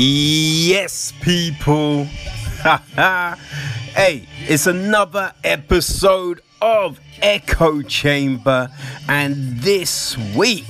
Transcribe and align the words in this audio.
Yes, 0.00 1.12
people. 1.22 2.04
hey, 2.94 4.28
it's 4.46 4.68
another 4.68 5.32
episode 5.42 6.40
of 6.62 7.00
Echo 7.20 7.82
Chamber, 7.82 8.68
and 9.08 9.58
this 9.58 10.16
week, 10.36 10.66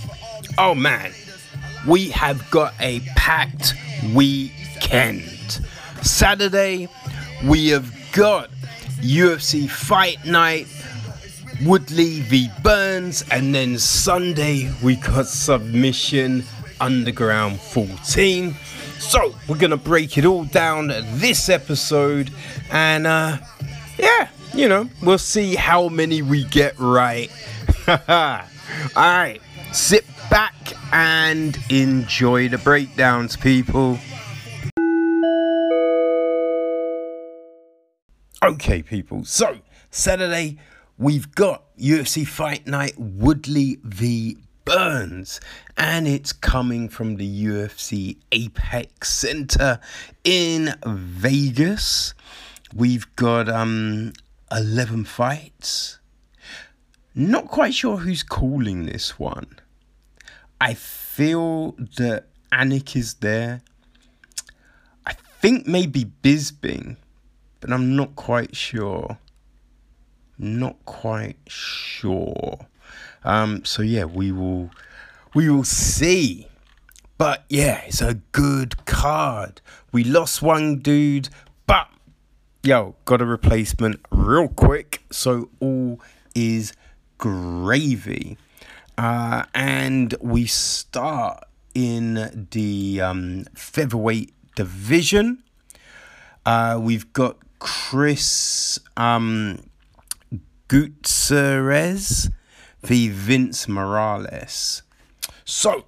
oh 0.57 0.75
man, 0.75 1.13
we 1.87 2.09
have 2.09 2.51
got 2.51 2.73
a 2.81 3.01
packed 3.17 3.75
weekend. 4.15 5.61
Saturday, 6.01 6.89
we 7.45 7.69
have 7.69 7.95
got 8.13 8.49
UFC 9.03 9.69
Fight 9.69 10.25
Night, 10.25 10.69
Woodley 11.67 12.21
v 12.21 12.49
Burns, 12.63 13.27
and 13.31 13.55
then 13.55 13.79
Sunday, 13.79 14.73
we 14.83 14.97
got 14.97 15.27
Submission 15.27 16.45
Underground 16.81 17.61
14. 17.61 18.57
So, 18.99 19.35
we're 19.49 19.59
gonna 19.59 19.77
break 19.77 20.19
it 20.19 20.25
all 20.25 20.45
down 20.45 20.89
this 20.89 21.49
episode, 21.49 22.31
and 22.71 23.07
uh, 23.07 23.39
yeah, 23.99 24.29
you 24.55 24.69
know, 24.69 24.89
we'll 25.03 25.19
see 25.19 25.55
how 25.55 25.89
many 25.89 26.21
we 26.21 26.45
get 26.45 26.79
right. 26.79 27.31
Alright, 27.89 29.41
sit 29.73 30.05
back 30.31 30.55
and 30.93 31.57
enjoy 31.71 32.49
the 32.49 32.59
breakdowns, 32.59 33.37
people. 33.37 33.99
Okay, 38.43 38.83
people, 38.83 39.25
so 39.25 39.59
Saturday 39.91 40.59
we've 40.99 41.35
got 41.35 41.65
UFC 41.79 42.27
Fight 42.27 42.67
Night 42.67 42.95
Woodley 42.99 43.79
v 43.85 44.37
Burns, 44.69 45.41
and 45.79 46.07
it's 46.07 46.31
coming 46.31 46.91
from 46.91 47.17
the 47.17 47.45
UFC 47.47 48.19
Apex 48.33 49.09
Center 49.09 49.81
in 50.25 50.75
Vegas. 50.85 52.13
We've 52.75 53.07
got 53.17 53.49
um 53.49 54.13
11 54.53 55.07
fights. 55.07 56.01
Not 57.15 57.49
quite 57.49 57.73
sure 57.73 57.97
who's 57.97 58.23
calling 58.23 58.85
this 58.85 59.19
one. 59.19 59.59
I 60.61 60.75
feel 60.75 61.73
that 61.97 62.27
Anik 62.53 62.95
is 62.95 63.15
there. 63.15 63.63
I 65.07 65.15
think 65.41 65.67
maybe 65.67 66.05
Bisping, 66.23 66.97
but 67.61 67.73
I'm 67.73 67.97
not 67.97 68.17
quite 68.17 68.55
sure. 68.55 69.17
Not 70.39 70.77
quite 70.85 71.39
sure. 71.47 72.67
Um, 73.29 73.63
so 73.67 73.83
yeah, 73.83 74.07
we 74.07 74.33
will 74.33 74.71
we 75.35 75.51
will 75.51 75.65
see. 75.65 76.49
But 77.19 77.45
yeah, 77.51 77.83
it's 77.87 78.01
a 78.01 78.15
good 78.33 78.87
card. 78.87 79.61
We 79.93 80.03
lost 80.03 80.41
one 80.41 80.79
dude, 80.79 81.29
but 81.67 81.89
yo, 82.63 82.95
got 83.05 83.21
a 83.21 83.27
replacement 83.27 84.01
real 84.11 84.49
quick, 84.49 85.03
so 85.11 85.51
all 85.61 86.01
is 86.35 86.73
gravy. 87.19 88.39
Uh, 88.97 89.45
and 89.55 90.15
we 90.21 90.47
start 90.47 91.45
in 91.75 92.49
the 92.51 93.01
um, 93.01 93.45
featherweight 93.55 94.33
division. 94.57 95.43
Uh, 96.47 96.79
we've 96.81 97.13
got 97.13 97.37
Chris 97.59 98.79
um, 98.97 99.69
Gutierrez 100.69 102.31
v 102.83 103.09
Vince 103.09 103.69
Morales. 103.69 104.83
So, 105.45 105.85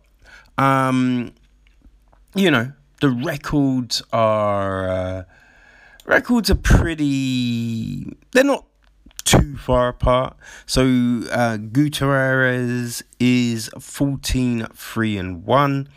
um, 0.59 1.33
you 2.35 2.51
know, 2.51 2.73
the 3.01 3.11
records 3.11 4.03
are 4.13 4.89
uh, 4.89 5.23
records 6.05 6.51
are 6.51 6.57
pretty. 6.57 8.17
They're 8.33 8.45
not 8.45 8.65
too 9.25 9.57
far 9.57 9.89
apart. 9.89 10.37
So 10.67 11.23
uh, 11.31 11.57
Gutierrez 11.57 13.03
is 13.21 13.71
14 13.79 14.67
3 14.75 15.19
and 15.19 15.45
1 15.45 15.89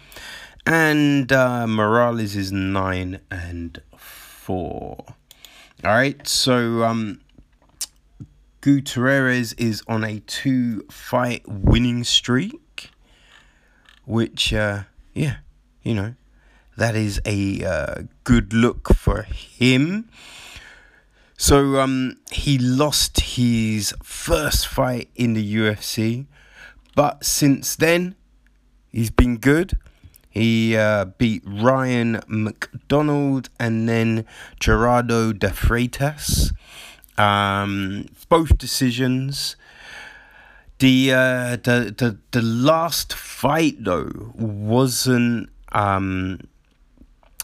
and 0.66 1.32
uh, 1.32 1.68
Morales 1.68 2.36
is 2.36 2.52
9 2.52 3.20
and 3.32 3.82
4. 3.98 4.56
All 4.56 5.16
right. 5.84 6.28
So 6.28 6.84
um 6.84 7.22
Gutierrez 8.64 9.52
is 9.58 9.84
on 9.90 10.06
a 10.06 10.22
two 10.22 10.86
fight 10.90 11.44
winning 11.46 12.06
streak, 12.06 12.92
which, 14.06 14.54
uh, 14.54 14.84
yeah, 15.14 15.40
you 15.82 15.94
know, 15.94 16.16
that 16.78 16.96
is 16.96 17.20
a 17.26 17.62
uh, 17.62 18.04
good 18.24 18.54
look 18.54 18.88
for 18.96 19.24
him. 19.24 20.10
So, 21.36 21.82
um, 21.82 22.20
he 22.32 22.58
lost 22.58 23.20
his 23.36 23.94
first 24.02 24.66
fight 24.66 25.10
in 25.14 25.34
the 25.34 25.56
UFC, 25.56 26.28
but 26.96 27.26
since 27.26 27.76
then, 27.76 28.16
he's 28.94 29.12
been 29.12 29.40
good. 29.40 29.78
He 30.30 30.78
uh, 30.78 31.04
beat 31.18 31.44
Ryan 31.46 32.22
MacDonald 32.28 33.50
and 33.60 33.90
then 33.90 34.26
Geraldo 34.62 35.38
de 35.38 35.50
Freitas. 35.50 36.54
Um, 37.18 38.08
both 38.30 38.58
decisions. 38.58 39.56
The, 40.80 41.14
uh, 41.14 41.56
the 41.58 41.94
the 41.98 42.18
the 42.32 42.42
last 42.42 43.14
fight 43.14 43.84
though 43.84 44.34
wasn't 44.36 45.50
um 45.72 46.40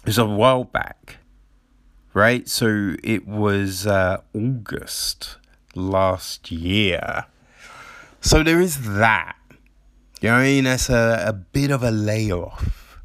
it 0.03 0.08
was 0.08 0.18
a 0.18 0.25
while 0.25 0.63
back, 0.63 1.18
right? 2.13 2.47
So 2.47 2.96
it 3.03 3.28
was 3.28 3.85
uh, 3.85 4.22
August 4.34 5.38
last 5.75 6.52
year. 6.52 7.25
So 8.22 8.44
there 8.44 8.59
is 8.59 8.97
that. 8.97 9.35
You 10.22 10.29
know 10.29 10.35
what 10.35 10.41
I 10.41 10.44
mean? 10.44 10.63
That's 10.66 10.90
a, 10.90 11.25
a 11.28 11.34
bit 11.34 11.72
of 11.72 11.84
a 11.84 11.91
layoff. 11.91 13.02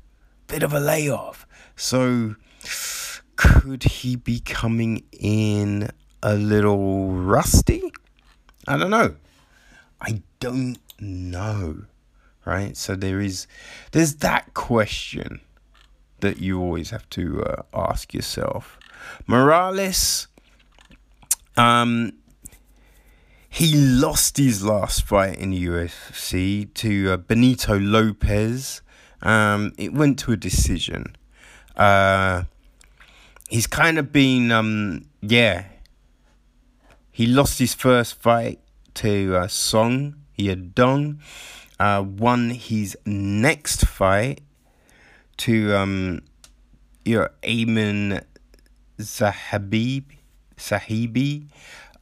Bit 0.47 0.62
of 0.62 0.72
a 0.72 0.80
layoff. 0.80 1.47
So 1.76 2.36
could 3.36 3.82
he 3.84 4.16
be 4.16 4.41
coming 4.41 5.04
in 5.12 5.91
a 6.24 6.34
little 6.34 7.12
rusty? 7.12 7.92
I 8.66 8.78
don't 8.78 8.90
know. 8.90 9.16
I 10.00 10.22
don't 10.40 10.78
know. 10.98 11.84
Right? 12.44 12.76
So 12.76 12.96
there 12.96 13.20
is 13.20 13.46
there's 13.92 14.16
that 14.16 14.54
question 14.54 15.40
that 16.20 16.38
you 16.38 16.60
always 16.60 16.90
have 16.90 17.08
to 17.10 17.44
uh, 17.44 17.62
ask 17.74 18.12
yourself. 18.14 18.78
Morales 19.26 20.26
um 21.56 22.12
he 23.48 23.72
lost 23.76 24.36
his 24.36 24.64
last 24.64 25.04
fight 25.04 25.38
in 25.38 25.50
the 25.50 25.66
UFC 25.66 26.74
to 26.74 27.12
uh, 27.12 27.16
Benito 27.18 27.78
Lopez. 27.78 28.82
Um, 29.22 29.72
it 29.78 29.92
went 29.94 30.18
to 30.20 30.32
a 30.32 30.36
decision. 30.36 31.14
Uh, 31.76 32.42
he's 33.48 33.68
kind 33.68 33.96
of 33.96 34.10
been, 34.10 34.50
um, 34.50 35.04
yeah, 35.20 35.66
he 37.15 37.28
lost 37.28 37.61
his 37.61 37.75
first 37.75 38.21
fight 38.21 38.59
to 38.95 39.37
uh, 39.37 39.47
Song 39.47 40.16
Yadong. 40.37 41.21
Uh, 41.78 42.05
won 42.05 42.51
his 42.51 42.99
next 43.07 43.87
fight 43.87 44.41
to 45.37 45.72
um, 45.77 46.22
you 47.05 47.21
know, 47.21 47.28
Ayman 47.45 48.25
Zahabib, 48.99 50.05
Sahibi. 50.57 51.47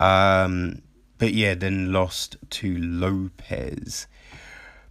Um, 0.00 0.80
but 1.18 1.34
yeah, 1.34 1.56
then 1.56 1.92
lost 1.92 2.38
to 2.48 2.78
Lopez. 2.78 4.06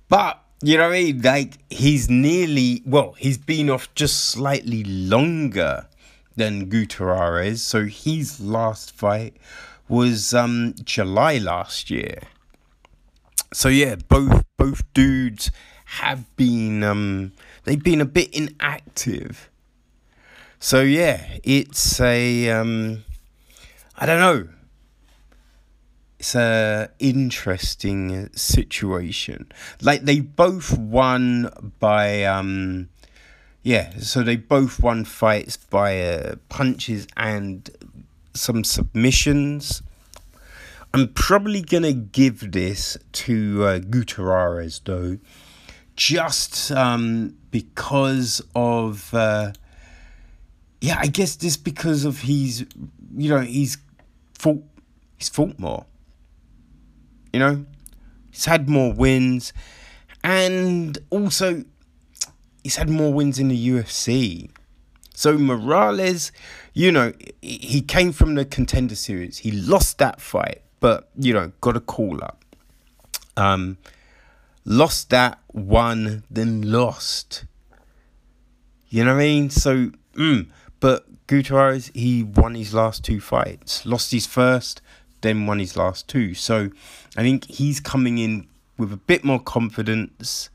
But 0.07 0.39
you 0.61 0.77
know 0.77 0.89
what 0.89 0.97
I 0.97 1.01
mean? 1.01 1.21
Like 1.23 1.57
he's 1.71 2.11
nearly 2.11 2.83
well, 2.85 3.13
he's 3.17 3.39
been 3.39 3.71
off 3.71 3.91
just 3.95 4.25
slightly 4.25 4.83
longer 4.83 5.87
than 6.35 6.69
Gutierrez. 6.69 7.63
So 7.63 7.85
his 7.85 8.39
last 8.39 8.91
fight 8.91 9.35
was 9.91 10.33
um, 10.33 10.73
July 10.85 11.37
last 11.37 11.91
year. 11.91 12.19
So 13.51 13.67
yeah, 13.67 13.95
both 13.95 14.45
both 14.57 14.81
dudes 14.93 15.51
have 15.99 16.33
been 16.37 16.81
um, 16.81 17.33
they've 17.65 17.83
been 17.83 17.99
a 17.99 18.05
bit 18.05 18.33
inactive. 18.33 19.49
So 20.59 20.79
yeah, 20.79 21.37
it's 21.43 21.99
a 21.99 22.49
um, 22.51 23.03
I 23.97 24.05
don't 24.05 24.21
know. 24.21 24.47
It's 26.19 26.35
a 26.35 26.89
interesting 26.99 28.29
situation. 28.33 29.51
Like 29.81 30.03
they 30.03 30.21
both 30.21 30.77
won 30.77 31.49
by 31.79 32.23
um, 32.23 32.87
yeah, 33.63 33.97
so 33.99 34.23
they 34.23 34.37
both 34.37 34.79
won 34.79 35.03
fights 35.03 35.57
by 35.57 36.01
uh, 36.01 36.35
punches 36.47 37.07
and 37.17 37.69
some 38.33 38.63
submissions. 38.63 39.81
I'm 40.93 41.09
probably 41.13 41.61
gonna 41.61 41.93
give 41.93 42.51
this 42.51 42.97
to 43.13 43.63
uh, 43.63 43.79
Gutierrez 43.79 44.81
though, 44.83 45.17
just 45.95 46.71
um, 46.71 47.37
because 47.49 48.41
of 48.55 49.13
uh, 49.13 49.53
yeah, 50.81 50.97
I 50.99 51.07
guess 51.07 51.35
just 51.35 51.63
because 51.63 52.05
of 52.05 52.21
he's, 52.21 52.65
you 53.15 53.29
know, 53.29 53.41
he's 53.41 53.77
fought, 54.37 54.63
he's 55.17 55.29
fought 55.29 55.57
more. 55.59 55.85
You 57.31 57.39
know, 57.39 57.65
he's 58.31 58.45
had 58.45 58.67
more 58.67 58.91
wins, 58.91 59.53
and 60.23 60.97
also 61.11 61.63
he's 62.63 62.75
had 62.75 62.89
more 62.89 63.13
wins 63.13 63.39
in 63.39 63.47
the 63.47 63.69
UFC. 63.69 64.49
So 65.13 65.37
Morales, 65.37 66.31
you 66.73 66.91
know, 66.91 67.13
he 67.41 67.81
came 67.81 68.11
from 68.11 68.35
the 68.35 68.45
contender 68.45 68.95
series. 68.95 69.39
He 69.39 69.51
lost 69.51 69.97
that 69.97 70.21
fight, 70.21 70.61
but 70.79 71.09
you 71.17 71.33
know, 71.33 71.51
got 71.61 71.75
a 71.75 71.81
call 71.81 72.23
up. 72.23 72.43
Um, 73.35 73.77
lost 74.65 75.09
that, 75.09 75.39
won, 75.51 76.23
then 76.29 76.61
lost. 76.71 77.45
You 78.89 79.05
know 79.05 79.13
what 79.13 79.21
I 79.21 79.23
mean? 79.23 79.49
So, 79.49 79.91
mm, 80.13 80.49
but 80.79 81.27
Gutierrez, 81.27 81.91
he 81.93 82.23
won 82.23 82.55
his 82.55 82.73
last 82.73 83.03
two 83.03 83.19
fights, 83.19 83.85
lost 83.85 84.11
his 84.11 84.25
first, 84.25 84.81
then 85.21 85.45
won 85.45 85.59
his 85.59 85.77
last 85.77 86.07
two. 86.07 86.33
So, 86.33 86.69
I 87.17 87.21
think 87.21 87.45
he's 87.45 87.79
coming 87.79 88.17
in 88.17 88.47
with 88.77 88.91
a 88.91 88.97
bit 88.97 89.23
more 89.23 89.39
confidence, 89.39 90.49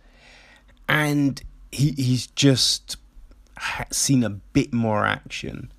and 0.88 1.42
he 1.72 1.92
he's 1.92 2.26
just 2.26 2.96
seen 3.90 4.24
a 4.24 4.30
bit 4.30 4.72
more 4.72 5.04
action. 5.04 5.72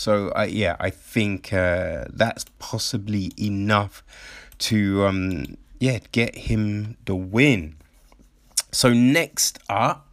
So, 0.00 0.30
uh, 0.30 0.46
yeah, 0.48 0.76
I 0.80 0.88
think 0.88 1.52
uh, 1.52 2.06
that's 2.08 2.46
possibly 2.58 3.32
enough 3.38 4.02
to 4.60 5.04
um, 5.04 5.58
yeah, 5.78 5.98
get 6.10 6.34
him 6.34 6.96
the 7.04 7.14
win. 7.14 7.76
So 8.72 8.94
next 8.94 9.58
up, 9.68 10.08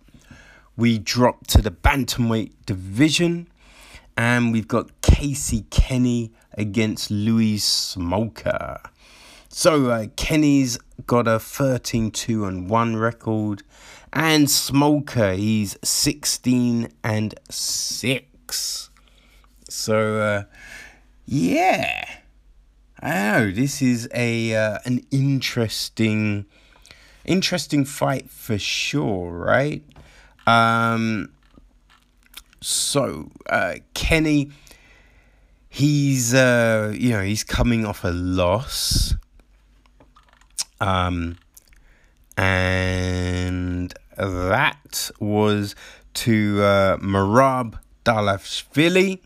we 0.76 1.00
drop 1.00 1.48
to 1.48 1.62
the 1.62 1.72
bantamweight 1.72 2.52
division, 2.66 3.48
and 4.18 4.52
we've 4.52 4.68
got 4.68 5.00
Casey 5.00 5.64
Kenny 5.70 6.34
against 6.58 7.10
Louis 7.10 7.58
Smolka. 7.58 8.90
So 9.48 9.90
uh, 9.90 10.08
Kenny's 10.18 10.78
got 11.06 11.30
a 11.30 11.40
13 11.40 12.12
2 12.12 12.44
and 12.44 12.70
1 12.70 12.98
record, 12.98 13.64
and 14.12 14.48
Smolka 14.48 15.38
he's 15.38 15.78
16 15.82 16.90
and 17.06 17.40
6. 17.50 18.87
So 19.78 20.20
uh, 20.20 20.44
yeah. 21.28 22.04
I 23.00 23.12
know 23.12 23.52
this 23.52 23.80
is 23.80 24.10
a 24.12 24.56
uh, 24.56 24.80
an 24.86 25.06
interesting 25.12 26.46
interesting 27.26 27.86
fight 27.86 28.32
for 28.32 28.58
sure, 28.58 29.30
right? 29.30 29.84
Um, 30.48 31.30
so 32.60 33.30
uh, 33.48 33.76
Kenny, 33.94 34.50
he's 35.70 36.34
uh, 36.34 36.92
you 36.98 37.12
know 37.12 37.22
he's 37.22 37.44
coming 37.44 37.86
off 37.86 38.04
a 38.04 38.10
loss, 38.10 39.14
um, 40.82 41.38
and 42.36 43.94
that 44.18 45.12
was 45.20 45.76
to 46.16 46.64
uh, 46.64 46.98
Merab 46.98 47.78
Dvalishvili. 48.04 49.20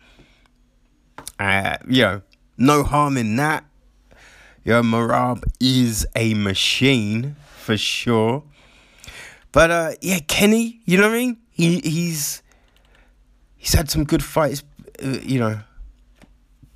Uh, 1.41 1.75
you 1.87 2.03
know 2.03 2.21
no 2.55 2.83
harm 2.83 3.17
in 3.17 3.35
that. 3.35 3.65
Yo, 4.63 4.83
Marab 4.83 5.43
is 5.59 6.05
a 6.15 6.35
machine 6.35 7.35
for 7.57 7.75
sure. 7.77 8.43
But 9.51 9.71
uh, 9.71 9.91
yeah, 10.01 10.19
Kenny, 10.27 10.81
you 10.85 10.97
know 10.97 11.07
what 11.07 11.15
I 11.15 11.17
mean? 11.17 11.37
He 11.49 11.79
he's 11.79 12.43
he's 13.57 13.73
had 13.73 13.89
some 13.89 14.03
good 14.03 14.23
fights. 14.23 14.63
Uh, 15.03 15.17
you 15.23 15.39
know, 15.39 15.61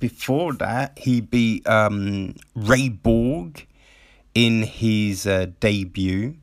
before 0.00 0.52
that 0.54 0.98
he 0.98 1.20
beat 1.20 1.64
um, 1.68 2.34
Ray 2.56 2.88
Borg 2.88 3.64
in 4.34 4.64
his 4.64 5.28
uh, 5.28 5.46
debut, 5.60 6.34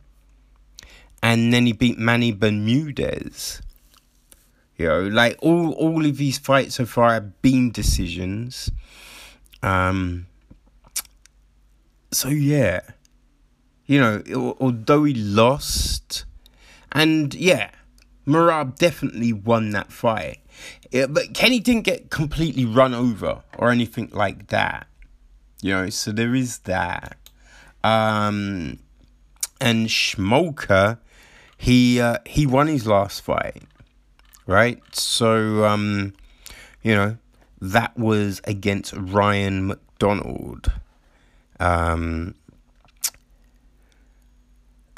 and 1.21 1.53
then 1.53 1.65
he 1.65 1.73
beat 1.73 1.97
Manny 1.97 2.31
Bermudez. 2.31 3.61
You 4.83 4.89
know, 4.89 5.01
like 5.03 5.37
all 5.41 5.71
all 5.75 6.05
of 6.05 6.17
these 6.17 6.37
fights 6.37 6.75
so 6.75 6.85
far 6.85 7.13
have 7.13 7.41
been 7.41 7.71
decisions. 7.71 8.69
Um, 9.61 10.27
so 12.11 12.27
yeah, 12.27 12.81
you 13.85 14.01
know, 14.01 14.57
although 14.59 15.05
he 15.05 15.13
lost, 15.13 16.25
and 16.91 17.33
yeah, 17.33 17.71
Merab 18.27 18.77
definitely 18.77 19.31
won 19.31 19.69
that 19.69 19.89
fight. 19.89 20.39
Yeah, 20.91 21.05
but 21.05 21.33
Kenny 21.33 21.61
didn't 21.61 21.83
get 21.83 22.09
completely 22.09 22.65
run 22.65 22.93
over 22.93 23.41
or 23.57 23.71
anything 23.71 24.09
like 24.11 24.47
that. 24.47 24.87
You 25.61 25.75
know, 25.75 25.89
so 25.91 26.11
there 26.11 26.35
is 26.35 26.57
that. 26.59 27.17
Um, 27.85 28.79
and 29.61 29.87
Smolka, 29.87 30.97
he 31.55 32.01
uh, 32.01 32.17
he 32.25 32.45
won 32.45 32.67
his 32.67 32.85
last 32.85 33.21
fight, 33.21 33.63
right? 34.45 34.81
So 34.95 35.65
um, 35.65 36.13
you 36.81 36.95
know, 36.95 37.17
that 37.61 37.97
was 37.97 38.41
against 38.45 38.93
Ryan 38.93 39.67
MacDonald. 39.67 40.71
Um, 41.59 42.35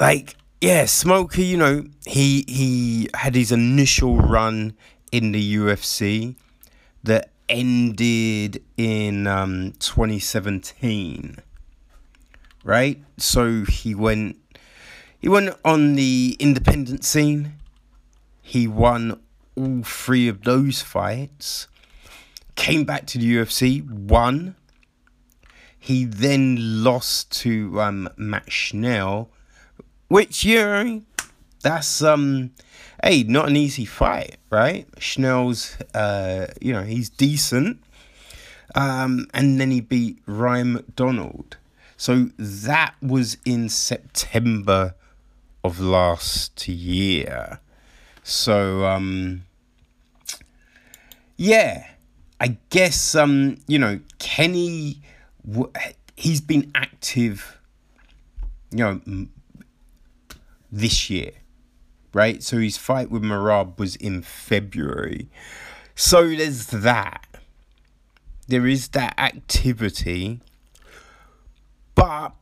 like 0.00 0.36
yeah, 0.60 0.84
Smolka, 0.84 1.46
you 1.46 1.56
know, 1.56 1.84
he 2.06 2.44
he 2.48 3.08
had 3.14 3.34
his 3.34 3.52
initial 3.52 4.16
run 4.18 4.74
in 5.12 5.32
the 5.32 5.56
UFC 5.56 6.34
that 7.04 7.30
ended 7.48 8.62
in 8.76 9.26
um, 9.26 9.72
2017. 9.78 11.36
Right? 12.64 13.00
So 13.16 13.64
he 13.64 13.94
went 13.94 14.36
he 15.18 15.28
went 15.28 15.54
on 15.64 15.94
the 15.94 16.36
independent 16.40 17.04
scene. 17.04 17.54
He 18.42 18.66
won 18.66 19.20
all 19.56 19.82
three 19.82 20.28
of 20.28 20.42
those 20.42 20.82
fights 20.82 21.66
came 22.54 22.84
back 22.84 23.06
to 23.06 23.18
the 23.18 23.36
UFC, 23.36 23.88
won. 23.88 24.56
He 25.78 26.04
then 26.04 26.82
lost 26.82 27.30
to 27.42 27.80
um, 27.80 28.08
Matt 28.16 28.50
Schnell, 28.50 29.30
which 30.08 30.44
you 30.44 30.56
know, 30.56 31.02
that's 31.62 32.02
um, 32.02 32.50
hey, 33.02 33.22
not 33.22 33.48
an 33.48 33.56
easy 33.56 33.84
fight, 33.84 34.36
right? 34.50 34.86
Schnell's, 34.98 35.76
uh, 35.94 36.48
you 36.60 36.72
know, 36.72 36.82
he's 36.82 37.08
decent, 37.08 37.82
um, 38.74 39.26
and 39.32 39.60
then 39.60 39.70
he 39.70 39.80
beat 39.80 40.18
Ryan 40.26 40.74
MacDonald. 40.74 41.56
So 41.96 42.30
that 42.38 42.94
was 43.00 43.38
in 43.44 43.68
September 43.68 44.94
of 45.64 45.80
last 45.80 46.68
year. 46.68 47.60
So 48.22 48.84
um, 48.84 49.45
yeah 51.36 51.86
I 52.40 52.58
guess 52.70 53.14
um, 53.14 53.58
you 53.66 53.78
know 53.78 54.00
Kenny, 54.18 55.00
he's 56.16 56.40
been 56.40 56.70
active, 56.74 57.58
you 58.70 58.78
know, 58.78 59.00
this 60.70 61.08
year, 61.08 61.32
right? 62.12 62.42
So 62.42 62.58
his 62.58 62.76
fight 62.76 63.10
with 63.10 63.22
Marab 63.22 63.78
was 63.78 63.96
in 63.96 64.22
February, 64.22 65.28
so 65.94 66.28
there's 66.28 66.66
that. 66.66 67.22
There 68.48 68.66
is 68.66 68.88
that 68.88 69.18
activity, 69.18 70.40
but 71.94 72.32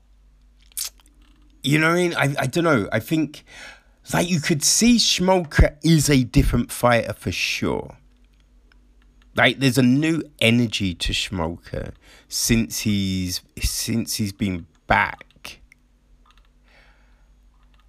you 1.62 1.78
know, 1.78 1.90
I 1.90 1.94
mean, 1.94 2.14
I 2.14 2.34
I 2.40 2.46
don't 2.46 2.64
know. 2.64 2.88
I 2.90 2.98
think 2.98 3.44
like 4.12 4.28
you 4.28 4.40
could 4.40 4.64
see 4.64 4.96
Smolka 4.96 5.76
is 5.84 6.10
a 6.10 6.24
different 6.24 6.72
fighter 6.72 7.12
for 7.12 7.30
sure 7.30 7.96
like 9.36 9.58
there's 9.58 9.78
a 9.78 9.82
new 9.82 10.22
energy 10.40 10.94
to 10.94 11.12
Smolka 11.12 11.92
since 12.28 12.80
he's 12.80 13.40
since 13.60 14.16
he's 14.16 14.32
been 14.32 14.66
back. 14.86 15.60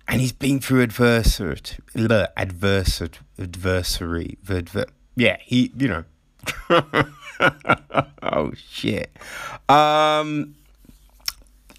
And 0.07 0.21
he's 0.21 0.33
been 0.33 0.59
through 0.59 0.83
adversary, 0.83 1.57
adversary, 2.37 3.09
adversary, 3.39 4.37
adver- 4.47 4.85
yeah, 5.15 5.37
he, 5.41 5.71
you 5.75 5.87
know. 5.87 6.03
oh 8.21 8.51
shit. 8.55 9.11
Um. 9.67 10.55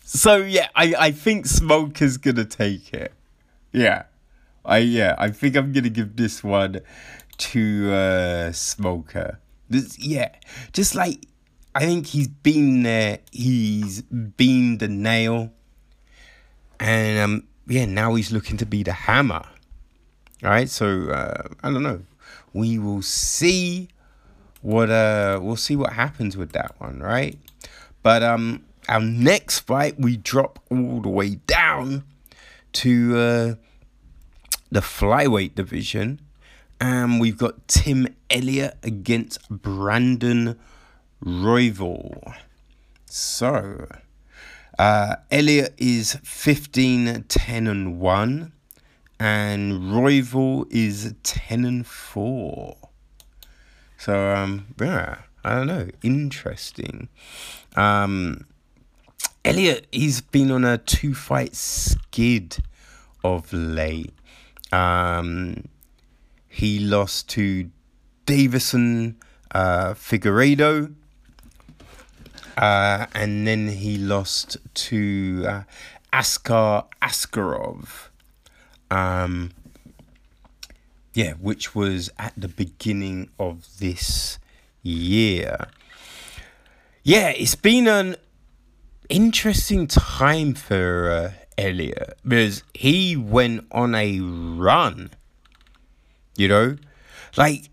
So 0.05 0.37
yeah, 0.37 0.69
I 0.75 0.95
I 0.99 1.11
think 1.13 1.47
Smolka's 1.47 2.17
gonna 2.17 2.45
take 2.45 2.93
it. 2.93 3.13
Yeah, 3.73 4.05
I 4.65 4.79
yeah 4.79 5.15
I 5.19 5.31
think 5.31 5.57
I'm 5.57 5.73
gonna 5.73 5.89
give 5.89 6.17
this 6.17 6.43
one 6.43 6.81
to 7.39 7.91
uh, 7.93 8.51
Smolka. 8.51 9.37
This, 9.69 9.99
yeah, 9.99 10.31
just 10.73 10.95
like 10.95 11.27
I 11.75 11.81
think 11.81 12.07
he's 12.07 12.29
been 12.29 12.83
there. 12.83 13.19
He's 13.33 14.03
been 14.03 14.79
the 14.79 14.89
nail, 14.89 15.53
and 16.81 17.19
um, 17.19 17.49
yeah, 17.67 17.85
now 17.85 18.15
he's 18.15 18.33
looking 18.33 18.57
to 18.59 18.67
be 18.67 18.83
the 18.83 18.93
hammer. 18.93 19.43
All 20.43 20.51
right, 20.51 20.69
so 20.69 21.11
uh, 21.11 21.49
I 21.63 21.71
don't 21.71 21.83
know. 21.83 22.03
We 22.53 22.79
will 22.79 23.03
see 23.03 23.89
what 24.67 24.91
uh 24.91 25.39
we'll 25.41 25.55
see 25.55 25.77
what 25.77 25.93
happens 25.93 26.37
with 26.37 26.51
that 26.51 26.75
one, 26.79 26.99
right? 26.99 27.39
But 28.03 28.25
um 28.25 28.65
our 28.89 29.01
next 29.01 29.61
fight 29.61 29.99
we 29.99 30.17
drop 30.17 30.59
all 30.71 31.01
the 31.01 31.09
way 31.09 31.37
down 31.47 32.03
to 32.73 33.17
uh 33.17 33.55
the 34.71 34.81
flyweight 34.81 35.55
division 35.55 36.21
and 36.81 37.21
we've 37.21 37.39
got 37.39 37.69
Tim 37.69 38.09
Elliott 38.31 38.77
against 38.83 39.49
Brandon 39.49 40.59
Royval. 41.25 42.35
So, 43.07 43.89
uh, 44.79 45.17
Elliott 45.31 45.75
is 45.79 46.19
15, 46.23 47.25
10, 47.29 47.67
and 47.67 47.99
1, 47.99 48.53
and 49.19 49.73
Royval 49.73 50.67
is 50.71 51.15
10 51.23 51.65
and 51.65 51.87
4. 51.87 52.77
So, 53.97 54.35
um, 54.35 54.75
yeah, 54.81 55.19
I 55.45 55.55
don't 55.55 55.67
know, 55.67 55.89
interesting. 56.03 57.09
Um, 57.77 58.47
Elliott, 59.45 59.87
he's 59.93 60.21
been 60.21 60.51
on 60.51 60.65
a 60.65 60.77
two 60.77 61.15
fight 61.15 61.55
skid 61.55 62.59
of 63.23 63.53
late. 63.53 64.13
Um, 64.73 65.65
he 66.57 66.79
lost 66.79 67.29
to 67.29 67.71
Deiveson 68.27 69.17
uh, 69.51 69.93
Figueiredo. 69.93 70.95
Uh, 72.57 73.05
and 73.15 73.47
then 73.47 73.69
he 73.69 73.99
lost 73.99 74.57
to 74.73 75.45
uh, 75.47 75.63
Askar 76.15 76.87
Askarov. 77.03 78.09
Um, 78.91 79.51
yeah, 81.13 81.35
which 81.35 81.75
was 81.75 82.09
at 82.19 82.33
the 82.39 82.49
beginning 82.49 83.29
of 83.39 83.79
this 83.79 84.39
year. 84.83 85.59
Yeah, 87.03 87.29
it's 87.37 87.55
been 87.55 87.87
an 87.87 88.17
interesting 89.11 89.87
time 89.89 90.55
for 90.55 91.11
uh, 91.11 91.33
Elliott 91.59 92.17
because 92.27 92.63
he 92.73 93.15
went 93.15 93.67
on 93.71 93.95
a 93.95 94.21
run 94.21 95.11
you 96.37 96.49
know, 96.49 96.77
like 97.37 97.69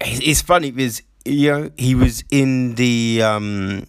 it's 0.00 0.42
funny 0.42 0.70
because 0.70 1.02
you 1.24 1.50
know 1.50 1.70
he 1.76 1.94
was 1.94 2.24
in 2.30 2.74
the 2.74 3.22
um, 3.22 3.86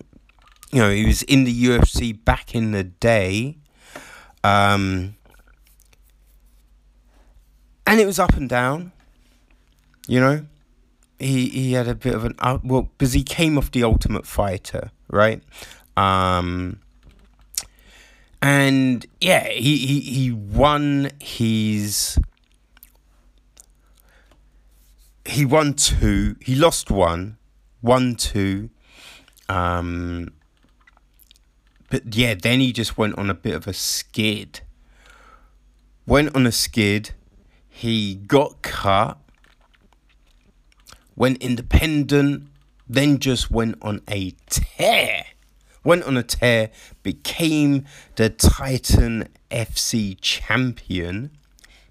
you 0.71 0.79
know 0.79 0.89
he 0.89 1.05
was 1.05 1.23
in 1.23 1.43
the 1.43 1.63
UFC 1.65 2.23
back 2.23 2.55
in 2.55 2.71
the 2.71 2.83
day, 2.83 3.57
um, 4.43 5.15
and 7.85 7.99
it 7.99 8.05
was 8.05 8.19
up 8.19 8.33
and 8.33 8.49
down. 8.49 8.91
You 10.07 10.19
know, 10.19 10.45
he 11.19 11.49
he 11.49 11.73
had 11.73 11.87
a 11.87 11.95
bit 11.95 12.15
of 12.15 12.25
an 12.25 12.35
up 12.39 12.63
well 12.63 12.89
because 12.97 13.13
he 13.13 13.23
came 13.23 13.57
off 13.57 13.71
the 13.71 13.83
Ultimate 13.83 14.25
Fighter, 14.25 14.91
right? 15.09 15.41
Um, 15.97 16.79
and 18.41 19.05
yeah, 19.19 19.47
he, 19.49 19.77
he, 19.77 19.99
he 19.99 20.31
won 20.31 21.11
his 21.19 22.17
he 25.29 25.45
won 25.45 25.73
two. 25.73 26.35
He 26.41 26.55
lost 26.55 26.89
one, 26.91 27.37
won 27.81 28.15
two. 28.15 28.69
Um, 29.47 30.33
but 31.89 32.15
yeah, 32.15 32.35
then 32.35 32.59
he 32.59 32.71
just 32.71 32.97
went 32.97 33.17
on 33.17 33.29
a 33.29 33.33
bit 33.33 33.55
of 33.55 33.67
a 33.67 33.73
skid. 33.73 34.61
Went 36.05 36.35
on 36.35 36.45
a 36.45 36.51
skid. 36.51 37.11
He 37.67 38.15
got 38.15 38.61
cut. 38.61 39.17
Went 41.15 41.41
independent. 41.41 42.47
Then 42.87 43.19
just 43.19 43.51
went 43.51 43.77
on 43.81 44.01
a 44.09 44.31
tear. 44.49 45.25
Went 45.83 46.03
on 46.03 46.17
a 46.17 46.23
tear. 46.23 46.71
Became 47.03 47.85
the 48.15 48.29
Titan 48.29 49.29
FC 49.51 50.17
champion. 50.19 51.31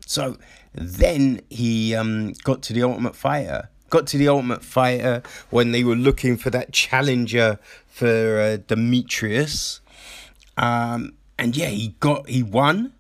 So 0.07 0.39
then 0.75 1.41
he 1.51 1.95
um, 1.95 2.33
got 2.45 2.63
to 2.63 2.73
the 2.73 2.83
Ultimate 2.83 3.17
Fighter. 3.17 3.69
Got 3.91 4.07
to 4.09 4.19
the 4.19 4.29
Ultimate 4.29 4.63
Fighter 4.63 5.23
when 5.51 5.73
they 5.73 5.83
were 5.83 5.97
looking 5.97 6.37
for 6.37 6.51
that 6.51 6.73
challenger 6.73 7.59
for 7.87 8.07
uh, 8.07 8.57
Demetrious. 8.59 9.81
Um, 10.57 11.15
and 11.39 11.57
yeah, 11.57 11.69
he 11.69 11.95
got 12.01 12.29
he 12.29 12.43
won. 12.43 12.93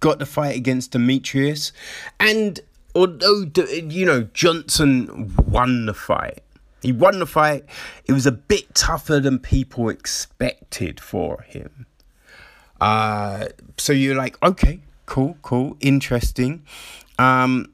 Got 0.00 0.18
the 0.18 0.26
fight 0.26 0.56
against 0.56 0.92
Demetrious, 0.92 1.72
and 2.20 2.60
although 2.94 3.46
you 3.66 4.04
know 4.04 4.28
Johnson 4.34 5.34
won 5.46 5.86
the 5.86 5.94
fight, 5.94 6.42
he 6.82 6.92
won 6.92 7.18
the 7.18 7.26
fight. 7.26 7.64
It 8.04 8.12
was 8.12 8.26
a 8.26 8.32
bit 8.32 8.74
tougher 8.74 9.20
than 9.20 9.38
people 9.38 9.88
expected 9.88 11.00
for 11.00 11.42
him. 11.42 11.86
Uh, 12.80 13.48
so 13.78 13.92
you're 13.92 14.16
like, 14.16 14.40
okay, 14.42 14.80
cool, 15.06 15.36
cool, 15.42 15.76
interesting. 15.80 16.64
Um, 17.18 17.72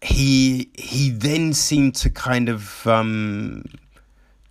he 0.00 0.70
he 0.74 1.10
then 1.10 1.52
seemed 1.52 1.94
to 1.96 2.10
kind 2.10 2.48
of 2.48 2.86
um, 2.86 3.64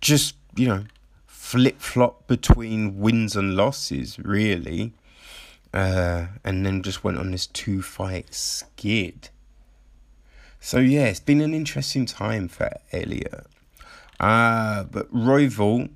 just 0.00 0.36
you 0.56 0.66
know 0.66 0.84
flip 1.26 1.80
flop 1.80 2.26
between 2.26 2.98
wins 2.98 3.36
and 3.36 3.56
losses, 3.56 4.18
really, 4.18 4.92
uh, 5.74 6.26
and 6.44 6.64
then 6.64 6.82
just 6.82 7.04
went 7.04 7.18
on 7.18 7.30
this 7.30 7.46
two 7.46 7.82
fight 7.82 8.32
skid. 8.32 9.28
So 10.60 10.78
yeah, 10.78 11.06
it's 11.06 11.20
been 11.20 11.40
an 11.40 11.54
interesting 11.54 12.06
time 12.06 12.48
for 12.48 12.70
Elliott. 12.92 13.46
Uh, 14.20 14.84
but 14.84 15.12
Royval 15.12 15.90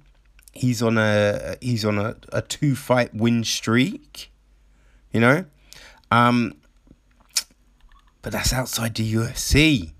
he's 0.57 0.83
on 0.83 0.99
a 0.99 1.57
he's 1.61 1.85
on 1.85 1.99
a, 1.99 2.17
a 2.33 2.43
two 2.43 2.75
fight 2.75 3.15
win 3.15 3.45
streak, 3.45 4.31
you 5.13 5.21
know, 5.21 5.45
um, 6.11 6.55
but 8.23 8.33
that's 8.33 8.53
outside 8.53 8.95
the 8.95 9.15
UFC. 9.15 9.93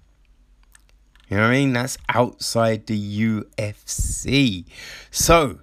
You 1.29 1.37
know 1.37 1.43
what 1.43 1.51
I 1.51 1.53
mean? 1.53 1.73
That's 1.73 1.99
outside 2.09 2.87
the 2.87 3.21
UFC. 3.21 4.65
So, 5.11 5.59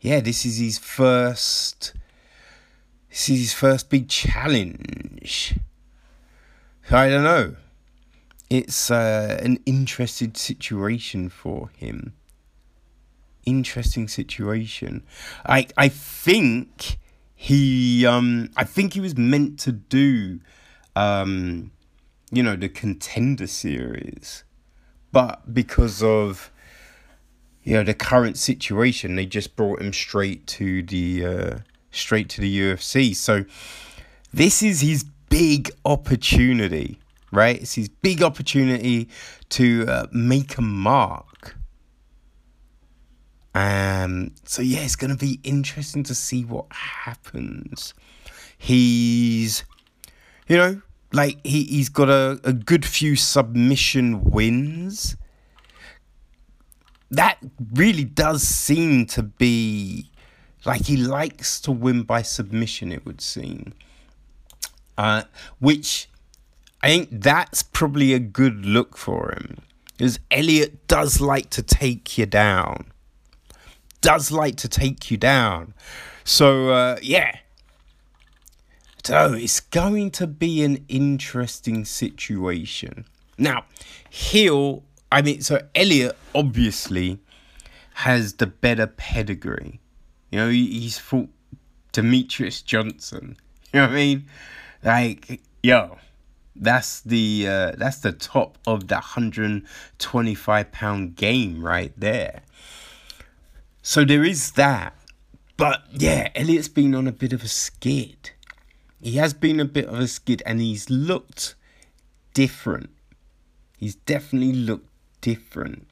yeah, 0.00 0.20
this 0.20 0.46
is 0.46 0.58
his 0.58 0.78
first. 0.78 1.92
This 3.10 3.28
is 3.30 3.38
his 3.38 3.52
first 3.52 3.90
big 3.90 4.08
challenge. 4.08 5.56
I 6.90 7.08
don't 7.08 7.24
know. 7.24 7.56
It's 8.48 8.90
uh, 8.92 9.38
an 9.42 9.58
interesting 9.66 10.34
situation 10.34 11.30
for 11.30 11.70
him 11.76 12.12
interesting 13.46 14.08
situation. 14.08 15.02
I 15.46 15.68
I 15.76 15.88
think 15.88 16.98
he 17.34 18.04
um 18.04 18.50
I 18.56 18.64
think 18.64 18.94
he 18.94 19.00
was 19.00 19.16
meant 19.16 19.58
to 19.60 19.72
do 19.72 20.40
um 20.94 21.70
you 22.30 22.42
know 22.42 22.56
the 22.56 22.68
contender 22.68 23.46
series, 23.46 24.44
but 25.12 25.54
because 25.54 26.02
of 26.02 26.50
you 27.62 27.74
know 27.74 27.82
the 27.82 27.94
current 27.94 28.36
situation, 28.36 29.16
they 29.16 29.26
just 29.26 29.56
brought 29.56 29.80
him 29.80 29.92
straight 29.92 30.46
to 30.48 30.82
the 30.82 31.24
uh, 31.24 31.58
straight 31.90 32.28
to 32.30 32.40
the 32.40 32.60
UFC. 32.60 33.14
So 33.14 33.44
this 34.32 34.62
is 34.62 34.80
his 34.80 35.04
big 35.28 35.70
opportunity, 35.84 36.98
right? 37.32 37.60
It's 37.60 37.74
his 37.74 37.88
big 37.88 38.22
opportunity 38.22 39.08
to 39.50 39.86
uh, 39.88 40.06
make 40.12 40.58
a 40.58 40.62
mark 40.62 41.25
um, 43.56 44.32
so 44.44 44.60
yeah, 44.60 44.80
it's 44.80 44.96
gonna 44.96 45.16
be 45.16 45.40
interesting 45.42 46.02
to 46.02 46.14
see 46.14 46.44
what 46.44 46.66
happens. 46.70 47.94
He's, 48.58 49.64
you 50.46 50.58
know, 50.58 50.82
like 51.10 51.38
he 51.42 51.64
he's 51.64 51.88
got 51.88 52.10
a, 52.10 52.38
a 52.44 52.52
good 52.52 52.84
few 52.84 53.16
submission 53.16 54.24
wins. 54.24 55.16
That 57.10 57.38
really 57.72 58.04
does 58.04 58.42
seem 58.42 59.06
to 59.06 59.22
be 59.22 60.10
like 60.66 60.84
he 60.84 60.98
likes 60.98 61.58
to 61.62 61.72
win 61.72 62.02
by 62.02 62.20
submission. 62.20 62.92
It 62.92 63.06
would 63.06 63.22
seem, 63.22 63.72
uh, 64.98 65.22
which 65.60 66.10
I 66.82 66.88
think 66.88 67.08
that's 67.10 67.62
probably 67.62 68.12
a 68.12 68.18
good 68.18 68.66
look 68.66 68.98
for 68.98 69.30
him, 69.30 69.56
because 69.96 70.18
Elliott 70.30 70.86
does 70.88 71.22
like 71.22 71.48
to 71.50 71.62
take 71.62 72.18
you 72.18 72.26
down 72.26 72.92
does 74.06 74.30
like 74.30 74.54
to 74.54 74.68
take 74.68 75.10
you 75.10 75.16
down. 75.16 75.74
So, 76.22 76.70
uh, 76.70 76.98
yeah. 77.02 77.38
So, 79.02 79.32
it's 79.34 79.58
going 79.58 80.12
to 80.12 80.28
be 80.28 80.62
an 80.62 80.84
interesting 80.88 81.84
situation. 81.84 83.04
Now, 83.36 83.64
Hill, 84.08 84.84
I 85.10 85.22
mean, 85.22 85.40
so 85.40 85.60
Elliott 85.74 86.16
obviously 86.36 87.18
has 87.94 88.34
the 88.34 88.46
better 88.46 88.86
pedigree. 88.86 89.80
You 90.30 90.38
know, 90.38 90.48
he's 90.50 90.98
fought 90.98 91.28
Demetrious 91.92 92.64
Johnson. 92.64 93.36
You 93.72 93.80
know 93.80 93.88
what 93.88 93.92
I 93.92 93.96
mean? 93.96 94.26
Like, 94.84 95.40
yo, 95.62 95.98
That's 96.54 97.00
the 97.00 97.46
uh, 97.46 97.72
that's 97.76 97.98
the 97.98 98.12
top 98.12 98.56
of 98.66 98.88
the 98.88 98.94
125 98.94 100.72
pound 100.72 101.16
game 101.16 101.62
right 101.62 101.92
there. 101.96 102.42
So 103.86 104.04
there 104.04 104.24
is 104.24 104.50
that. 104.52 104.94
But 105.56 105.84
yeah, 105.92 106.30
Elliott's 106.34 106.66
been 106.66 106.92
on 106.92 107.06
a 107.06 107.12
bit 107.12 107.32
of 107.32 107.44
a 107.44 107.48
skid. 107.48 108.32
He 109.00 109.12
has 109.12 109.32
been 109.32 109.60
a 109.60 109.64
bit 109.64 109.86
of 109.86 110.00
a 110.00 110.08
skid 110.08 110.42
and 110.44 110.60
he's 110.60 110.90
looked 110.90 111.54
different. 112.34 112.90
He's 113.78 113.94
definitely 113.94 114.54
looked 114.54 114.90
different. 115.20 115.86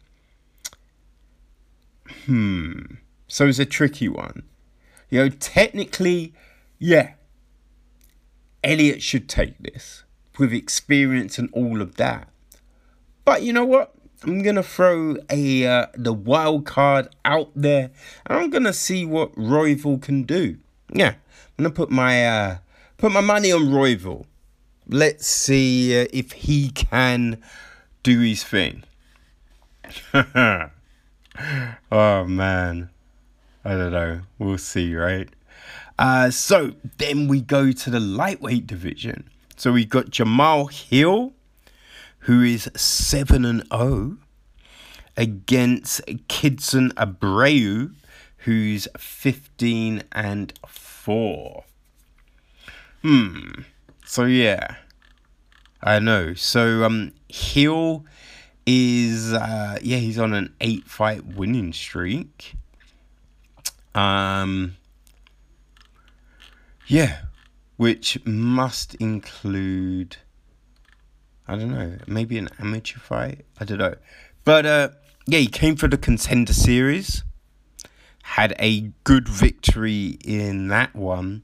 Hmm. 2.27 2.81
So 3.29 3.47
it's 3.47 3.61
a 3.61 3.65
tricky 3.65 4.09
one. 4.09 4.43
You 5.09 5.21
know, 5.21 5.29
technically, 5.29 6.35
yeah, 6.81 7.13
Elliott 8.65 9.03
should 9.03 9.29
take 9.29 9.57
this 9.59 10.03
with 10.37 10.53
experience 10.53 11.39
and 11.39 11.49
all 11.53 11.81
of 11.81 11.95
that. 11.95 12.29
But 13.25 13.45
you 13.45 13.53
know 13.53 13.65
what? 13.65 13.95
I'm 14.23 14.43
gonna 14.43 14.63
throw 14.63 15.17
a 15.29 15.67
uh, 15.67 15.87
the 15.95 16.13
wild 16.13 16.65
card 16.65 17.09
out 17.25 17.51
there, 17.55 17.91
and 18.27 18.39
I'm 18.39 18.51
gonna 18.51 18.73
see 18.73 19.05
what 19.05 19.35
Royval 19.35 20.01
can 20.01 20.23
do. 20.23 20.57
Yeah, 20.93 21.15
I'm 21.59 21.65
gonna 21.65 21.71
put 21.71 21.91
my 21.91 22.27
uh, 22.27 22.59
put 22.97 23.13
my 23.13 23.21
money 23.21 23.53
on 23.53 23.67
Royval. 23.67 24.25
Let's 24.89 25.27
see 25.27 26.01
uh, 26.01 26.07
if 26.13 26.33
he 26.33 26.71
can 26.71 27.43
do 28.03 28.21
his 28.21 28.45
thing. 28.45 28.85
oh 30.15 30.71
man, 32.25 32.91
I 33.65 33.71
don't 33.71 33.93
know. 33.93 34.21
We'll 34.39 34.59
see, 34.59 34.95
right? 34.95 35.29
Uh, 35.99 36.31
so 36.31 36.73
then 36.99 37.29
we 37.29 37.41
go 37.41 37.73
to 37.73 37.91
the 37.91 38.01
lightweight 38.01 38.67
division. 38.67 39.29
So 39.57 39.73
we 39.73 39.85
got 39.85 40.07
Jamahal 40.07 40.73
Hill 40.73 41.34
who 42.25 42.43
is 42.43 42.71
7 42.75 43.45
and 43.45 43.63
0 43.71 44.17
against 45.17 46.01
Klidson 46.07 46.91
Abreu, 46.95 47.95
who's 48.39 48.89
15 48.97 50.03
and 50.13 50.53
4. 50.67 51.65
Hmm. 53.03 53.51
So 54.07 54.25
yeah. 54.25 54.77
I 55.83 55.99
know. 55.99 56.33
So 56.33 56.85
um 56.85 57.13
Hill 57.29 58.07
is 58.67 59.35
uh 59.35 59.79
yeah, 59.83 59.99
he's 59.99 60.19
on 60.19 60.33
an 60.33 60.55
8 60.63 60.87
fight 60.87 61.27
winning 61.27 61.75
streak. 61.75 62.55
Um 63.95 64.77
yeah, 66.87 67.21
which 67.77 68.19
must 68.25 68.95
include 68.95 70.17
I 71.47 71.57
don't 71.57 71.71
know, 71.71 71.99
maybe 72.07 72.39
an 72.39 72.49
amateur 72.59 72.99
fight. 72.99 73.45
I 73.61 73.65
don't 73.65 73.79
know, 73.79 73.95
but 74.45 74.65
uh, 74.67 74.89
yeah, 75.27 75.39
he 75.39 75.47
came 75.47 75.77
for 75.77 75.89
the 75.89 75.99
contender 75.99 76.53
series, 76.53 77.23
had 78.23 78.55
a 78.59 78.93
good 79.05 79.29
victory 79.29 80.19
in 80.25 80.69
that 80.69 80.95
one, 80.95 81.43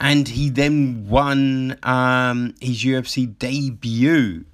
and 0.00 0.28
he 0.28 0.50
then 0.50 1.08
won 1.08 1.78
um, 1.82 2.54
his 2.60 2.84
UFC 2.84 3.38
debut, 3.38 4.44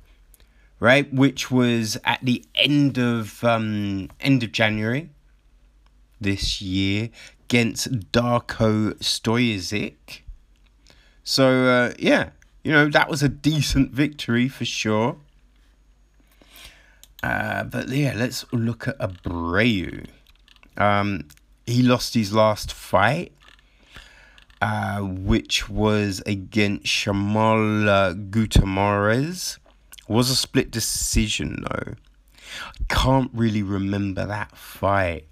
right, 0.80 1.12
which 1.12 1.50
was 1.50 1.98
at 2.04 2.20
the 2.22 2.44
end 2.54 2.98
of 2.98 3.44
um, 3.44 4.10
end 4.20 4.42
of 4.42 4.52
January 4.52 5.10
this 6.20 6.62
year 6.62 7.10
against 7.44 8.12
Darko 8.12 8.94
Stosic. 8.94 10.20
So 11.22 11.66
uh, 11.66 11.94
yeah, 11.98 12.30
you 12.64 12.72
know, 12.72 12.88
that 12.88 13.08
was 13.08 13.22
a 13.22 13.28
decent 13.28 13.92
victory 13.92 14.48
for 14.48 14.64
sure. 14.64 15.16
Uh, 17.22 17.64
but 17.64 17.88
yeah, 17.88 18.14
let's 18.16 18.44
look 18.52 18.88
at 18.88 18.98
Abreu. 18.98 20.06
Um, 20.76 21.28
he 21.66 21.82
lost 21.82 22.14
his 22.14 22.32
last 22.32 22.72
fight, 22.72 23.32
uh, 24.60 25.00
which 25.00 25.68
was 25.68 26.22
against 26.26 26.86
Shamal 26.86 28.30
Gutierrez. 28.30 29.58
Was 30.08 30.28
a 30.28 30.36
split 30.36 30.70
decision 30.70 31.64
though. 31.70 31.94
I 32.60 32.84
can't 32.88 33.30
really 33.32 33.62
remember 33.62 34.26
that 34.26 34.56
fight. 34.56 35.26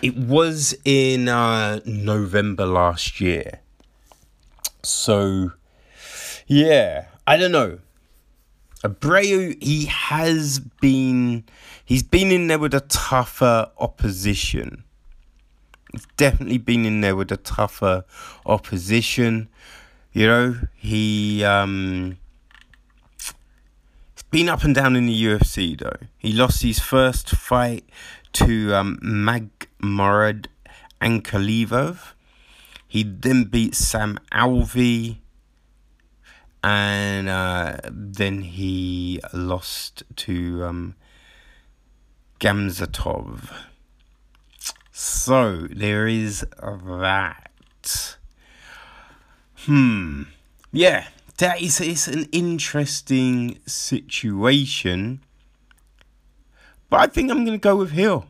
It 0.00 0.16
was 0.16 0.74
in 0.84 1.28
uh, 1.28 1.80
November 1.84 2.64
last 2.64 3.20
year. 3.20 3.60
So 4.82 5.52
yeah, 6.52 7.06
I 7.26 7.38
don't 7.38 7.52
know. 7.52 7.78
Abreu, 8.84 9.62
he 9.62 9.86
has 9.86 10.58
been, 10.58 11.44
he's 11.82 12.02
been 12.02 12.30
in 12.30 12.48
there 12.48 12.58
with 12.58 12.74
a 12.74 12.80
tougher 12.80 13.70
opposition. 13.78 14.84
He's 15.92 16.06
definitely 16.18 16.58
been 16.58 16.84
in 16.84 17.00
there 17.00 17.16
with 17.16 17.32
a 17.32 17.38
tougher 17.38 18.04
opposition. 18.44 19.48
You 20.12 20.26
know, 20.26 20.56
he 20.74 21.42
um, 21.42 22.18
he's 23.18 24.22
been 24.30 24.50
up 24.50 24.62
and 24.62 24.74
down 24.74 24.94
in 24.94 25.06
the 25.06 25.24
UFC 25.24 25.78
though. 25.78 26.06
He 26.18 26.32
lost 26.32 26.62
his 26.62 26.78
first 26.78 27.30
fight 27.30 27.84
to 28.34 28.74
um, 28.74 28.98
Magomed 29.02 30.46
Ankalaev. 31.00 32.12
He 32.88 33.04
then 33.04 33.44
beat 33.44 33.74
Sam 33.74 34.18
Alvey 34.32 35.21
and 36.62 37.28
uh, 37.28 37.76
then 37.90 38.42
he 38.42 39.20
lost 39.32 40.04
to 40.16 40.64
um, 40.64 40.94
Gamzatov. 42.40 43.52
So 44.92 45.66
there 45.70 46.06
is 46.06 46.46
that. 46.60 48.16
Hmm. 49.56 50.22
Yeah, 50.72 51.06
that 51.38 51.60
is 51.60 51.80
it's 51.80 52.06
an 52.08 52.26
interesting 52.32 53.58
situation. 53.66 55.20
But 56.88 57.00
I 57.00 57.06
think 57.06 57.30
I'm 57.30 57.44
gonna 57.44 57.58
go 57.58 57.76
with 57.76 57.90
Hill. 57.90 58.26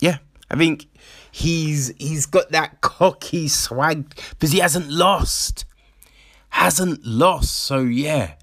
Yeah, 0.00 0.18
I 0.50 0.56
think 0.56 0.86
he's 1.30 1.92
he's 1.98 2.26
got 2.26 2.50
that 2.50 2.80
cocky 2.80 3.48
swag 3.48 4.14
because 4.30 4.52
he 4.52 4.58
hasn't 4.58 4.90
lost 4.90 5.64
hasn't 6.52 7.04
lost. 7.04 7.56
So, 7.56 7.80
yeah. 7.80 8.34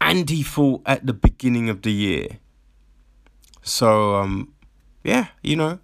And 0.00 0.28
he 0.28 0.42
fought 0.42 0.82
at 0.84 1.06
the 1.06 1.12
beginning 1.12 1.68
of 1.68 1.82
the 1.82 1.92
year. 1.92 2.38
So, 3.62 4.16
um, 4.16 4.52
yeah, 5.04 5.28
you 5.42 5.56
know. 5.56 5.78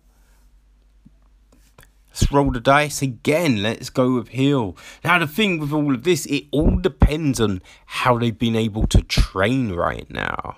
Let's 2.09 2.33
roll 2.33 2.51
the 2.51 2.59
dice 2.59 3.01
again. 3.01 3.63
Let's 3.63 3.91
go 3.91 4.15
with 4.15 4.29
Hill. 4.29 4.77
Now, 5.05 5.21
the 5.21 5.29
thing 5.29 5.61
with 5.61 5.73
all 5.73 5.95
of 5.95 6.03
this, 6.03 6.27
it 6.27 6.47
all 6.51 6.77
depends 6.77 7.41
on 7.41 7.63
how 7.87 8.19
they've 8.19 8.37
been 8.37 8.57
able 8.57 8.89
to 8.89 9.03
train 9.03 9.73
right 9.73 10.11
now. 10.11 10.57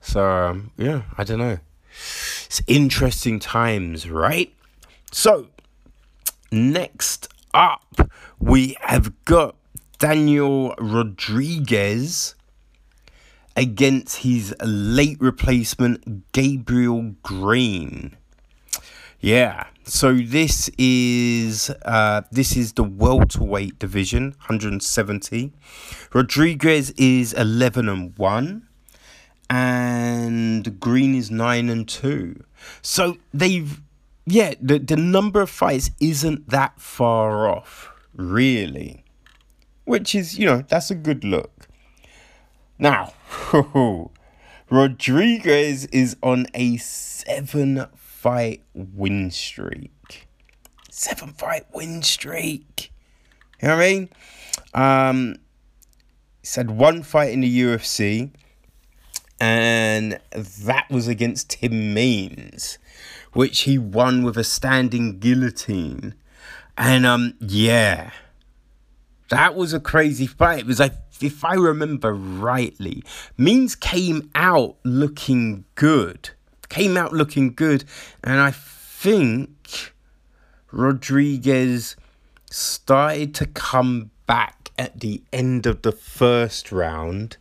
So, 0.00 0.24
um, 0.24 0.70
yeah, 0.76 1.02
I 1.18 1.24
don't 1.24 1.40
know. 1.40 1.58
It's 2.46 2.62
interesting 2.68 3.40
times, 3.40 4.08
right? 4.08 4.54
So, 5.10 5.48
next 6.52 7.28
up, 7.52 8.08
we 8.38 8.76
have 8.80 9.24
got 9.24 9.56
Daniel 9.98 10.74
Rodriguez 10.78 12.34
against 13.56 14.18
his 14.18 14.54
late 14.62 15.16
replacement 15.20 16.30
Gabriel 16.32 17.14
Green. 17.22 18.16
Yeah, 19.20 19.66
so 19.82 20.14
this 20.14 20.70
is 20.78 21.70
uh, 21.84 22.22
this 22.30 22.56
is 22.56 22.74
the 22.74 22.84
welterweight 22.84 23.78
division, 23.78 24.30
170. 24.46 25.52
Rodriguez 26.14 26.90
is 26.92 27.32
11 27.32 27.88
and 27.88 28.16
1 28.16 28.68
and 29.50 30.80
Green 30.80 31.14
is 31.14 31.30
9 31.30 31.68
and 31.68 31.88
2. 31.88 32.44
So 32.82 33.16
they've 33.34 33.80
yeah, 34.26 34.54
the, 34.60 34.78
the 34.78 34.96
number 34.96 35.40
of 35.40 35.48
fights 35.48 35.90
isn't 36.00 36.50
that 36.50 36.78
far 36.80 37.48
off, 37.48 37.90
really. 38.18 39.04
Which 39.84 40.14
is, 40.14 40.38
you 40.38 40.44
know, 40.44 40.62
that's 40.68 40.90
a 40.90 40.94
good 40.94 41.24
look. 41.24 41.68
Now, 42.78 43.14
Rodriguez 44.70 45.86
is 45.86 46.16
on 46.22 46.46
a 46.52 46.76
seven 46.76 47.86
fight 47.96 48.62
win 48.74 49.30
streak. 49.30 50.28
Seven 50.90 51.32
fight 51.32 51.64
win 51.72 52.02
streak. 52.02 52.92
You 53.62 53.68
know 53.68 53.76
what 53.76 53.82
I 53.82 53.88
mean? 53.88 54.08
Um, 54.74 55.36
he's 56.42 56.54
had 56.54 56.70
one 56.70 57.02
fight 57.02 57.32
in 57.32 57.40
the 57.40 57.60
UFC, 57.62 58.30
and 59.40 60.20
that 60.34 60.90
was 60.90 61.08
against 61.08 61.48
Tim 61.50 61.94
Means 61.94 62.78
which 63.32 63.60
he 63.60 63.78
won 63.78 64.22
with 64.22 64.36
a 64.36 64.44
standing 64.44 65.18
guillotine. 65.18 66.14
And 66.78 67.04
um, 67.04 67.34
yeah, 67.40 68.12
that 69.30 69.56
was 69.56 69.74
a 69.74 69.80
crazy 69.80 70.28
fight 70.28 70.64
because 70.64 70.80
I 70.80 70.92
if 71.20 71.44
I 71.44 71.54
remember 71.54 72.14
rightly, 72.14 73.02
Means 73.36 73.74
came 73.74 74.30
out 74.36 74.76
looking 74.84 75.64
good. 75.74 76.30
Came 76.68 76.96
out 76.96 77.12
looking 77.12 77.54
good, 77.54 77.84
and 78.22 78.40
I 78.40 78.52
think 78.52 79.92
Rodriguez 80.70 81.96
started 82.50 83.34
to 83.36 83.46
come 83.46 84.10
back 84.26 84.70
at 84.78 85.00
the 85.00 85.22
end 85.32 85.66
of 85.66 85.82
the 85.82 85.92
first 85.92 86.70
round, 86.70 87.38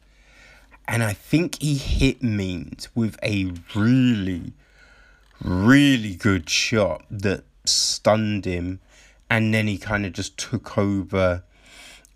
and 0.88 1.04
I 1.04 1.14
think 1.14 1.62
he 1.62 1.76
hit 1.76 2.24
Means 2.24 2.88
with 2.96 3.20
a 3.22 3.52
really, 3.76 4.54
really 5.44 6.16
good 6.16 6.50
shot 6.50 7.06
that 7.12 7.44
stunned 7.66 8.46
him, 8.46 8.80
and 9.30 9.54
then 9.54 9.68
he 9.68 9.78
kind 9.78 10.06
of 10.06 10.14
just 10.14 10.38
took 10.38 10.78
over 10.78 11.44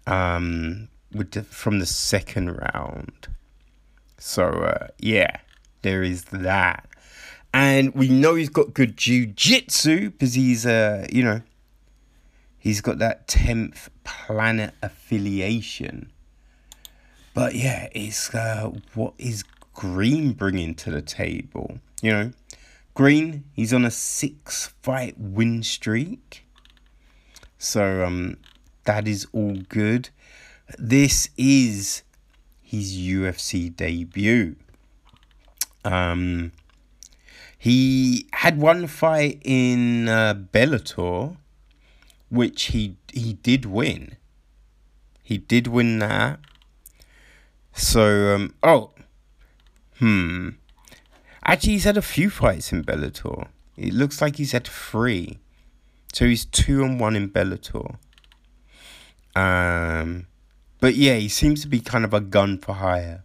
um, 0.07 0.87
with 1.13 1.31
the, 1.31 1.43
from 1.43 1.79
the 1.79 1.85
second 1.85 2.49
round. 2.49 3.27
So 4.17 4.47
uh, 4.47 4.87
yeah, 4.99 5.37
there 5.81 6.03
is 6.03 6.25
that, 6.25 6.87
and 7.53 7.93
we 7.95 8.07
know 8.07 8.35
he's 8.35 8.49
got 8.49 8.73
good 8.73 8.95
jiu-jitsu 8.95 10.11
because 10.11 10.35
he's 10.35 10.65
uh 10.65 11.07
you 11.11 11.23
know 11.23 11.41
he's 12.59 12.81
got 12.81 12.99
that 12.99 13.27
tenth 13.27 13.89
planet 14.03 14.73
affiliation. 14.81 16.11
But 17.33 17.55
yeah, 17.55 17.87
it's 17.93 18.33
uh, 18.33 18.71
what 18.93 19.13
is 19.17 19.43
Green 19.73 20.33
bringing 20.33 20.75
to 20.75 20.91
the 20.91 21.01
table? 21.01 21.79
You 22.01 22.11
know, 22.11 22.31
Green 22.93 23.45
he's 23.53 23.73
on 23.73 23.85
a 23.85 23.91
six 23.91 24.67
fight 24.81 25.15
win 25.17 25.63
streak. 25.63 26.45
So 27.61 28.03
um, 28.03 28.37
that 28.85 29.07
is 29.07 29.27
all 29.33 29.55
good. 29.69 30.09
This 30.79 31.29
is 31.37 32.01
his 32.59 32.97
UFC 32.97 33.73
debut. 33.73 34.55
Um, 35.85 36.53
he 37.55 38.25
had 38.33 38.57
one 38.59 38.87
fight 38.87 39.43
in 39.45 40.09
uh, 40.09 40.33
Bellator, 40.33 41.37
which 42.29 42.63
he 42.73 42.95
he 43.13 43.33
did 43.33 43.65
win. 43.65 44.17
He 45.21 45.37
did 45.37 45.67
win 45.67 45.99
that. 45.99 46.39
So 47.73 48.33
um, 48.33 48.55
oh, 48.63 48.89
hmm. 49.99 50.49
Actually, 51.45 51.73
he's 51.73 51.83
had 51.83 51.97
a 51.97 52.01
few 52.01 52.31
fights 52.31 52.71
in 52.71 52.83
Bellator. 52.83 53.49
It 53.77 53.93
looks 53.93 54.19
like 54.19 54.37
he's 54.37 54.53
had 54.53 54.67
three. 54.67 55.40
So 56.13 56.25
he's 56.25 56.45
two 56.45 56.83
and 56.83 56.99
one 56.99 57.15
in 57.15 57.29
Bellator. 57.29 57.97
Um, 59.35 60.27
but 60.79 60.95
yeah, 60.95 61.15
he 61.15 61.29
seems 61.29 61.61
to 61.61 61.67
be 61.67 61.79
kind 61.79 62.03
of 62.03 62.13
a 62.13 62.19
gun 62.19 62.57
for 62.57 62.73
hire. 62.73 63.23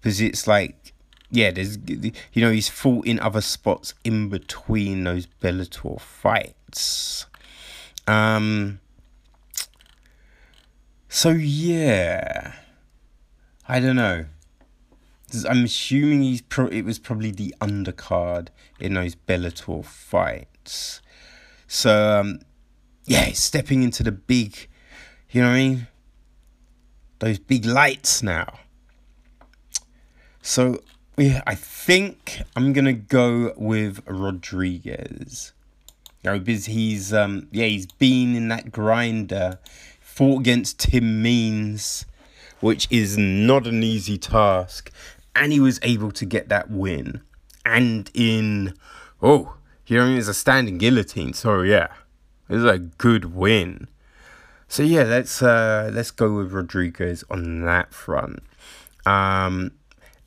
Because 0.00 0.20
it's 0.20 0.46
like, 0.46 0.92
yeah, 1.30 1.50
there's, 1.50 1.78
you 1.86 2.12
know, 2.36 2.50
he's 2.50 2.68
fought 2.68 3.06
in 3.06 3.18
other 3.20 3.40
spots 3.40 3.94
in 4.04 4.28
between 4.28 5.04
those 5.04 5.26
Bellator 5.42 6.00
fights. 6.00 7.26
Um, 8.06 8.80
so 11.08 11.30
yeah, 11.30 12.52
I 13.68 13.80
don't 13.80 13.96
know. 13.96 14.26
I'm 15.48 15.64
assuming 15.64 16.22
he's 16.22 16.42
pro- 16.42 16.68
it 16.68 16.82
was 16.82 17.00
probably 17.00 17.32
the 17.32 17.54
undercard 17.60 18.48
in 18.78 18.94
those 18.94 19.16
Bellator 19.16 19.84
fights. 19.84 21.00
So 21.66 22.20
um, 22.20 22.40
yeah, 23.04 23.30
stepping 23.32 23.82
into 23.82 24.02
the 24.02 24.12
big 24.12 24.68
you 25.30 25.42
know 25.42 25.48
what 25.48 25.54
I 25.54 25.58
mean? 25.58 25.86
Those 27.18 27.38
big 27.38 27.64
lights 27.64 28.22
now. 28.22 28.60
So 30.40 30.80
yeah, 31.16 31.42
I 31.46 31.54
think 31.54 32.42
I'm 32.54 32.72
gonna 32.72 32.92
go 32.92 33.52
with 33.56 34.00
Rodriguez. 34.06 35.52
You 36.22 36.30
know, 36.30 36.38
because 36.38 36.66
he's 36.66 37.12
um 37.12 37.48
yeah, 37.50 37.66
he's 37.66 37.86
been 37.86 38.34
in 38.36 38.48
that 38.48 38.70
grinder, 38.72 39.58
fought 40.00 40.40
against 40.40 40.78
Tim 40.78 41.22
Means, 41.22 42.06
which 42.60 42.86
is 42.90 43.18
not 43.18 43.66
an 43.66 43.82
easy 43.82 44.18
task, 44.18 44.90
and 45.34 45.52
he 45.52 45.60
was 45.60 45.78
able 45.82 46.12
to 46.12 46.24
get 46.24 46.48
that 46.48 46.70
win. 46.70 47.20
And 47.64 48.10
in 48.14 48.74
oh, 49.20 49.55
you 49.86 49.98
know, 49.98 50.08
it's 50.08 50.28
a 50.28 50.34
standing 50.34 50.78
guillotine, 50.78 51.32
so 51.32 51.62
yeah. 51.62 51.88
It 52.48 52.54
was 52.54 52.64
a 52.64 52.78
good 52.78 53.34
win. 53.34 53.88
So 54.68 54.82
yeah, 54.82 55.02
let's 55.02 55.42
uh, 55.42 55.90
let's 55.92 56.10
go 56.10 56.36
with 56.36 56.52
Rodriguez 56.52 57.24
on 57.30 57.64
that 57.64 57.92
front. 57.92 58.42
Um, 59.04 59.72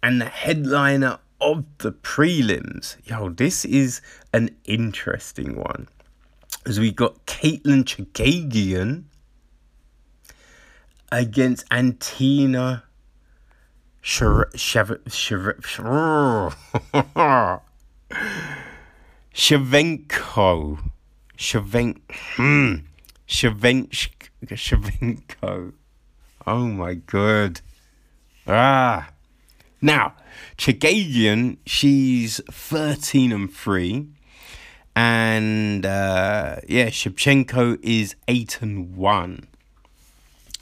and 0.01 0.21
the 0.21 0.25
headliner 0.25 1.19
of 1.41 1.65
the 1.79 1.91
prelims, 1.91 2.95
yo, 3.05 3.29
this 3.29 3.65
is 3.65 4.01
an 4.33 4.55
interesting 4.65 5.57
one, 5.57 5.87
as 6.65 6.79
we 6.79 6.91
got 6.91 7.25
Katlyn 7.25 7.83
Chookagian 7.83 9.03
against 11.11 11.67
Antina 11.69 12.83
Shevchenko. 19.39 20.77
Shevchenko. 21.37 22.01
Hmm. 22.35 22.75
Shevchenko. 23.25 24.33
Oh 26.45 26.67
my 26.67 26.95
god. 26.95 27.61
Ah. 28.45 29.11
Now, 29.81 30.15
Chookagian, 30.57 31.55
she's 31.65 32.41
13 32.51 33.31
and 33.31 33.49
3. 33.49 34.09
And 34.93 35.85
uh, 35.85 36.57
yeah, 36.67 36.87
Shevchenko 36.87 37.79
is 37.81 38.17
8 38.27 38.61
and 38.61 38.97
1. 38.97 39.47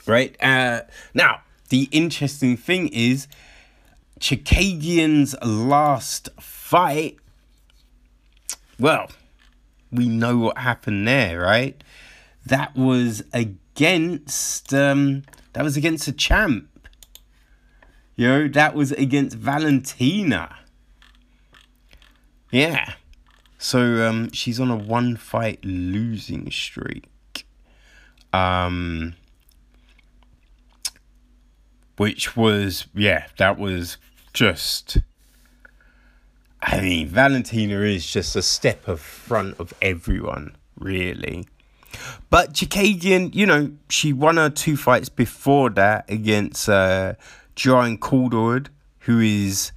Right? 0.06 0.36
Uh, 0.40 0.82
now, 1.16 1.42
the 1.70 1.90
interesting 1.92 2.56
thing 2.56 2.90
is 2.90 3.28
Chookagian's 4.20 5.34
last 5.42 6.30
fight. 6.40 7.18
Well, 8.80 9.10
we 9.92 10.08
know 10.08 10.38
what 10.38 10.58
happened 10.58 11.08
there, 11.08 11.40
right? 11.40 11.82
that 12.48 12.76
was 12.76 13.24
against 13.34 14.74
um, 14.74 15.24
that 15.54 15.64
was 15.64 15.78
against 15.78 16.08
a 16.08 16.12
champ. 16.12 16.70
Know, 18.18 18.48
that 18.48 18.74
was 18.74 18.92
against 18.94 19.38
Valentina. 19.38 20.58
Yeah. 22.52 22.94
So 23.60 24.08
um, 24.08 24.32
she's 24.32 24.60
on 24.60 24.72
a 24.72 24.76
one 24.76 25.18
fight 25.18 25.64
losing 25.64 26.50
streak. 26.52 27.06
Um, 28.34 29.16
which 31.98 32.36
was 32.36 32.88
yeah, 32.96 33.28
that 33.38 33.60
was 33.60 33.98
just 34.34 35.00
I 36.62 36.82
mean, 36.82 37.08
Valentina 37.08 37.82
is 37.82 38.06
just 38.06 38.36
a 38.36 38.42
step 38.42 38.88
of 38.88 39.00
front 39.00 39.60
of 39.60 39.74
everyone, 39.82 40.56
really. 40.80 41.46
But 42.30 42.54
Chookagian, 42.54 43.34
you 43.36 43.46
know, 43.46 43.72
she 43.90 44.14
won 44.14 44.38
her 44.38 44.50
two 44.50 44.76
fights 44.76 45.10
before 45.10 45.70
that 45.72 46.10
against 46.10 46.68
uh, 46.68 47.14
Joanne 47.56 47.98
Calderwood, 47.98 48.70
who 49.00 49.20
is, 49.20 49.72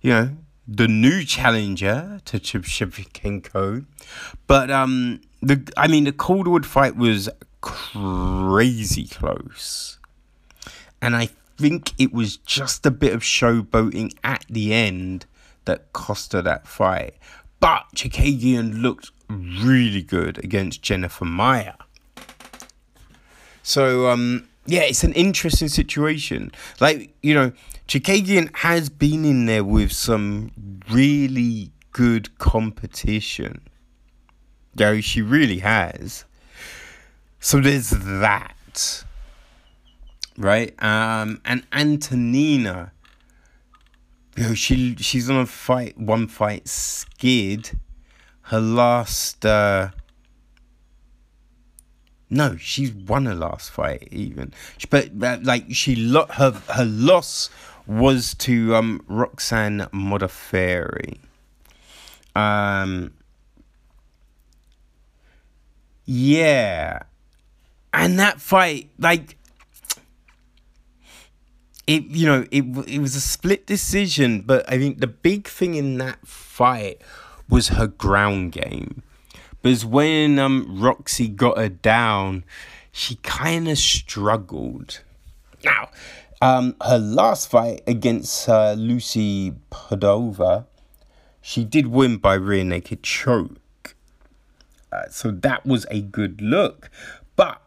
you 0.00 0.10
know, 0.10 0.30
the 0.66 0.88
new 0.88 1.24
challenger 1.24 2.20
to 2.24 2.40
Shevchenko. 2.40 3.86
But 4.46 4.70
um, 4.70 5.20
the 5.40 5.72
I 5.76 5.86
mean, 5.86 6.04
the 6.04 6.12
Calderwood 6.12 6.66
fight 6.66 6.96
was 6.96 7.28
crazy 7.60 9.06
close, 9.06 9.98
and 11.00 11.16
I 11.16 11.30
think 11.56 11.92
it 11.98 12.12
was 12.12 12.36
just 12.36 12.84
a 12.84 12.90
bit 12.90 13.12
of 13.12 13.22
showboating 13.22 14.14
at 14.22 14.44
the 14.48 14.74
end 14.74 15.26
that 15.66 15.92
cost 15.92 16.32
her 16.32 16.42
that 16.42 16.66
fight. 16.66 17.14
But 17.60 17.84
Chookagian 17.94 18.82
looked 18.82 19.10
really 19.28 20.02
good 20.02 20.42
against 20.44 20.82
Jennifer 20.82 21.24
Maia. 21.24 21.74
So 23.62 24.08
um, 24.08 24.48
yeah, 24.66 24.82
it's 24.82 25.04
an 25.04 25.12
interesting 25.12 25.68
situation. 25.68 26.52
Like 26.80 27.14
you 27.22 27.34
know, 27.34 27.52
Chookagian 27.88 28.54
has 28.56 28.88
been 28.88 29.24
in 29.24 29.46
there 29.46 29.64
with 29.64 29.92
some 29.92 30.52
really 30.90 31.70
good 31.92 32.36
competition. 32.38 33.60
Yeah, 34.74 35.00
she 35.00 35.22
really 35.22 35.58
has. 35.60 36.24
So 37.40 37.60
there's 37.60 37.90
that. 37.90 39.04
Right? 40.36 40.74
Um 40.82 41.40
and 41.46 41.66
Antonina 41.72 42.92
you 44.36 44.54
she 44.54 44.96
she's 44.96 45.28
on 45.30 45.36
a 45.36 45.46
fight 45.46 45.98
one 45.98 46.26
fight 46.28 46.68
skid 46.68 47.78
her 48.42 48.60
last 48.60 49.44
uh, 49.44 49.90
no, 52.28 52.56
she's 52.56 52.92
won 52.92 53.26
her 53.26 53.34
last 53.34 53.70
fight 53.70 54.08
even. 54.10 54.52
But 54.90 55.10
uh, 55.22 55.38
like 55.42 55.66
she 55.70 55.96
lo- 55.96 56.26
her 56.30 56.50
her 56.70 56.84
loss 56.84 57.50
was 57.86 58.34
to 58.34 58.74
um 58.74 59.02
Roxanne 59.06 59.86
Modafferi. 59.92 61.18
Um. 62.34 63.12
Yeah, 66.08 67.00
and 67.92 68.20
that 68.20 68.40
fight, 68.40 68.90
like, 68.96 69.36
it 71.86 72.04
you 72.04 72.26
know 72.26 72.44
it 72.50 72.64
it 72.88 72.98
was 72.98 73.14
a 73.14 73.20
split 73.20 73.66
decision, 73.66 74.42
but 74.42 74.70
I 74.70 74.78
think 74.78 75.00
the 75.00 75.06
big 75.06 75.46
thing 75.48 75.74
in 75.74 75.98
that 75.98 76.26
fight 76.26 77.00
was 77.48 77.68
her 77.68 77.86
ground 77.86 78.52
game 78.52 79.02
because 79.66 79.84
when 79.84 80.38
um, 80.38 80.80
Roxy 80.80 81.26
got 81.26 81.58
her 81.58 81.68
down, 81.68 82.44
she 82.92 83.16
kind 83.16 83.68
of 83.68 83.78
struggled. 83.78 85.00
Now, 85.64 85.88
um, 86.40 86.76
her 86.86 86.98
last 86.98 87.50
fight 87.50 87.82
against 87.86 88.48
uh, 88.48 88.74
Lucy 88.74 89.54
Padova, 89.72 90.66
she 91.42 91.64
did 91.64 91.88
win 91.88 92.18
by 92.18 92.34
rear 92.34 92.62
naked 92.62 93.02
choke. 93.02 93.96
Uh, 94.92 95.08
so 95.10 95.32
that 95.32 95.66
was 95.66 95.84
a 95.90 96.00
good 96.00 96.40
look. 96.40 96.88
But 97.34 97.60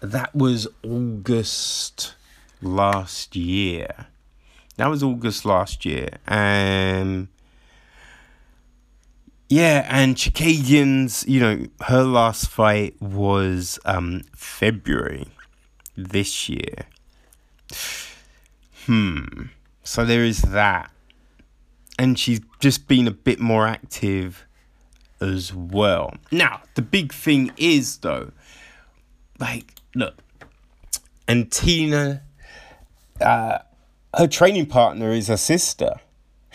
that 0.00 0.34
was 0.34 0.66
August 0.82 2.14
last 2.62 3.36
year. 3.36 4.06
That 4.76 4.88
was 4.88 5.02
August 5.02 5.44
last 5.44 5.84
year. 5.84 6.18
And 6.26 7.28
yeah, 9.48 9.86
and 9.90 10.16
Chookagian's, 10.16 11.26
you 11.28 11.38
know, 11.38 11.66
her 11.82 12.02
last 12.04 12.48
fight 12.48 13.00
was 13.02 13.78
um, 13.84 14.22
February 14.34 15.28
this 15.94 16.48
year. 16.48 16.86
Hmm. 18.86 19.48
So 19.84 20.04
there 20.04 20.24
is 20.24 20.40
that. 20.42 20.90
And 21.98 22.18
she's 22.18 22.40
just 22.60 22.88
been 22.88 23.06
a 23.06 23.12
bit 23.12 23.40
more 23.40 23.66
active 23.66 24.46
as 25.20 25.52
well. 25.54 26.14
Now, 26.30 26.62
the 26.74 26.82
big 26.82 27.12
thing 27.12 27.52
is, 27.56 27.98
though, 27.98 28.32
like, 29.38 29.74
look, 29.94 30.16
and 31.28 31.52
Tina, 31.52 32.22
uh, 33.22 33.58
her 34.16 34.26
training 34.26 34.66
partner 34.66 35.10
is 35.10 35.28
her 35.28 35.36
sister. 35.36 35.94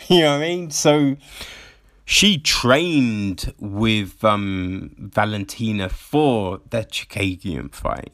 You 0.06 0.20
know 0.20 0.38
what 0.38 0.44
I 0.44 0.48
mean? 0.48 0.70
So 0.70 1.16
she 2.04 2.38
trained 2.38 3.52
with 3.58 4.24
um, 4.24 4.94
Valentina 4.96 5.88
for 5.88 6.60
the 6.70 6.84
Chookagian 6.84 7.74
fight. 7.74 8.12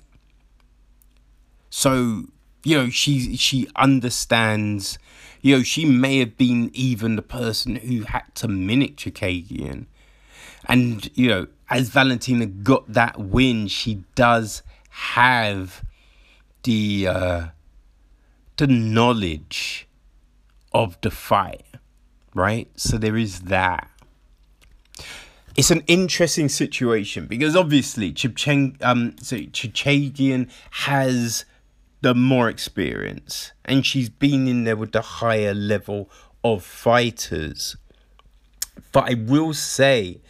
So, 1.69 2.25
you 2.63 2.77
know, 2.77 2.89
she 2.89 3.37
she 3.37 3.69
understands, 3.77 4.99
you 5.43 5.57
know, 5.57 5.63
she 5.63 5.85
may 5.85 6.21
have 6.21 6.39
been 6.39 6.71
even 6.73 7.17
the 7.17 7.23
person 7.23 7.77
who 7.77 8.03
had 8.03 8.35
to 8.37 8.49
mimic 8.49 8.97
Chookagian. 8.97 9.87
And, 10.67 11.11
you 11.15 11.29
know, 11.29 11.47
as 11.71 11.91
Valentina 11.91 12.47
got 12.47 12.93
that 12.93 13.21
win, 13.21 13.69
she 13.69 14.05
does 14.15 14.63
have 14.89 15.85
the 16.65 17.07
uh, 17.07 17.47
the 18.57 18.67
knowledge 18.67 19.89
of 20.73 21.01
the 21.01 21.11
fight 21.11 21.65
right? 22.35 22.69
So 22.77 22.99
there 22.99 23.17
is 23.17 23.43
that. 23.43 23.89
It's 25.57 25.71
an 25.71 25.85
interesting 25.87 26.49
situation 26.49 27.27
because 27.27 27.55
obviously 27.55 28.13
Chipchen, 28.13 28.77
um, 28.83 29.15
so 29.23 29.37
Chookagian 29.37 30.51
has 30.71 31.45
the 32.01 32.15
more 32.15 32.49
experience 32.49 33.53
and 33.65 33.87
she's 33.87 34.09
been 34.09 34.49
in 34.49 34.65
there 34.65 34.77
with 34.77 34.93
the 34.93 35.01
higher 35.01 35.55
level 35.55 36.11
of 36.43 36.65
fighters. 36.65 37.77
But 38.91 39.11
I 39.11 39.15
will 39.15 39.55
say, 39.55 40.21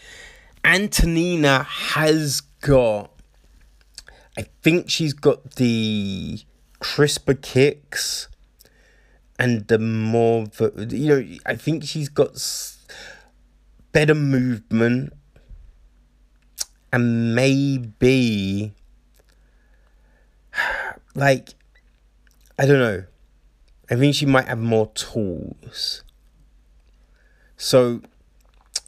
Antonina 0.63 1.63
has 1.63 2.43
got, 2.61 3.11
I 4.37 4.43
think 4.63 4.91
she's 4.91 5.15
got 5.15 5.55
the 5.55 6.41
crisper 6.85 7.33
kicks 7.33 8.29
and 9.39 9.67
the 9.69 9.79
more 9.79 10.45
you 10.91 11.09
know 11.09 11.25
i 11.47 11.55
think 11.55 11.83
she's 11.83 12.11
got 12.11 12.39
better 13.93 14.15
movement 14.15 15.11
and 16.93 17.35
maybe 17.35 18.75
like 21.15 21.55
i 22.59 22.67
don't 22.67 22.79
know. 22.79 23.05
I 23.91 23.97
think 23.97 24.15
she 24.15 24.27
might 24.27 24.47
have 24.49 24.59
more 24.59 24.91
tools. 24.95 26.03
So 27.57 28.03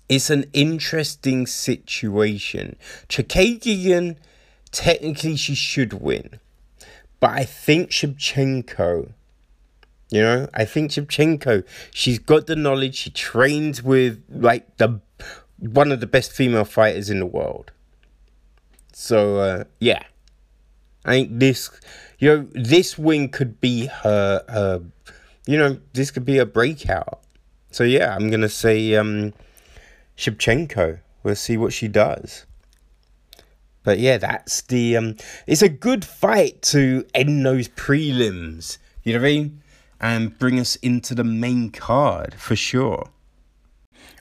it's 0.07 0.29
an 0.29 0.45
interesting 0.53 1.47
situation. 1.47 2.77
Chookagian 3.09 4.17
technically 4.71 5.37
she 5.37 5.55
should 5.55 5.95
win 5.95 6.41
but 7.21 7.31
i 7.31 7.45
think 7.45 7.91
Shevchenko 7.91 9.13
you 10.11 10.23
know, 10.23 10.49
I 10.55 10.65
think 10.65 10.93
Shevchenko, 10.93 11.65
she's 11.91 12.19
got 12.19 12.47
the 12.47 12.55
knowledge. 12.55 12.95
She 12.95 13.11
trains 13.11 13.83
with 13.83 14.23
like 14.31 14.77
the 14.77 15.01
one 15.59 15.91
of 15.91 16.01
the 16.01 16.07
best 16.07 16.33
female 16.33 16.65
fighters 16.65 17.11
in 17.11 17.19
the 17.19 17.27
world. 17.27 17.73
So 18.93 19.39
uh, 19.39 19.65
yeah, 19.81 20.03
I 21.05 21.11
think 21.11 21.39
this, 21.39 21.71
you 22.19 22.29
know, 22.29 22.49
this 22.53 22.97
win 22.97 23.29
could 23.29 23.61
be 23.61 23.87
her. 23.87 24.45
her 24.49 24.83
you 25.47 25.57
know, 25.59 25.79
this 25.93 26.11
could 26.11 26.25
be 26.25 26.39
a 26.39 26.47
breakout. 26.47 27.21
So 27.71 27.85
yeah, 27.85 28.15
I'm 28.15 28.31
gonna 28.31 28.49
say 28.49 28.95
um, 28.95 29.33
Shevchenko. 30.17 31.01
We'll 31.25 31.35
see 31.35 31.57
what 31.57 31.73
she 31.73 31.89
does. 31.89 32.47
But 33.87 33.99
yeah, 33.99 34.19
that's 34.19 34.61
the 34.61 34.99
um. 34.99 35.17
It's 35.47 35.63
a 35.63 35.71
good 35.71 36.05
fight 36.05 36.61
to 36.75 37.07
end 37.15 37.47
those 37.47 37.69
prelims. 37.69 38.77
You 39.03 39.15
know 39.15 39.21
what 39.21 39.27
I 39.27 39.33
mean? 39.33 39.63
and 40.01 40.39
bring 40.39 40.59
us 40.61 40.77
into 40.77 41.15
the 41.15 41.25
main 41.25 41.71
card 41.71 42.35
for 42.39 42.57
sure. 42.57 43.11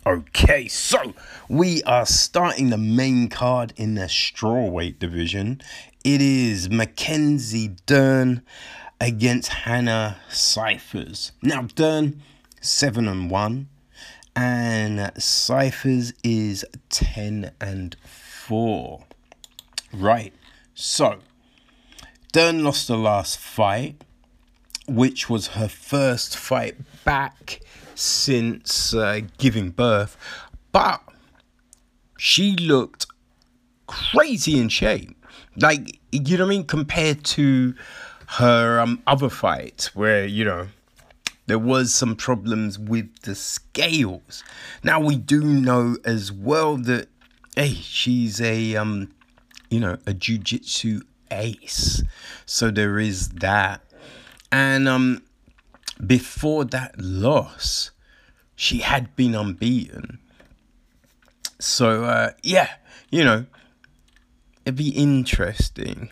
Okay, 0.08 0.68
so 0.68 1.14
we 1.50 1.82
are 1.84 2.06
starting 2.06 2.70
the 2.70 2.78
main 2.78 3.28
card 3.28 3.74
in 3.76 3.96
the 3.96 4.04
strawweight 4.04 5.00
division. 5.00 5.62
It 6.04 6.22
is 6.22 6.70
Mackenzie 6.70 7.76
Dern 7.88 8.44
against 9.02 9.50
Hannah 9.50 10.18
Cifers. 10.30 11.32
Now 11.42 11.64
Dern 11.64 12.22
seven 12.62 13.08
and 13.08 13.32
one, 13.32 13.70
and 14.36 15.12
Cifers 15.18 16.14
is 16.24 16.64
ten 16.90 17.52
and 17.60 17.96
four. 18.04 19.06
Right, 19.96 20.34
so 20.74 21.20
Dern 22.32 22.64
lost 22.64 22.88
the 22.88 22.98
last 22.98 23.40
fight 23.40 24.04
which 24.88 25.30
was 25.30 25.48
her 25.48 25.68
first 25.68 26.38
fight 26.38 26.76
back 27.04 27.62
since 27.96 28.94
uh, 28.94 29.22
giving 29.38 29.72
birth. 29.72 30.18
But 30.72 31.02
she 32.18 32.56
looked 32.56 33.08
crazy 33.88 34.60
in 34.60 34.70
shape. 34.70 35.16
Like, 35.58 36.00
you 36.12 36.38
know 36.38 36.46
what 36.46 36.54
I 36.54 36.56
mean? 36.58 36.66
Compared 36.66 37.24
to 37.26 37.74
her 38.28 38.80
um, 38.80 39.02
other 39.08 39.30
fights, 39.30 39.96
where, 39.96 40.26
you 40.26 40.44
know, 40.44 40.68
there 41.48 41.60
was 41.60 41.94
some 41.94 42.16
problems 42.16 42.78
with 42.78 43.22
the 43.22 43.36
scales. 43.36 44.44
Now, 44.84 45.00
we 45.00 45.16
do 45.16 45.44
know 45.44 45.98
as 46.04 46.32
well 46.32 46.78
that, 46.78 47.08
hey, 47.56 47.74
she's 47.74 48.42
a, 48.42 48.76
um, 48.76 49.14
you 49.76 49.82
know, 49.82 49.98
a 50.08 50.14
jiu-jitsu 50.14 51.02
ace. 51.32 52.02
So 52.46 52.72
there 52.72 52.98
is 52.98 53.28
that. 53.28 53.82
And 54.50 54.88
um, 54.88 55.22
before 56.08 56.64
that 56.64 56.96
loss, 56.98 57.92
she 58.56 58.78
had 58.78 59.14
been 59.18 59.36
unbeaten. 59.36 60.20
So 61.60 62.06
uh, 62.06 62.32
yeah, 62.42 62.70
you 63.10 63.26
know, 63.26 63.48
it'd 64.66 64.78
be 64.78 64.92
interesting. 64.92 66.10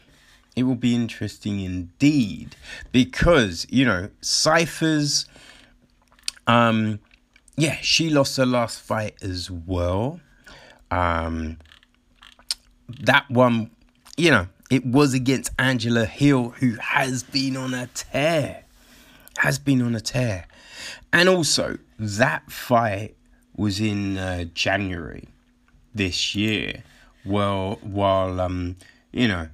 It 0.58 0.64
will 0.64 0.76
be 0.76 0.94
interesting 0.94 1.62
indeed 1.62 2.58
because 2.92 3.66
you 3.70 3.86
know 3.86 4.10
Cifers. 4.20 5.26
Um, 6.48 7.00
yeah, 7.56 7.78
she 7.80 8.10
lost 8.10 8.36
her 8.36 8.46
last 8.46 8.82
fight 8.82 9.16
as 9.22 9.50
well. 9.50 10.20
Um, 10.92 11.60
that 12.88 13.30
one, 13.30 13.72
you 14.18 14.32
know, 14.32 14.48
it 14.70 14.86
was 14.86 15.14
against 15.14 15.52
Angela 15.60 16.06
Hill, 16.06 16.50
who 16.50 16.76
has 16.80 17.24
been 17.24 17.58
on 17.58 17.74
a 17.74 17.88
tear. 17.88 18.64
Has 19.38 19.60
been 19.60 19.82
on 19.82 19.96
a 19.96 20.02
tear. 20.02 20.48
And 21.12 21.30
also, 21.30 21.78
that 22.00 22.52
fight 22.52 23.16
was 23.56 23.80
in 23.80 24.18
uh, 24.18 24.46
January 24.54 25.28
this 25.94 26.36
year. 26.36 26.84
Well, 27.26 27.80
while 27.82 28.42
um, 28.42 28.78
you 29.12 29.28
know, 29.28 29.50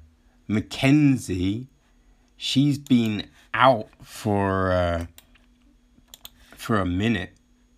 Mackenzie, 0.47 1.67
she's 2.37 2.77
been 2.77 3.27
out 3.53 3.89
for 4.03 4.71
uh, 4.71 5.05
for 6.55 6.77
a 6.77 6.85
minute. 6.85 7.31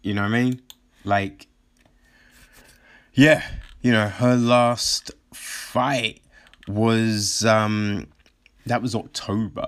You 0.04 0.14
know 0.14 0.22
what 0.22 0.32
I 0.34 0.44
mean? 0.44 0.62
Like, 1.04 1.48
yeah, 3.14 3.44
you 3.82 3.92
know, 3.92 4.08
her 4.08 4.36
last 4.36 5.12
fight 5.72 6.22
was 6.68 7.46
um 7.46 8.08
that 8.66 8.82
was 8.82 8.94
October. 8.94 9.68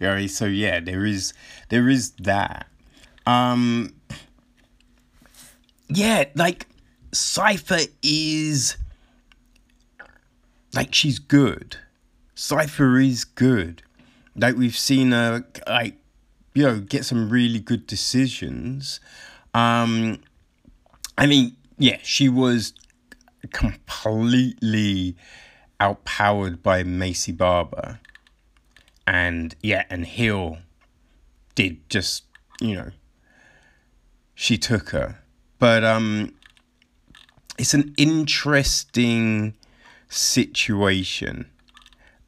Know, 0.00 0.26
so 0.26 0.44
yeah, 0.44 0.80
there 0.80 1.04
is 1.04 1.32
there 1.68 1.88
is 1.88 2.10
that. 2.20 2.66
Um 3.26 3.94
yeah, 5.88 6.24
like 6.34 6.66
Cifers 7.12 7.88
is 8.02 8.76
like 10.74 10.92
she's 10.92 11.18
good. 11.18 11.76
Cifers 12.34 13.06
is 13.06 13.24
good. 13.24 13.82
Like 14.34 14.56
we've 14.56 14.76
seen 14.76 15.12
her 15.12 15.46
like 15.68 15.94
you 16.54 16.64
know 16.64 16.80
get 16.80 17.04
some 17.04 17.30
really 17.30 17.60
good 17.60 17.86
decisions. 17.86 19.00
Um 19.54 20.20
I 21.16 21.26
mean, 21.26 21.56
yeah, 21.78 21.98
she 22.02 22.28
was 22.28 22.74
completely 23.46 25.16
outpowered 25.80 26.62
by 26.62 26.82
Maycee 26.82 27.36
Barber. 27.36 28.00
And 29.06 29.54
yeah, 29.62 29.84
and 29.90 30.06
Hill 30.06 30.58
did 31.54 31.88
just, 31.88 32.24
you 32.60 32.74
know, 32.74 32.90
she 34.34 34.58
took 34.58 34.90
her. 34.90 35.20
But 35.58 35.84
um 35.84 36.34
it's 37.58 37.74
an 37.74 37.94
interesting 37.96 39.54
situation. 40.08 41.46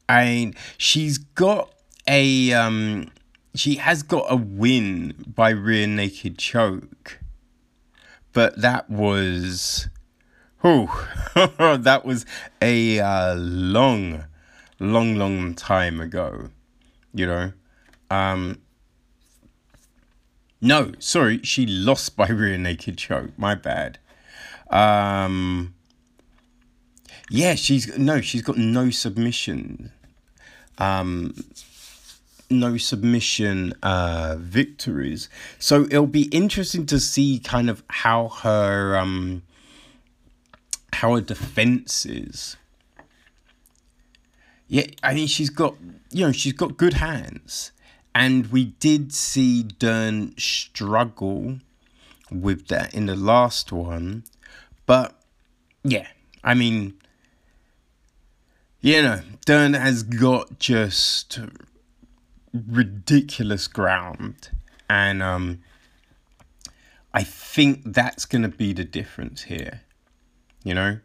And 0.07 0.55
she's 0.77 1.17
got 1.17 1.71
a 2.07 2.53
um 2.53 3.11
she 3.55 3.75
has 3.75 4.03
got 4.03 4.25
a 4.29 4.35
win 4.35 5.13
by 5.27 5.49
rear 5.49 5.87
naked 5.87 6.37
choke. 6.37 7.19
But 8.31 8.61
that 8.61 8.89
was 8.89 9.89
oh 10.63 11.07
that 11.79 12.01
was 12.05 12.25
a 12.61 12.99
uh, 12.99 13.35
long 13.35 14.25
long 14.79 15.15
long 15.15 15.53
time 15.53 15.99
ago, 15.99 16.49
you 17.13 17.25
know. 17.25 17.51
Um 18.09 18.59
no, 20.61 20.91
sorry, 20.99 21.39
she 21.43 21.65
lost 21.65 22.15
by 22.15 22.27
rear 22.29 22.57
naked 22.57 22.97
choke. 22.97 23.37
My 23.37 23.55
bad. 23.55 23.99
Um, 24.69 25.73
yeah, 27.29 27.55
she's 27.55 27.97
no, 27.97 28.21
she's 28.21 28.41
got 28.41 28.57
no 28.57 28.89
submission. 28.89 29.91
Um, 30.77 31.33
no 32.49 32.77
submission 32.77 33.73
uh, 33.83 34.37
victories. 34.39 35.29
So 35.59 35.83
it'll 35.83 36.07
be 36.07 36.23
interesting 36.23 36.85
to 36.87 36.99
see 36.99 37.39
kind 37.39 37.69
of 37.69 37.83
how 37.89 38.29
her 38.29 38.97
um, 38.97 39.43
how 40.99 41.15
her 41.15 41.21
defense. 41.21 42.05
Yeah, 44.67 44.85
I 45.01 45.13
mean 45.13 45.27
she's 45.27 45.49
got 45.49 45.75
you 46.11 46.25
know 46.25 46.31
she's 46.31 46.53
got 46.53 46.77
good 46.77 46.95
hands. 46.95 47.71
And 48.15 48.47
we 48.47 48.65
did 48.65 49.13
see 49.13 49.63
Dern 49.63 50.33
struggle 50.37 51.59
with 52.31 52.67
that 52.67 52.93
in 52.93 53.05
the 53.05 53.15
last 53.15 53.71
one. 53.71 54.23
But 54.85 55.15
yeah, 55.83 56.07
I 56.43 56.53
mean, 56.53 56.95
you 58.81 59.01
know, 59.01 59.21
Dern 59.45 59.73
has 59.73 60.03
got 60.03 60.59
just 60.59 61.39
ridiculous 62.53 63.67
ground. 63.67 64.49
And 64.89 65.21
um, 65.21 65.59
I 67.13 67.23
think 67.23 67.81
that's 67.85 68.25
going 68.25 68.41
to 68.41 68.49
be 68.49 68.73
the 68.73 68.83
difference 68.83 69.43
here, 69.43 69.81
you 70.69 70.75
know? 70.75 70.99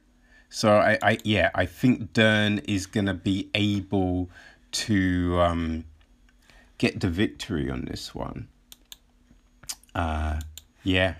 So 0.50 0.76
I, 0.76 0.98
I 1.02 1.18
yeah, 1.24 1.50
I 1.54 1.64
think 1.66 2.12
Dern 2.12 2.58
is 2.58 2.86
going 2.86 3.06
to 3.06 3.14
be 3.14 3.48
able 3.54 4.30
to 4.72 5.40
um, 5.40 5.84
get 6.78 7.00
the 7.00 7.08
victory 7.08 7.70
on 7.70 7.86
this 7.86 8.14
one. 8.14 8.48
Uh, 9.94 10.40
yeah, 10.82 11.14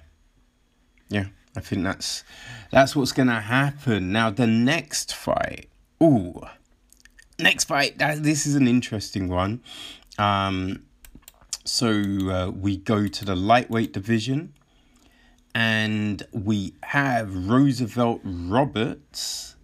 yeah, 1.08 1.26
I 1.56 1.60
think 1.60 1.84
that's 1.84 2.22
that's 2.70 2.94
what's 2.94 3.12
gonna 3.12 3.40
happen. 3.40 4.12
Now 4.12 4.30
the 4.30 4.46
next 4.46 5.14
fight, 5.14 5.68
ooh, 6.02 6.42
next 7.38 7.64
fight. 7.64 7.98
That 7.98 8.22
this 8.22 8.46
is 8.46 8.56
an 8.56 8.68
interesting 8.68 9.28
one. 9.28 9.62
Um, 10.18 10.84
so 11.64 11.88
uh, 11.88 12.50
we 12.50 12.76
go 12.76 13.08
to 13.08 13.24
the 13.24 13.34
lightweight 13.34 13.92
division, 13.92 14.52
and 15.54 16.26
we 16.32 16.74
have 16.82 17.48
Roosevelt 17.48 18.20
Roberts 18.24 19.56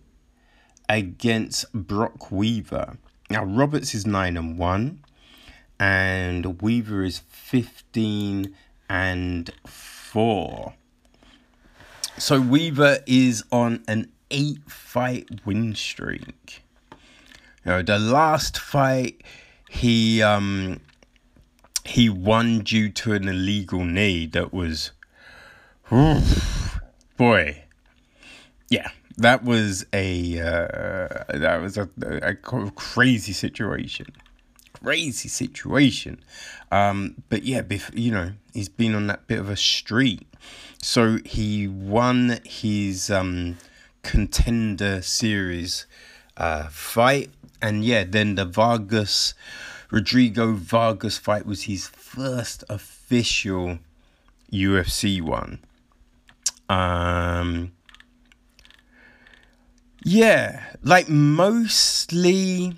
against 0.89 1.73
Brock 1.73 2.31
Weaver. 2.31 2.99
Now 3.29 3.45
Roberts 3.45 3.95
is 3.95 4.07
nine 4.07 4.37
and 4.37 4.59
one 4.59 5.05
and 5.81 6.61
Weaver 6.61 7.03
is 7.03 7.23
15 7.29 8.55
and 8.89 9.51
4. 9.67 10.75
So 12.19 12.41
Weaver 12.41 12.99
is 13.07 13.43
on 13.51 13.83
an 13.89 14.13
8 14.31 14.59
fight 14.69 15.29
win 15.47 15.75
streak. 15.75 16.63
You 17.65 17.73
know, 17.73 17.83
the 17.83 17.99
last 17.99 18.59
fight 18.59 19.23
he 19.69 20.23
um 20.23 20.81
he 21.85 22.09
won 22.11 22.61
due 22.61 22.91
to 22.91 23.15
an 23.15 23.27
illegal 23.29 23.85
knee 23.85 24.27
that 24.27 24.53
was 24.53 24.93
boy. 27.17 27.65
Yeah, 28.69 28.91
that 29.19 29.45
was 29.45 29.85
a 29.93 30.39
uh, 30.39 31.25
that 31.39 31.61
was 31.61 31.77
a, 31.77 31.89
a 32.23 32.35
crazy 32.35 33.33
situation 33.33 34.07
crazy 34.83 35.29
situation. 35.29 36.21
Um, 36.71 37.23
but 37.29 37.43
yeah, 37.43 37.63
bef- 37.63 37.97
you 37.99 38.11
know, 38.11 38.33
he's 38.53 38.69
been 38.69 38.95
on 38.95 39.07
that 39.09 39.27
bit 39.27 39.39
of 39.39 39.49
a 39.49 39.57
streak. 39.57 40.27
So 40.83 41.19
he 41.25 41.69
won 41.69 42.41
his 42.45 43.11
um, 43.11 43.59
contender 44.03 45.03
series 45.03 45.87
uh, 46.37 46.69
fight, 46.69 47.31
and 47.61 47.85
yeah, 47.85 48.05
then 48.05 48.37
the 48.37 48.47
Vargas 48.47 49.35
Rodrigo 49.91 50.55
Vargas 50.55 51.19
fight 51.19 51.45
was 51.45 51.63
his 51.63 51.89
first 51.89 52.65
official 52.69 53.79
UFC 54.53 55.21
one. 55.21 55.59
Um, 56.71 57.73
yeah, 60.05 60.63
like 60.85 61.09
mostly 61.09 62.77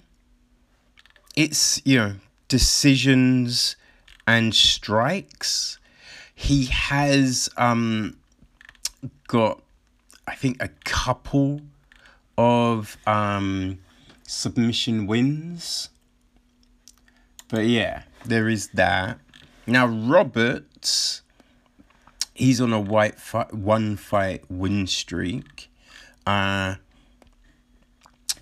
it's 1.36 1.82
you 1.84 1.98
know 1.98 2.14
decisions 2.48 3.76
and 4.26 4.54
strikes. 4.54 5.78
He 6.34 6.66
has 6.66 7.50
um 7.58 8.16
got 9.28 9.60
I 10.26 10.36
think 10.36 10.62
a 10.62 10.68
couple 10.84 11.60
of 12.38 12.96
um 13.06 13.78
submission 14.22 15.06
wins. 15.06 15.90
But 17.50 17.66
yeah, 17.66 18.04
there 18.24 18.48
is 18.48 18.68
that. 18.68 19.18
Now 19.66 19.86
Roberts 19.86 21.20
he's 22.34 22.60
on 22.60 22.72
a 22.72 22.80
white 22.80 23.18
fight, 23.18 23.52
one 23.54 23.96
fight 23.96 24.44
win 24.48 24.86
streak. 24.86 25.70
Uh 26.26 26.76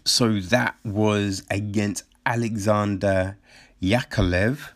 so 0.05 0.41
that 0.41 0.77
was 0.85 1.45
against 1.51 2.05
Alexander 2.25 3.37
Yakovlev, 3.83 4.71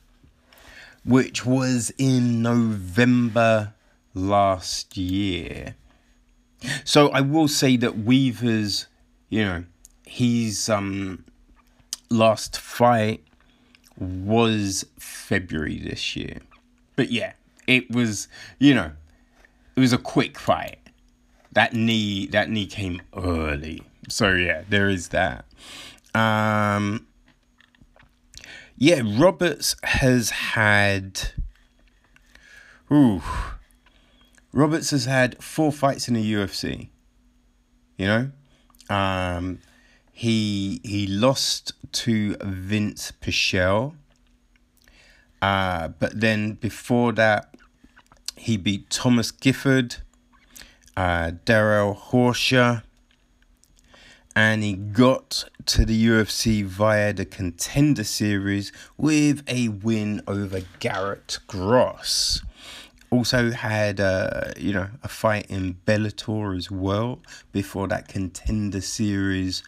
which 1.04 1.44
was 1.44 1.92
in 1.98 2.42
November 2.42 3.74
last 4.14 4.96
year. 4.96 5.74
So 6.84 7.08
I 7.08 7.20
will 7.20 7.48
say 7.48 7.76
that 7.76 7.98
Weaver's, 7.98 8.86
you 9.28 9.44
know, 9.44 9.64
his 10.06 10.68
um 10.68 11.24
last 12.10 12.58
fight 12.58 13.24
was 13.98 14.84
February 14.98 15.78
this 15.78 16.16
year. 16.16 16.38
But 16.96 17.10
yeah, 17.10 17.32
it 17.66 17.90
was, 17.90 18.28
you 18.58 18.74
know, 18.74 18.92
it 19.76 19.80
was 19.80 19.92
a 19.92 19.98
quick 19.98 20.38
fight. 20.38 20.78
That 21.52 21.72
knee 21.72 22.26
that 22.28 22.50
knee 22.50 22.66
came 22.66 23.02
early. 23.16 23.82
So 24.08 24.30
yeah, 24.32 24.62
there 24.68 24.88
is 24.88 25.08
that. 25.08 25.44
Um 26.14 27.06
yeah, 28.76 29.02
Roberts 29.04 29.76
has 29.84 30.30
had. 30.30 31.20
Ooh. 32.92 33.22
Roberts 34.52 34.90
has 34.90 35.04
had 35.04 35.42
four 35.42 35.72
fights 35.72 36.08
in 36.08 36.14
the 36.14 36.32
UFC. 36.32 36.88
You 37.96 38.06
know? 38.06 38.30
Um, 38.94 39.60
he 40.12 40.80
he 40.84 41.06
lost 41.06 41.72
to 41.92 42.36
Vince 42.42 43.12
Pichel. 43.20 43.94
Uh, 45.40 45.88
but 45.88 46.20
then 46.20 46.52
before 46.54 47.12
that, 47.12 47.53
he 48.37 48.57
beat 48.57 48.91
Thomas 48.91 49.30
Gifford, 49.30 49.97
uh, 50.97 51.32
Darrell 51.45 51.95
Horcher, 51.95 52.82
and 54.37 54.62
he 54.62 54.74
got 54.74 55.45
to 55.66 55.85
the 55.85 56.07
UFC 56.07 56.64
via 56.64 57.12
the 57.12 57.24
Contender 57.24 58.05
Series 58.05 58.72
with 58.97 59.43
a 59.47 59.68
win 59.68 60.22
over 60.26 60.61
Garrett 60.80 61.39
Gross. 61.47 62.43
Also 63.11 63.53
had 63.53 64.01
uh, 64.01 64.53
you 64.57 64.72
know 64.72 64.89
a 65.05 65.09
fight 65.09 65.47
in 65.49 65.74
Bellator 65.87 66.57
as 66.57 66.70
well 66.70 67.20
before 67.53 67.87
that 67.89 68.09
Contender 68.09 68.80
Series 68.80 69.62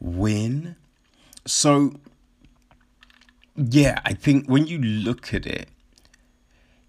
win. 0.00 0.74
So 1.44 1.92
yeah, 3.56 4.00
I 4.04 4.14
think 4.14 4.48
when 4.48 4.66
you 4.66 4.78
look 4.78 5.34
at 5.34 5.44
it, 5.44 5.68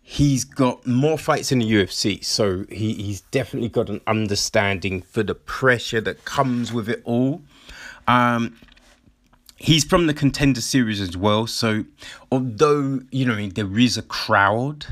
he's 0.10 0.44
got 0.44 0.88
more 0.88 1.20
fights 1.20 1.52
in 1.52 1.60
the 1.60 1.72
UFC, 1.72 2.26
so 2.26 2.66
he, 2.68 2.96
he's 2.96 3.22
definitely 3.22 3.70
got 3.70 3.90
an 3.90 4.02
understanding 4.08 5.04
for 5.04 5.22
the 5.22 5.36
pressure 5.36 6.02
that 6.02 6.26
comes 6.26 6.74
with 6.74 6.90
it 6.90 7.00
all. 7.06 7.44
Um, 8.08 8.58
he's 9.58 9.84
from 9.84 10.08
the 10.08 10.16
contender 10.16 10.62
series 10.62 11.00
as 11.00 11.16
well, 11.16 11.46
so 11.46 11.86
although 12.32 13.02
you 13.12 13.24
know 13.24 13.50
there 13.50 13.78
is 13.78 13.98
a 13.98 14.02
crowd, 14.02 14.88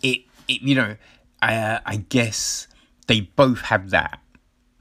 it, 0.00 0.20
it 0.46 0.62
you 0.62 0.76
know, 0.76 0.96
uh, 1.42 1.80
I 1.84 1.96
guess 1.96 2.68
they 3.08 3.22
both 3.22 3.62
have 3.62 3.90
that. 3.90 4.20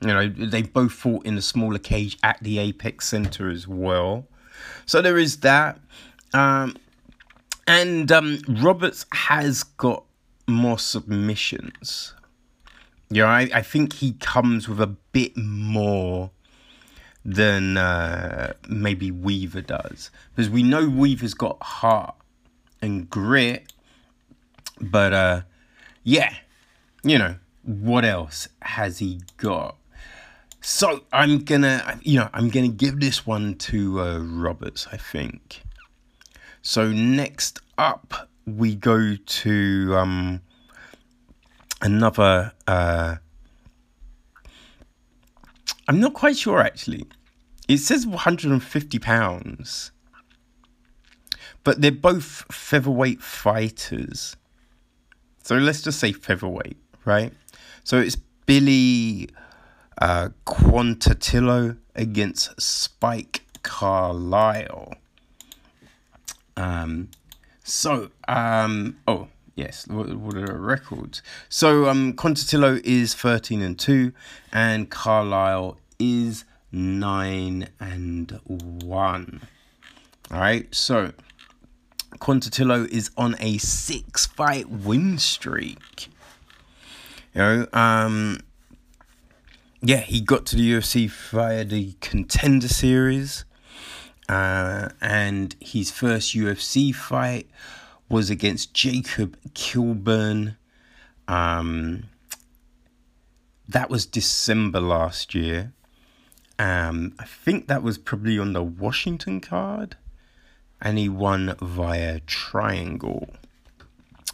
You 0.01 0.09
know, 0.09 0.29
they 0.29 0.61
both 0.61 0.91
fought 0.91 1.25
in 1.25 1.33
the 1.33 1.41
smaller 1.41 1.79
cage 1.79 2.19
at 2.21 2.37
the 2.39 2.59
Apex 2.59 3.07
Center 3.07 3.49
as 3.49 3.67
well. 3.67 4.27
So 4.85 5.01
there 5.01 5.17
is 5.17 5.37
that. 5.37 5.79
Um, 6.35 6.77
and 7.68 8.12
um, 8.12 8.39
Roberts 8.47 9.05
has 9.12 9.64
got 9.64 10.03
more 10.47 10.80
submissions. 10.80 12.14
Yeah, 13.09 13.26
I, 13.26 13.49
I 13.53 13.62
think 13.62 13.93
he 13.93 14.14
comes 14.14 14.70
with 14.70 14.80
a 14.80 14.88
bit 14.88 15.36
more 15.36 16.32
than 17.24 17.78
uh, 17.78 18.53
maybe 18.68 19.12
Weaver 19.12 19.62
does. 19.62 20.12
Because 20.36 20.49
we 20.49 20.64
know 20.64 20.89
Weaver's 20.89 21.34
got 21.34 21.62
heart 21.62 22.16
and 22.82 23.09
grit. 23.09 23.74
But 24.80 25.14
uh, 25.14 25.41
yeah, 26.03 26.34
you 27.03 27.18
know, 27.18 27.36
what 27.64 28.05
else 28.05 28.47
has 28.62 28.99
he 28.99 29.22
got? 29.38 29.76
So 30.62 31.03
I'm 31.12 31.39
gonna, 31.39 31.99
you 32.01 32.20
know, 32.20 32.30
I'm 32.34 32.49
gonna 32.49 32.68
give 32.70 32.99
this 32.99 33.26
one 33.26 33.55
to 33.55 33.99
uh, 33.99 34.20
Roberts. 34.20 34.88
I 34.91 34.97
think. 34.97 35.64
So 36.62 36.91
next 36.91 37.59
up, 37.78 38.30
we 38.45 38.76
go 38.76 39.16
to 39.16 39.95
um, 39.97 40.41
another. 41.82 42.53
Uh, 42.68 43.16
I'm 45.88 45.99
not 45.99 46.14
quite 46.14 46.38
sure 46.38 46.59
actually. 46.59 47.05
It 47.68 47.78
says 47.78 48.05
150 48.05 48.99
pounds, 48.99 49.91
but 51.64 51.82
they're 51.82 51.91
both 51.91 52.45
featherweight 52.51 53.22
fighters. 53.22 54.36
So 55.43 55.55
let's 55.55 55.82
just 55.82 55.99
say 55.99 56.12
featherweight, 56.12 56.78
right? 57.05 57.34
So 57.84 57.97
it's 57.97 58.16
Billy 58.45 59.30
uh, 60.01 60.30
Quarantillo 60.45 61.78
against 61.95 62.59
Spike 62.62 63.43
Carlyle. 63.64 64.93
Um, 66.62 67.09
so, 67.64 68.12
um, 68.28 68.97
oh, 69.07 69.30
yes, 69.55 69.88
what, 69.88 70.09
are 70.09 70.59
records? 70.59 71.24
So, 71.49 71.89
um, 71.89 72.14
Quarantillo 72.14 72.80
is 72.84 73.16
13 73.16 73.64
and 73.64 73.80
2, 73.80 74.14
and 74.53 74.89
Carlyle 74.89 75.78
is 75.97 76.45
9 76.72 77.68
and 77.80 78.39
1. 78.43 79.41
All 80.30 80.39
right, 80.39 80.74
so 80.74 81.14
Quarantillo 82.20 82.88
is 82.88 83.09
on 83.18 83.36
a 83.39 83.57
six 83.57 84.28
fight 84.28 84.70
win 84.70 85.18
streak. 85.18 86.09
You 87.34 87.41
know, 87.41 87.68
um, 87.74 88.41
yeah, 89.82 89.97
he 89.97 90.22
got 90.22 90.45
to 90.47 90.55
the 90.55 90.74
UFC 90.74 91.09
via 91.09 91.66
the 91.66 91.95
Contender 92.01 92.68
Series. 92.68 93.45
Uh, 94.32 94.88
and 95.01 95.57
his 95.59 95.91
first 95.91 96.34
UFC 96.34 96.95
fight 96.95 97.49
was 98.07 98.29
against 98.29 98.73
Jacob 98.73 99.36
Kilburn. 99.53 100.55
Um, 101.27 102.03
that 103.67 103.89
was 103.89 104.05
December 104.05 104.79
last 104.79 105.36
year. 105.36 105.73
Um, 106.57 107.13
I 107.19 107.25
think 107.25 107.67
that 107.67 107.84
was 107.84 107.97
probably 107.97 108.39
on 108.39 108.53
the 108.53 108.63
Washington 108.63 109.41
card. 109.41 109.97
And 110.82 110.97
he 110.97 111.09
won 111.09 111.53
via 111.61 112.21
triangle. 112.21 113.36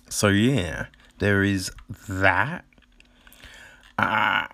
So, 0.10 0.28
yeah, 0.28 0.86
there 1.18 1.42
is 1.42 1.72
that. 2.08 2.66
Uh, 3.98 4.46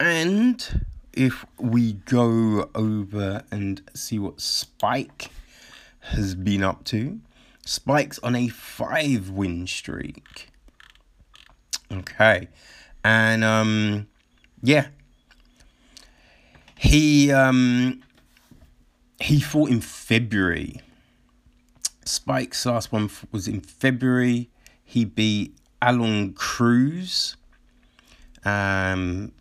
and 0.00 0.84
if 1.16 1.44
we 1.58 1.94
go 1.94 2.70
over 2.74 3.44
and 3.50 3.82
see 3.94 4.18
what 4.18 4.40
Spike 4.40 5.30
has 6.00 6.34
been 6.34 6.62
up 6.62 6.84
to, 6.84 7.20
Spike's 7.64 8.18
on 8.18 8.36
a 8.36 8.48
five 8.48 9.30
win 9.30 9.66
streak. 9.66 10.48
Okay. 11.90 12.48
And 13.02 13.44
um 13.44 14.06
yeah. 14.62 14.88
He 16.76 17.32
um 17.32 18.02
he 19.20 19.40
fought 19.40 19.70
in 19.70 19.80
February. 19.80 20.80
Spike's 22.04 22.66
last 22.66 22.92
one 22.92 23.10
was 23.32 23.48
in 23.48 23.60
February. 23.60 24.50
He 24.84 25.04
beat 25.04 25.56
Aalon 25.80 26.34
Cruz. 26.34 27.36
Um 28.44 29.32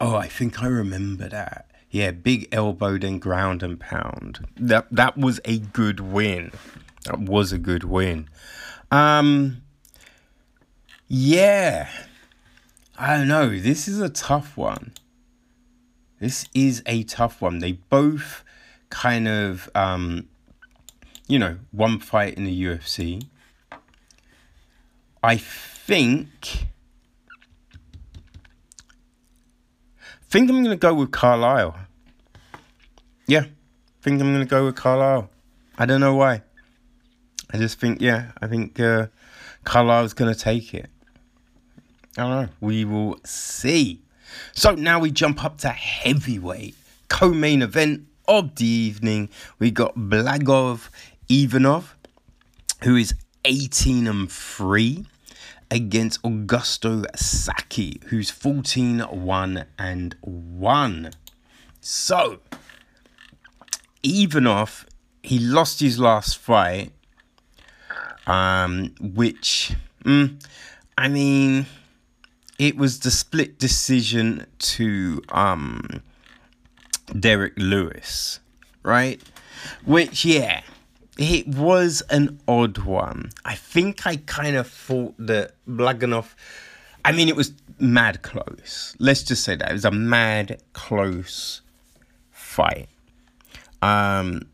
Oh, 0.00 0.16
I 0.16 0.28
think 0.28 0.62
I 0.62 0.66
remember 0.66 1.28
that. 1.28 1.70
Yeah, 1.90 2.10
big 2.10 2.48
elbow 2.50 2.98
then 2.98 3.18
ground 3.18 3.62
and 3.62 3.78
pound. 3.78 4.46
That 4.56 4.88
that 4.90 5.16
was 5.16 5.40
a 5.44 5.58
good 5.58 6.00
win. 6.00 6.50
That 7.04 7.20
was 7.20 7.52
a 7.52 7.58
good 7.58 7.84
win. 7.84 8.28
Um 8.90 9.62
Yeah. 11.06 11.88
I 12.98 13.16
don't 13.16 13.28
know. 13.28 13.58
This 13.58 13.86
is 13.86 14.00
a 14.00 14.08
tough 14.08 14.56
one. 14.56 14.92
This 16.18 16.48
is 16.54 16.82
a 16.86 17.04
tough 17.04 17.40
one. 17.40 17.58
They 17.58 17.72
both 17.72 18.44
kind 18.90 19.28
of 19.28 19.70
um 19.74 20.28
you 21.28 21.38
know, 21.38 21.58
one 21.70 22.00
fight 22.00 22.34
in 22.34 22.44
the 22.44 22.64
UFC. 22.64 23.26
I 25.22 25.36
think 25.36 26.66
think 30.34 30.50
I'm 30.50 30.64
going 30.64 30.76
to 30.76 30.80
go 30.80 30.92
with 30.92 31.12
Carlyle. 31.12 31.76
Yeah, 33.28 33.42
I 33.42 34.02
think 34.02 34.20
I'm 34.20 34.32
going 34.34 34.44
to 34.44 34.50
go 34.50 34.64
with 34.64 34.74
Carlyle. 34.74 35.30
I 35.78 35.86
don't 35.86 36.00
know 36.00 36.16
why. 36.16 36.42
I 37.52 37.58
just 37.58 37.78
think, 37.78 38.00
yeah, 38.00 38.32
I 38.42 38.48
think 38.48 38.80
uh, 38.80 39.06
Carlyle's 39.62 40.12
going 40.12 40.34
to 40.34 40.38
take 40.38 40.74
it. 40.74 40.90
I 42.18 42.22
don't 42.22 42.30
know. 42.30 42.48
We 42.60 42.84
will 42.84 43.20
see. 43.24 44.02
So 44.54 44.74
now 44.74 44.98
we 44.98 45.12
jump 45.12 45.44
up 45.44 45.58
to 45.58 45.68
heavyweight. 45.68 46.74
Co 47.06 47.28
main 47.28 47.62
event 47.62 48.08
of 48.26 48.56
the 48.56 48.66
evening. 48.66 49.28
We 49.60 49.70
got 49.70 49.94
Blagoy 49.94 50.80
Ivanov, 51.28 51.96
who 52.82 52.96
is 52.96 53.14
18 53.44 54.08
and 54.08 54.32
3 54.32 55.06
against 55.74 56.22
Augusto 56.22 57.04
Sakai, 57.16 57.98
who's 58.06 58.30
14 58.30 59.00
1 59.00 59.64
and 59.76 60.14
1. 60.20 61.10
So, 61.80 62.38
even 64.04 64.44
Ivanov, 64.46 64.86
he 65.24 65.40
lost 65.40 65.80
his 65.80 65.98
last 65.98 66.38
fight, 66.38 66.92
um, 68.24 68.94
which, 69.00 69.74
mm, 70.04 70.40
I 70.96 71.08
mean, 71.08 71.66
it 72.56 72.76
was 72.76 73.00
the 73.00 73.10
split 73.10 73.58
decision 73.58 74.46
to 74.58 75.22
um, 75.30 76.02
Derrick 77.18 77.54
Lewis, 77.56 78.38
right? 78.84 79.20
Which, 79.84 80.24
yeah, 80.24 80.62
it 81.18 81.46
was 81.46 82.02
an 82.10 82.40
odd 82.48 82.78
one. 82.78 83.30
I 83.44 83.54
think 83.54 84.06
I 84.06 84.16
kind 84.16 84.56
of 84.56 84.66
thought 84.66 85.14
that 85.18 85.52
Blagojevich. 85.68 86.34
I 87.04 87.12
mean, 87.12 87.28
it 87.28 87.36
was 87.36 87.52
mad 87.78 88.22
close. 88.22 88.96
Let's 88.98 89.22
just 89.22 89.44
say 89.44 89.56
that 89.56 89.70
it 89.70 89.72
was 89.74 89.84
a 89.84 89.90
mad 89.90 90.62
close 90.72 91.60
fight. 92.30 92.88
Um, 93.82 94.48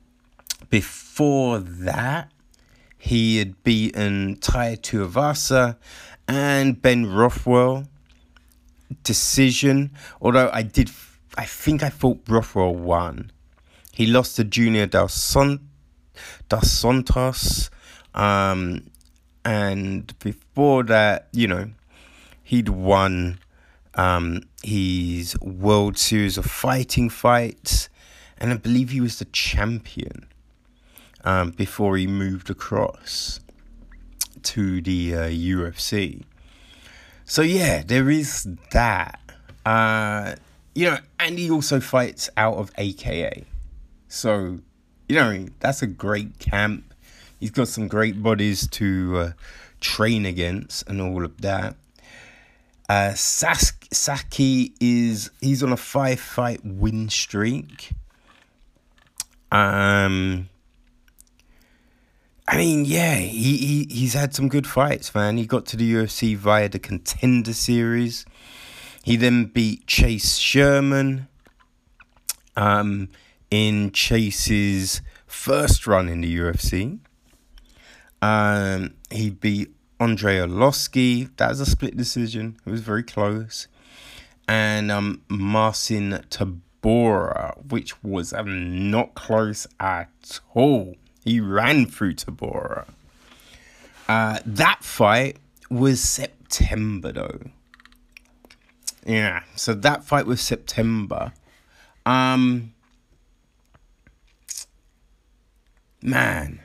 before 0.68 1.60
that, 1.60 2.30
he 2.98 3.38
had 3.38 3.62
beaten 3.62 4.36
Tai 4.40 4.76
Tuivasa 4.76 5.76
and 6.28 6.80
Ben 6.82 7.06
Rothwell. 7.06 7.86
Decision, 9.04 9.92
although 10.20 10.50
I 10.52 10.62
did, 10.62 10.90
I 11.38 11.44
think 11.44 11.84
I 11.84 11.88
thought 11.90 12.20
Rothwell 12.28 12.74
won. 12.74 13.30
He 13.92 14.04
lost 14.04 14.34
to 14.36 14.44
Junior 14.44 14.86
Dos, 14.86 15.14
Son- 15.14 15.69
Dos 16.48 16.70
Santos. 16.70 17.70
Um, 18.14 18.90
and 19.44 20.18
before 20.18 20.82
that, 20.84 21.28
you 21.32 21.46
know, 21.46 21.70
he'd 22.42 22.68
won 22.68 23.38
um, 23.94 24.42
his 24.62 25.38
World 25.40 25.98
Series 25.98 26.36
of 26.36 26.46
Fighting 26.46 27.08
fights, 27.08 27.88
and 28.38 28.52
I 28.52 28.56
believe 28.56 28.90
he 28.90 29.00
was 29.00 29.18
the 29.18 29.24
champion 29.26 30.26
um, 31.24 31.50
before 31.50 31.96
he 31.96 32.06
moved 32.06 32.50
across 32.50 33.40
to 34.42 34.80
the 34.80 35.14
uh, 35.14 35.18
UFC. 35.28 36.22
So 37.24 37.42
yeah, 37.42 37.82
there 37.84 38.10
is 38.10 38.48
that. 38.72 39.20
Uh, 39.64 40.34
you 40.74 40.90
know, 40.90 40.98
and 41.18 41.38
he 41.38 41.50
also 41.50 41.80
fights 41.80 42.30
out 42.36 42.56
of 42.56 42.70
AKA. 42.78 43.44
So, 44.08 44.60
you 45.10 45.16
know, 45.16 45.46
that's 45.58 45.82
a 45.82 45.88
great 45.88 46.38
camp. 46.38 46.94
He's 47.40 47.50
got 47.50 47.66
some 47.66 47.88
great 47.88 48.22
bodies 48.22 48.68
to 48.68 49.16
uh, 49.16 49.32
train 49.80 50.24
against 50.24 50.88
and 50.88 51.00
all 51.00 51.24
of 51.24 51.40
that. 51.40 51.74
Uh, 52.88 53.14
Sas- 53.14 53.72
Saki 53.90 54.72
is 54.80 55.32
he's 55.40 55.64
on 55.64 55.72
a 55.72 55.76
five 55.76 56.20
fight 56.20 56.60
win 56.64 57.08
streak. 57.08 57.90
Um, 59.50 60.48
I 62.46 62.56
mean, 62.56 62.84
yeah, 62.84 63.16
he, 63.16 63.56
he 63.56 63.86
he's 63.90 64.14
had 64.14 64.32
some 64.32 64.48
good 64.48 64.66
fights, 64.66 65.12
man. 65.12 65.38
He 65.38 65.44
got 65.44 65.66
to 65.66 65.76
the 65.76 65.92
UFC 65.92 66.36
via 66.36 66.68
the 66.68 66.78
Contender 66.78 67.52
Series. 67.52 68.24
He 69.02 69.16
then 69.16 69.46
beat 69.46 69.88
Chase 69.88 70.36
Sherman. 70.36 71.26
Um, 72.56 73.08
in 73.50 73.90
Chase's 73.92 75.02
first 75.26 75.86
run 75.86 76.08
in 76.08 76.20
the 76.20 76.36
UFC. 76.36 76.98
Um, 78.22 78.94
he 79.10 79.30
beat 79.30 79.74
Andre 79.98 80.38
Arlovski. 80.38 81.34
That 81.36 81.48
was 81.50 81.60
a 81.60 81.66
split 81.66 81.96
decision. 81.96 82.56
It 82.64 82.70
was 82.70 82.80
very 82.80 83.02
close. 83.02 83.68
And 84.48 84.90
um, 84.90 85.22
Marcin 85.28 86.24
Tybura, 86.30 87.56
which 87.66 88.02
was 88.02 88.32
um, 88.32 88.90
not 88.90 89.14
close 89.14 89.66
at 89.78 90.40
all. 90.54 90.96
He 91.24 91.40
ran 91.40 91.86
through 91.86 92.14
Tabora. 92.14 92.88
Uh, 94.08 94.40
that 94.44 94.82
fight 94.82 95.36
was 95.70 96.00
September, 96.00 97.12
though. 97.12 97.40
Yeah, 99.06 99.44
so 99.54 99.74
that 99.74 100.04
fight 100.04 100.26
was 100.26 100.40
September. 100.40 101.32
Um, 102.04 102.74
man, 106.02 106.60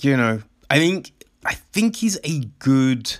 you 0.00 0.16
know, 0.16 0.42
I 0.70 0.78
think 0.78 1.12
I 1.44 1.54
think 1.54 1.96
he's 1.96 2.18
a 2.24 2.40
good 2.58 3.18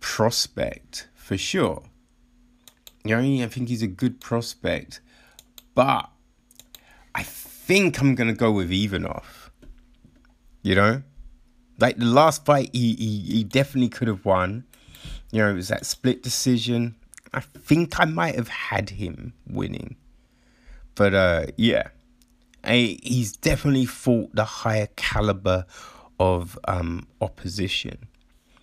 prospect 0.00 1.08
for 1.14 1.36
sure. 1.38 1.84
You 3.04 3.16
know, 3.16 3.44
I 3.44 3.48
think 3.48 3.68
he's 3.68 3.82
a 3.82 3.86
good 3.86 4.20
prospect, 4.20 5.00
but 5.74 6.10
I 7.14 7.22
think 7.22 8.00
I'm 8.00 8.14
gonna 8.14 8.34
go 8.34 8.50
with 8.52 8.70
Ivanov. 8.70 9.50
You 10.62 10.74
know, 10.74 11.02
like 11.78 11.96
the 11.96 12.04
last 12.04 12.44
fight, 12.44 12.70
he 12.72 12.94
he, 12.94 13.18
he 13.20 13.44
definitely 13.44 13.88
could 13.88 14.08
have 14.08 14.24
won. 14.24 14.64
You 15.32 15.42
know, 15.42 15.50
it 15.50 15.54
was 15.54 15.68
that 15.68 15.86
split 15.86 16.22
decision. 16.22 16.96
I 17.32 17.40
think 17.40 17.98
I 18.00 18.04
might 18.04 18.34
have 18.34 18.48
had 18.48 18.90
him 18.90 19.34
winning, 19.46 19.96
but 20.96 21.14
uh, 21.14 21.46
yeah, 21.56 21.88
he's 22.64 23.32
definitely 23.32 23.86
fought 23.86 24.34
the 24.34 24.44
higher 24.44 24.88
caliber 24.96 25.66
of 26.18 26.58
um, 26.66 27.06
opposition. 27.20 28.08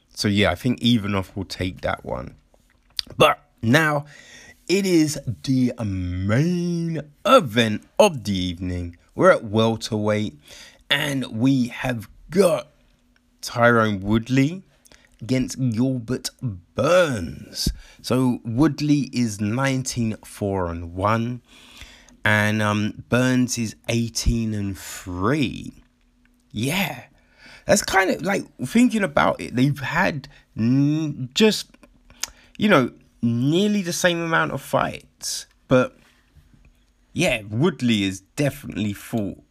So 0.10 0.28
yeah, 0.28 0.52
I 0.52 0.56
think 0.56 0.82
Ivanov 0.82 1.36
will 1.36 1.46
take 1.46 1.82
that 1.82 2.06
one. 2.06 2.36
But 3.18 3.40
now 3.62 4.06
it 4.68 4.86
is 4.86 5.20
the 5.44 5.74
main 5.84 7.02
event 7.26 7.84
of 7.98 8.24
the 8.24 8.38
evening. 8.38 8.98
We're 9.16 9.32
at 9.32 9.46
welterweight, 9.46 10.38
and 10.90 11.26
we 11.28 11.68
have 11.68 12.10
got 12.30 12.68
Tyrone 13.42 14.02
Woodley 14.02 14.64
against 15.22 15.58
Gilbert 15.72 16.30
Burns. 16.76 17.72
So 18.02 18.40
Woodley 18.44 19.10
is 19.14 19.40
19 19.42 20.18
4 20.24 20.68
and 20.68 20.94
1 20.94 21.42
and 22.28 22.62
um, 22.62 23.06
Burns 23.08 23.58
is 23.58 23.78
18 23.88 24.54
and 24.54 24.78
3. 24.78 25.72
Yeah. 26.52 27.04
That's 27.66 27.82
kind 27.82 28.12
of 28.12 28.22
like 28.22 28.44
thinking 28.66 29.04
about 29.04 29.40
it. 29.40 29.56
They've 29.56 29.80
had 29.80 30.28
n- 30.58 31.30
just, 31.34 31.70
you 32.58 32.68
know, 32.68 32.92
nearly 33.22 33.82
the 33.82 33.94
same 33.94 34.20
amount 34.20 34.52
of 34.52 34.62
fights. 34.62 35.46
But 35.70 35.96
yeah, 37.14 37.44
Woodley 37.50 38.04
is 38.04 38.20
definitely 38.36 38.92
fought 38.92 39.42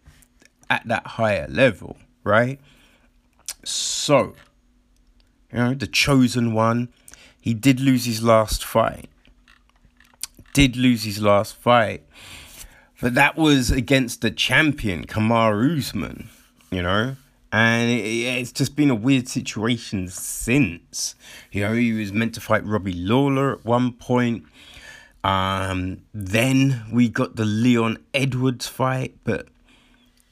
at 0.69 0.87
that 0.87 1.07
higher 1.07 1.47
level, 1.49 1.97
right? 2.25 2.61
So, 3.65 4.35
you 5.51 5.59
know, 5.59 5.73
the 5.73 5.87
chosen 5.87 6.53
one, 6.53 6.91
he 7.41 7.55
did 7.55 7.81
lose 7.81 8.05
his 8.05 8.23
last 8.23 8.63
fight. 8.63 9.09
Did 10.53 10.77
lose 10.77 11.05
his 11.05 11.23
last 11.23 11.57
fight. 11.57 12.03
But 13.01 13.15
that 13.15 13.37
was 13.37 13.71
against 13.71 14.23
the 14.23 14.31
champion, 14.31 15.07
Kamaru 15.07 15.79
Usman, 15.79 16.29
you 16.71 16.83
know? 16.83 17.17
And 17.53 17.91
it, 17.91 18.05
it's 18.05 18.53
just 18.53 18.75
been 18.75 18.91
a 18.91 18.95
weird 18.95 19.29
situation 19.29 20.09
since. 20.09 21.15
You 21.53 21.63
know, 21.63 21.75
he 21.75 21.93
was 21.93 22.13
meant 22.13 22.35
to 22.35 22.41
fight 22.41 22.65
Robbie 22.65 22.95
Lawler 22.95 23.53
at 23.53 23.65
one 23.65 23.93
point. 23.93 24.45
Um, 25.23 26.03
then 26.15 26.85
we 26.93 27.09
got 27.09 27.37
the 27.37 27.45
Leon 27.45 27.99
Edwards 28.15 28.67
fight, 28.67 29.17
but 29.25 29.49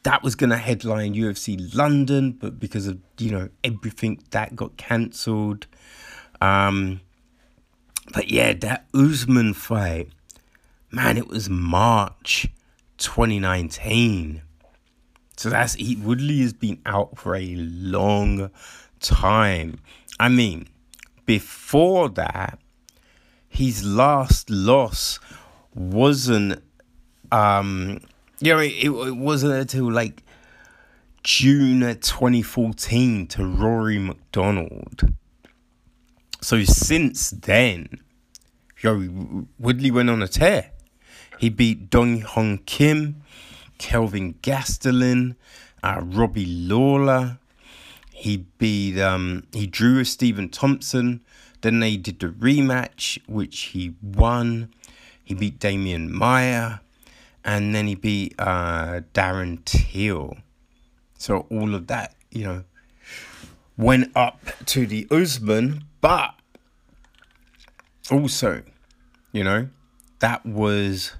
that 0.04 0.22
was 0.22 0.34
going 0.34 0.50
to 0.50 0.56
headline 0.56 1.14
UFC 1.14 1.74
London, 1.74 2.32
but 2.32 2.60
because 2.60 2.86
of, 2.86 2.98
you 3.18 3.30
know, 3.30 3.48
everything 3.64 4.22
that 4.30 4.54
got 4.54 4.76
cancelled. 4.76 5.66
Um, 6.40 7.00
but 8.12 8.28
yeah, 8.28 8.52
that 8.52 8.86
Usman 8.94 9.54
fight, 9.54 10.10
man, 10.94 11.16
it 11.16 11.28
was 11.28 11.50
March 11.50 12.48
2019. 12.98 14.42
So 15.36 15.50
that's 15.50 15.76
Woodley 15.76 16.40
has 16.42 16.52
been 16.52 16.80
out 16.86 17.18
for 17.18 17.34
a 17.34 17.54
long 17.56 18.50
time. 19.00 19.80
I 20.20 20.28
mean, 20.28 20.68
before 21.26 22.08
that, 22.10 22.58
his 23.48 23.84
last 23.84 24.48
loss 24.50 25.18
wasn't 25.74 26.62
um 27.32 28.00
you 28.40 28.52
know 28.52 28.60
it, 28.60 28.72
it 28.84 29.16
wasn't 29.16 29.52
until 29.52 29.90
like 29.90 30.22
June 31.24 31.80
2014 31.80 33.26
to 33.28 33.44
Rory 33.44 33.98
MacDonald. 33.98 35.14
So 36.40 36.62
since 36.64 37.30
then, 37.30 37.88
yo, 38.82 39.46
Woodley 39.58 39.90
went 39.90 40.10
on 40.10 40.22
a 40.22 40.28
tear. 40.28 40.70
He 41.38 41.48
beat 41.48 41.90
Dong 41.90 42.22
Hyun 42.22 42.64
Kim, 42.66 43.22
Kelvin 43.78 44.34
Gastelum, 44.42 45.36
uh, 45.82 46.00
Robbie 46.02 46.46
Lawler. 46.46 47.38
He 48.12 48.46
beat 48.58 48.98
um, 49.00 49.44
he 49.52 49.66
drew 49.66 49.98
with 49.98 50.08
Stephen 50.08 50.48
Thompson. 50.48 51.20
Then 51.60 51.80
they 51.80 51.96
did 51.96 52.20
the 52.20 52.28
rematch, 52.28 53.18
which 53.26 53.60
he 53.72 53.94
won. 54.02 54.72
He 55.24 55.34
beat 55.34 55.58
Demian 55.58 56.10
Maia, 56.10 56.80
and 57.44 57.74
then 57.74 57.86
he 57.86 57.94
beat 57.94 58.34
uh, 58.38 59.00
Darren 59.14 59.64
Till. 59.64 60.36
So 61.18 61.46
all 61.50 61.74
of 61.74 61.86
that, 61.86 62.14
you 62.30 62.44
know, 62.44 62.64
went 63.76 64.12
up 64.14 64.40
to 64.66 64.86
the 64.86 65.06
Usman, 65.10 65.84
but 66.00 66.34
also, 68.10 68.62
you 69.32 69.42
know, 69.42 69.68
that 70.18 70.44
was 70.44 71.12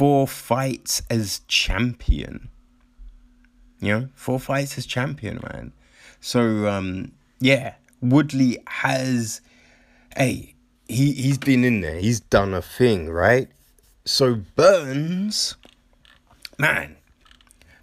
four 0.00 0.26
fights 0.26 1.02
as 1.10 1.42
champion. 1.46 2.48
You 3.80 3.88
know, 3.98 4.08
four 4.14 4.40
fights 4.40 4.78
as 4.78 4.86
champion, 4.86 5.40
man. 5.42 5.74
So, 6.22 6.66
um, 6.68 7.12
yeah, 7.38 7.74
Woodley 8.00 8.56
has, 8.66 9.42
hey, 10.16 10.54
he 10.88 11.12
he's 11.12 11.36
been 11.36 11.64
in 11.64 11.82
there. 11.82 11.96
He's 11.96 12.18
done 12.18 12.54
a 12.54 12.62
thing, 12.62 13.10
right? 13.10 13.48
So 14.06 14.36
Burns, 14.56 15.56
man, 16.58 16.96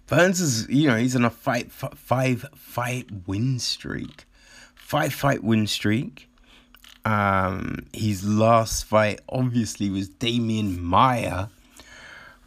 Burns 0.08 0.40
is 0.40 0.68
you 0.68 0.88
know 0.88 0.96
he's 0.96 1.14
on 1.14 1.24
a 1.24 1.30
fight 1.30 1.70
five 1.70 2.46
fight 2.56 3.06
win 3.28 3.60
streak, 3.60 4.24
five 4.74 5.14
fight 5.14 5.44
win 5.44 5.68
streak. 5.68 6.28
Um, 7.04 7.86
his 7.92 8.24
last 8.24 8.86
fight 8.86 9.20
obviously 9.28 9.88
was 9.88 10.10
Demian 10.10 10.78
Maia, 10.78 11.46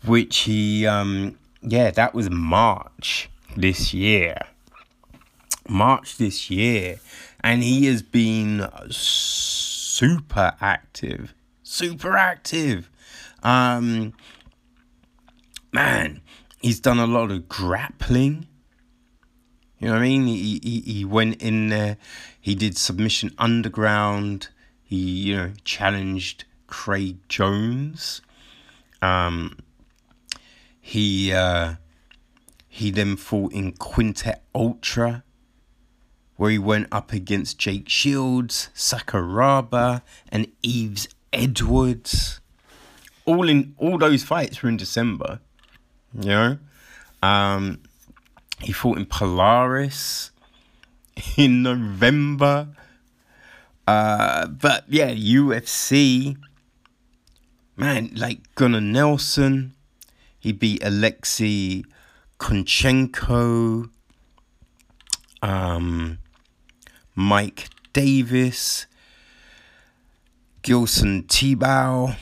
which 0.05 0.39
he 0.39 0.85
um 0.85 1.37
yeah 1.61 1.91
that 1.91 2.13
was 2.13 2.29
March 2.29 3.29
this 3.55 3.93
year. 3.93 4.37
March 5.69 6.17
this 6.17 6.49
year, 6.49 6.99
and 7.43 7.63
he 7.63 7.85
has 7.85 8.01
been 8.01 8.67
super 8.89 10.53
active, 10.59 11.33
super 11.63 12.17
active. 12.17 12.89
Um, 13.43 14.13
man, 15.71 16.21
he's 16.61 16.79
done 16.79 16.99
a 16.99 17.07
lot 17.07 17.31
of 17.31 17.47
grappling. 17.47 18.47
You 19.79 19.87
know 19.87 19.93
what 19.93 20.01
I 20.01 20.03
mean? 20.03 20.27
He, 20.27 20.59
he, 20.61 20.79
he 20.81 21.05
went 21.05 21.41
in 21.41 21.69
there, 21.69 21.97
he 22.39 22.53
did 22.53 22.77
submission 22.77 23.33
underground, 23.37 24.49
he, 24.83 24.97
you 24.97 25.35
know, 25.35 25.53
challenged 25.63 26.45
Craig 26.67 27.17
Jones. 27.29 28.21
Um, 29.01 29.57
he, 30.81 31.31
uh, 31.31 31.75
he 32.67 32.91
then 32.91 33.15
fought 33.15 33.53
in 33.53 33.71
Quintet 33.73 34.43
Ultra 34.53 35.23
where 36.41 36.49
he 36.49 36.57
went 36.57 36.87
up 36.91 37.13
against 37.13 37.59
Jake 37.59 37.87
Shields, 37.87 38.71
Sakuraba, 38.73 40.01
and 40.29 40.47
Yves 40.63 41.07
Edwards. 41.31 42.39
All 43.25 43.47
in 43.47 43.75
all 43.77 43.99
those 43.99 44.23
fights 44.23 44.63
were 44.63 44.69
in 44.69 44.75
December. 44.75 45.39
You 46.19 46.29
know? 46.29 46.57
Um, 47.21 47.83
he 48.59 48.71
fought 48.71 48.97
in 48.97 49.05
Polaris 49.05 50.31
in 51.37 51.61
November. 51.61 52.69
Uh, 53.87 54.47
but 54.47 54.85
yeah, 54.87 55.11
UFC. 55.11 56.37
Man, 57.77 58.09
like 58.15 58.55
Gunnar 58.55 58.81
Nelson. 58.81 59.75
He 60.41 60.51
beat 60.51 60.83
Alexey 60.83 61.85
Kunchenko, 62.39 63.89
Um, 65.43 66.17
Mike 67.15 67.69
Davis, 67.93 68.87
Gleison 70.63 71.27
Tibau, 71.27 72.15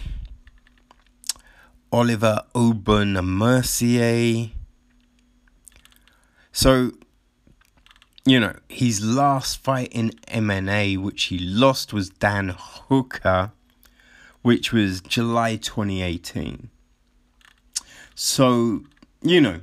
Olivier 1.94 2.40
Aubin 2.54 3.14
Mercier. 3.14 4.50
So, 6.52 6.92
you 8.26 8.40
know, 8.42 8.56
his 8.68 9.02
last 9.02 9.64
fight 9.64 9.94
in 9.94 10.10
MMA, 10.28 10.98
which 10.98 11.24
he 11.26 11.40
lost, 11.40 11.94
was 11.94 12.10
Dan 12.10 12.54
Hooker, 12.58 13.54
which 14.42 14.74
was 14.74 15.00
July 15.00 15.56
2018. 15.56 16.70
So, 18.22 18.84
you 19.22 19.40
know, 19.40 19.62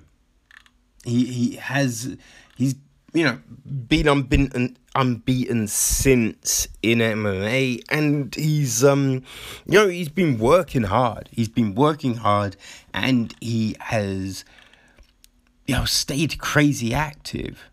he 1.05 1.27
he 1.27 1.57
has 1.57 2.17
he's 2.57 2.75
you 3.13 3.23
know 3.23 3.39
been 3.87 4.09
unbeaten 4.09 4.79
unbeaten 4.95 5.69
since 5.69 6.67
in 6.83 7.01
MMA 7.01 7.83
and 7.91 8.35
he's 8.35 8.83
um 8.83 9.23
you 9.67 9.73
know 9.73 9.89
he's 9.89 10.09
been 10.09 10.39
working 10.39 10.85
hard. 10.85 11.29
He's 11.31 11.51
been 11.51 11.75
working 11.75 12.15
hard 12.15 12.57
and 12.95 13.35
he 13.43 13.77
has 13.79 14.47
you 15.67 15.75
know 15.75 15.85
stayed 15.85 16.39
crazy 16.39 16.95
active. 16.95 17.69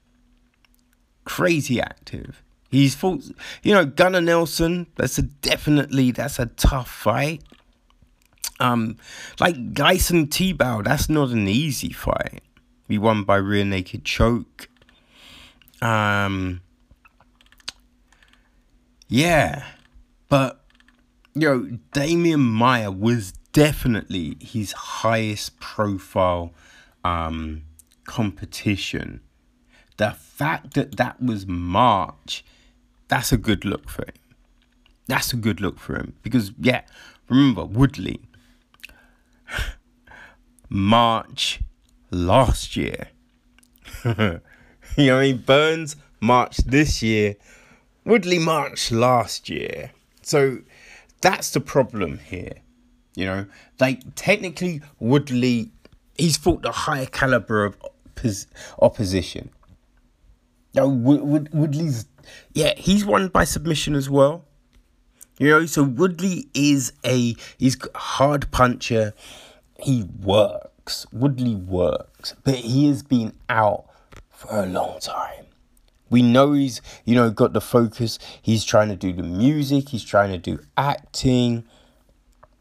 Crazy 1.23 1.79
active. 1.79 2.43
He's 2.69 2.93
fought 2.93 3.21
you 3.63 3.73
know 3.73 3.85
Gunnar 3.85 4.19
Nelson 4.19 4.87
that's 4.97 5.17
a 5.17 5.21
definitely 5.21 6.11
that's 6.11 6.39
a 6.39 6.47
tough 6.47 6.91
fight 6.91 7.41
um 8.63 8.97
like 9.39 9.73
Gleison 9.73 10.27
Tibau 10.27 10.83
that's 10.83 11.09
not 11.09 11.29
an 11.29 11.47
easy 11.47 11.91
fight 11.91 12.41
he 12.87 12.97
won 12.97 13.23
by 13.23 13.35
rear 13.35 13.65
naked 13.65 14.03
choke 14.05 14.69
um, 15.83 16.61
yeah, 19.09 19.65
but 20.29 20.63
you 21.35 21.41
know, 21.41 21.77
Demian 21.91 22.39
Maia 22.39 22.89
was 22.89 23.33
definitely 23.51 24.37
his 24.39 24.71
highest 24.71 25.59
profile 25.59 26.53
um, 27.03 27.63
competition. 28.05 29.19
The 29.97 30.11
fact 30.11 30.73
that 30.75 30.95
that 30.95 31.21
was 31.21 31.45
March, 31.45 32.45
that's 33.09 33.33
a 33.33 33.37
good 33.37 33.65
look 33.65 33.89
for 33.89 34.03
him. 34.03 34.15
That's 35.07 35.33
a 35.33 35.35
good 35.35 35.59
look 35.59 35.79
for 35.79 35.95
him 35.95 36.15
because 36.23 36.53
yeah, 36.57 36.83
remember 37.27 37.65
Woodley. 37.65 38.21
March 40.73 41.59
last 42.09 42.75
year. 42.75 43.09
you 44.03 44.41
know, 44.97 45.19
I 45.19 45.21
mean, 45.21 45.37
Burns 45.37 45.95
March 46.19 46.57
this 46.57 47.03
year, 47.03 47.35
Woodley 48.05 48.39
March 48.39 48.91
last 48.91 49.49
year. 49.49 49.91
So 50.23 50.57
that's 51.21 51.51
the 51.51 51.59
problem 51.59 52.17
here. 52.17 52.53
You 53.15 53.25
know, 53.25 53.45
like 53.79 54.01
technically 54.15 54.81
Woodley, 54.99 55.71
he's 56.17 56.37
fought 56.37 56.65
a 56.65 56.71
higher 56.71 57.05
caliber 57.05 57.65
of 57.65 57.77
oppos- 58.15 58.47
opposition. 58.81 59.51
Now, 60.73 60.87
Wood- 60.87 61.53
Woodley's, 61.53 62.07
yeah, 62.55 62.73
he's 62.77 63.05
won 63.05 63.27
by 63.27 63.43
submission 63.43 63.93
as 63.93 64.09
well. 64.09 64.43
You 65.37 65.49
know, 65.49 65.65
so 65.67 65.83
Woodley 65.83 66.47
is 66.55 66.93
a 67.05 67.35
he's 67.59 67.77
hard 67.93 68.49
puncher. 68.49 69.13
He 69.79 70.05
works. 70.21 71.05
Woodley 71.11 71.55
works, 71.55 72.35
but 72.43 72.55
he 72.55 72.87
has 72.87 73.03
been 73.03 73.33
out 73.47 73.85
for 74.29 74.63
a 74.63 74.65
long 74.65 74.99
time. 74.99 75.45
We 76.09 76.21
know 76.21 76.53
he's, 76.53 76.81
you 77.05 77.15
know, 77.15 77.31
got 77.31 77.53
the 77.53 77.61
focus. 77.61 78.19
He's 78.41 78.63
trying 78.63 78.89
to 78.89 78.95
do 78.95 79.13
the 79.13 79.23
music. 79.23 79.89
He's 79.89 80.03
trying 80.03 80.31
to 80.31 80.37
do 80.37 80.59
acting. 80.77 81.63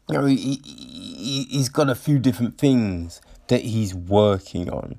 You 0.09 0.17
know, 0.17 0.25
he, 0.25 0.59
he, 0.63 1.47
he's 1.49 1.69
got 1.69 1.89
a 1.89 1.95
few 1.95 2.17
different 2.17 2.57
things 2.57 3.21
that 3.47 3.61
he's 3.61 3.93
working 3.93 4.69
on. 4.69 4.97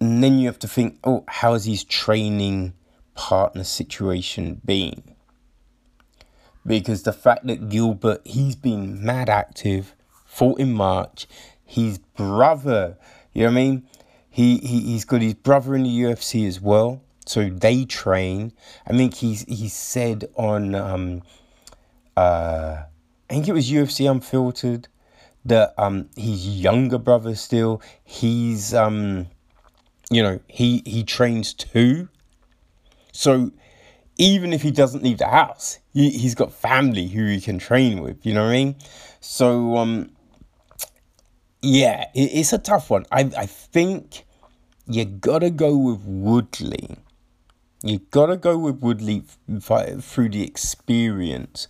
And 0.00 0.22
then 0.22 0.38
you 0.38 0.46
have 0.46 0.58
to 0.58 0.68
think, 0.68 0.98
oh, 1.04 1.24
how's 1.26 1.64
his 1.64 1.84
training 1.84 2.74
partner 3.14 3.64
situation 3.64 4.60
been? 4.64 5.02
Because 6.66 7.04
the 7.04 7.12
fact 7.12 7.46
that 7.46 7.68
Gilbert, 7.68 8.20
he's 8.24 8.56
been 8.56 9.02
mad 9.02 9.30
active, 9.30 9.94
fought 10.36 10.60
in 10.60 10.72
March, 10.72 11.26
his 11.64 11.98
brother, 11.98 12.98
you 13.32 13.42
know 13.42 13.48
what 13.48 13.52
I 13.52 13.54
mean? 13.54 13.88
He, 14.28 14.58
he 14.58 14.80
he's 14.80 15.06
got 15.06 15.22
his 15.22 15.32
brother 15.32 15.74
in 15.74 15.84
the 15.84 16.00
UFC 16.02 16.46
as 16.46 16.60
well, 16.60 17.00
so 17.24 17.48
they 17.48 17.86
train. 17.86 18.52
I 18.86 18.94
think 18.94 19.14
he's 19.14 19.46
he 19.48 19.68
said 19.68 20.28
on 20.36 20.74
um 20.74 21.22
uh 22.16 22.82
I 23.30 23.32
think 23.32 23.48
it 23.48 23.52
was 23.52 23.70
UFC 23.70 24.10
Unfiltered 24.10 24.88
that 25.46 25.72
um 25.78 26.10
his 26.16 26.46
younger 26.46 26.98
brother 26.98 27.34
still 27.34 27.80
he's 28.04 28.74
um 28.74 29.28
you 30.10 30.22
know 30.22 30.38
he 30.48 30.82
he 30.84 31.02
trains 31.02 31.54
too. 31.54 32.08
So 33.12 33.52
even 34.18 34.52
if 34.52 34.62
he 34.62 34.70
doesn't 34.70 35.02
leave 35.02 35.18
the 35.18 35.28
house, 35.28 35.78
he, 35.92 36.10
he's 36.10 36.34
got 36.34 36.52
family 36.52 37.08
who 37.08 37.26
he 37.26 37.40
can 37.40 37.58
train 37.58 38.02
with, 38.02 38.24
you 38.24 38.32
know 38.34 38.44
what 38.44 38.50
I 38.50 38.64
mean? 38.64 38.76
So, 39.20 39.76
um, 39.76 40.15
yeah, 41.62 42.06
it, 42.14 42.30
it's 42.32 42.52
a 42.52 42.58
tough 42.58 42.90
one. 42.90 43.06
I, 43.10 43.30
I 43.36 43.46
think 43.46 44.24
you 44.86 45.04
gotta 45.04 45.50
go 45.50 45.76
with 45.76 46.00
Woodley. 46.04 46.98
You 47.82 48.00
gotta 48.10 48.36
go 48.36 48.58
with 48.58 48.80
Woodley 48.80 49.24
through 49.60 50.28
the 50.30 50.42
experience, 50.42 51.68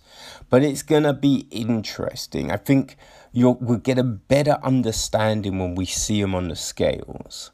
but 0.49 0.63
it's 0.63 0.83
gonna 0.83 1.13
be 1.13 1.47
interesting. 1.51 2.51
I 2.51 2.57
think 2.57 2.97
you'll 3.31 3.57
we'll 3.61 3.79
get 3.79 3.99
a 3.99 4.03
better 4.03 4.57
understanding 4.63 5.59
when 5.59 5.75
we 5.75 5.85
see 5.85 6.21
them 6.21 6.35
on 6.35 6.47
the 6.47 6.55
scales. 6.55 7.51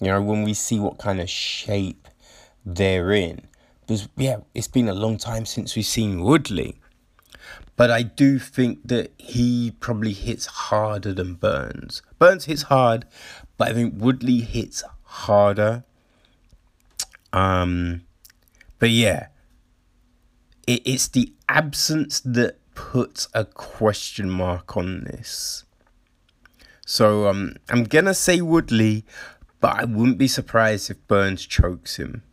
You 0.00 0.08
know, 0.08 0.22
when 0.22 0.44
we 0.44 0.54
see 0.54 0.78
what 0.80 0.98
kind 0.98 1.20
of 1.20 1.28
shape 1.28 2.08
they're 2.64 3.12
in. 3.12 3.46
Because 3.82 4.08
yeah, 4.16 4.38
it's 4.54 4.68
been 4.68 4.88
a 4.88 4.94
long 4.94 5.18
time 5.18 5.44
since 5.44 5.76
we've 5.76 5.84
seen 5.84 6.22
Woodley. 6.22 6.79
But 7.80 7.90
I 7.90 8.02
do 8.02 8.38
think 8.38 8.80
that 8.84 9.10
he 9.16 9.70
probably 9.80 10.12
hits 10.12 10.44
harder 10.44 11.14
than 11.14 11.36
Burns. 11.36 12.02
Burns 12.18 12.44
hits 12.44 12.64
hard, 12.64 13.06
but 13.56 13.68
I 13.68 13.72
think 13.72 13.94
Woodley 13.96 14.40
hits 14.40 14.84
harder. 15.02 15.84
Um, 17.32 18.02
but 18.78 18.90
yeah, 18.90 19.28
it, 20.66 20.82
it's 20.84 21.08
the 21.08 21.32
absence 21.48 22.20
that 22.20 22.58
puts 22.74 23.28
a 23.32 23.46
question 23.46 24.28
mark 24.28 24.76
on 24.76 25.04
this. 25.04 25.64
So 26.84 27.28
um, 27.28 27.56
I'm 27.70 27.84
gonna 27.84 28.12
say 28.12 28.42
Woodley, 28.42 29.06
but 29.58 29.80
I 29.80 29.86
wouldn't 29.86 30.18
be 30.18 30.28
surprised 30.28 30.90
if 30.90 31.08
Burns 31.08 31.46
chokes 31.46 31.96
him. 31.96 32.24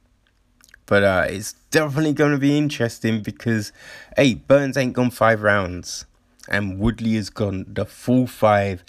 But 0.87 1.03
uh, 1.03 1.25
it's 1.29 1.53
definitely 1.69 2.13
gonna 2.13 2.39
be 2.39 2.57
interesting 2.57 3.21
because, 3.21 3.71
hey, 4.15 4.33
Burns 4.33 4.77
ain't 4.77 4.93
gone 4.93 5.11
five 5.11 5.43
rounds, 5.43 6.05
and 6.49 6.79
Woodley 6.79 7.15
has 7.15 7.29
gone 7.29 7.65
the 7.67 7.85
full 7.85 8.25
five 8.25 8.83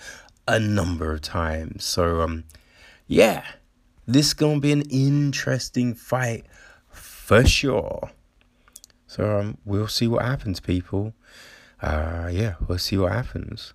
a 0.46 0.59
number 0.59 1.12
of 1.12 1.20
times. 1.20 1.84
So 1.84 2.22
um, 2.22 2.44
yeah, 3.07 3.44
this 4.07 4.32
gonna 4.32 4.61
be 4.61 4.72
an 4.72 4.82
interesting 4.90 5.94
fight 5.94 6.46
for 6.88 7.44
sure. 7.44 8.11
So 9.07 9.38
um, 9.38 9.59
we'll 9.64 9.88
see 9.88 10.09
what 10.09 10.24
happens, 10.24 10.61
people. 10.61 11.14
Uh, 11.82 12.28
yeah, 12.32 12.55
we'll 12.66 12.78
see 12.78 12.96
what 12.96 13.12
happens. 13.12 13.74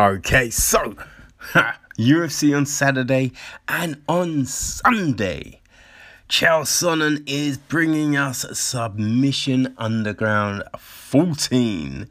Okay, 0.00 0.48
so 0.48 0.96
UFC 1.98 2.56
on 2.56 2.64
Saturday 2.64 3.32
and 3.68 4.02
on 4.08 4.46
Sunday. 4.46 5.59
Chael 6.30 6.62
Sonnen 6.62 7.24
is 7.26 7.58
bringing 7.58 8.16
us 8.16 8.46
Submission 8.56 9.74
Underground 9.76 10.62
14. 10.78 12.08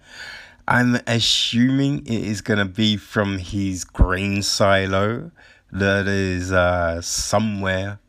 I'm 0.67 0.99
assuming 1.07 1.99
it 1.99 2.09
is 2.09 2.41
going 2.41 2.57
to 2.57 2.65
be 2.65 2.97
from 2.97 3.37
his 3.37 3.85
grain 3.85 4.43
silo 4.43 5.31
that 5.71 6.05
is 6.09 6.51
uh, 6.51 6.99
somewhere 6.99 7.99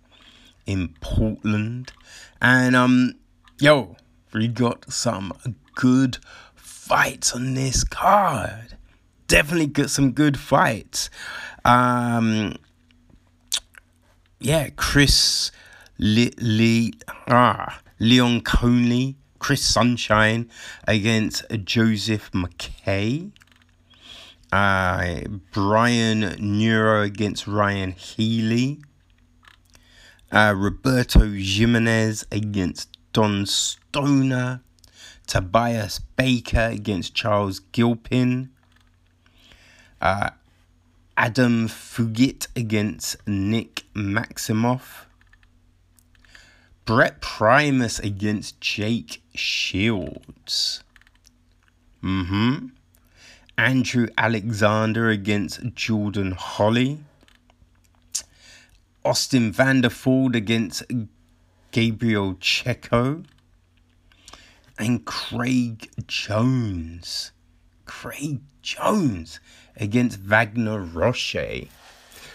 in 0.67 0.89
Portland. 1.01 1.93
And 2.43 2.75
um, 2.75 3.15
yo, 3.61 3.95
we 4.33 4.49
got 4.49 4.93
some 4.93 5.33
good 5.77 6.19
fights 6.57 7.37
on 7.37 7.55
this 7.55 7.85
card. 7.85 8.77
Definitely 9.29 9.69
got 9.69 9.91
some 9.91 10.11
good 10.11 10.41
fights. 10.41 11.09
Um, 11.65 12.57
yeah, 14.41 14.71
Chris 14.75 15.53
Lee, 16.01 16.95
ah, 17.29 17.83
Leon 17.99 18.41
Conley, 18.41 19.17
Chris 19.39 19.63
Sunshine 19.63 20.49
against 20.89 21.45
Joseph 21.65 22.31
McKay. 22.33 23.31
Uh, 24.51 25.21
Brian 25.53 26.37
Neuro 26.39 27.03
against 27.03 27.47
Ryan 27.47 27.93
Healy. 27.93 28.81
Uh, 30.33 30.55
Roberto 30.57 31.31
Jimenez 31.31 32.27
against 32.33 32.89
Don 33.13 33.45
Stoner. 33.45 34.63
Tobias 35.27 35.99
Baker 36.17 36.71
against 36.73 37.15
Charles 37.15 37.61
Gilpin. 37.73 38.49
Uh, 40.01 40.31
Adam 41.17 41.69
Fugitt 41.69 42.47
against 42.57 43.17
Nick 43.29 43.85
Maximov. 43.95 45.10
Brent 46.91 47.21
Primus 47.21 48.01
against 48.01 48.61
Jake 48.61 49.23
Shields. 49.33 50.83
Mm-hmm. 52.03 52.67
Andrew 53.57 54.09
Alexander 54.19 55.09
against 55.09 55.61
Jordan 55.77 56.33
Holly. 56.33 56.99
Austin 59.05 59.53
Vanderford 59.53 60.35
against 60.35 60.83
Gabriel 61.71 62.35
Checco. 62.35 63.25
And 64.77 65.05
Craig 65.05 65.93
Jones. 66.09 67.31
Craig 67.85 68.41
Jones 68.63 69.39
against 69.77 70.21
Vagner 70.21 70.93
Rocha. 70.93 71.67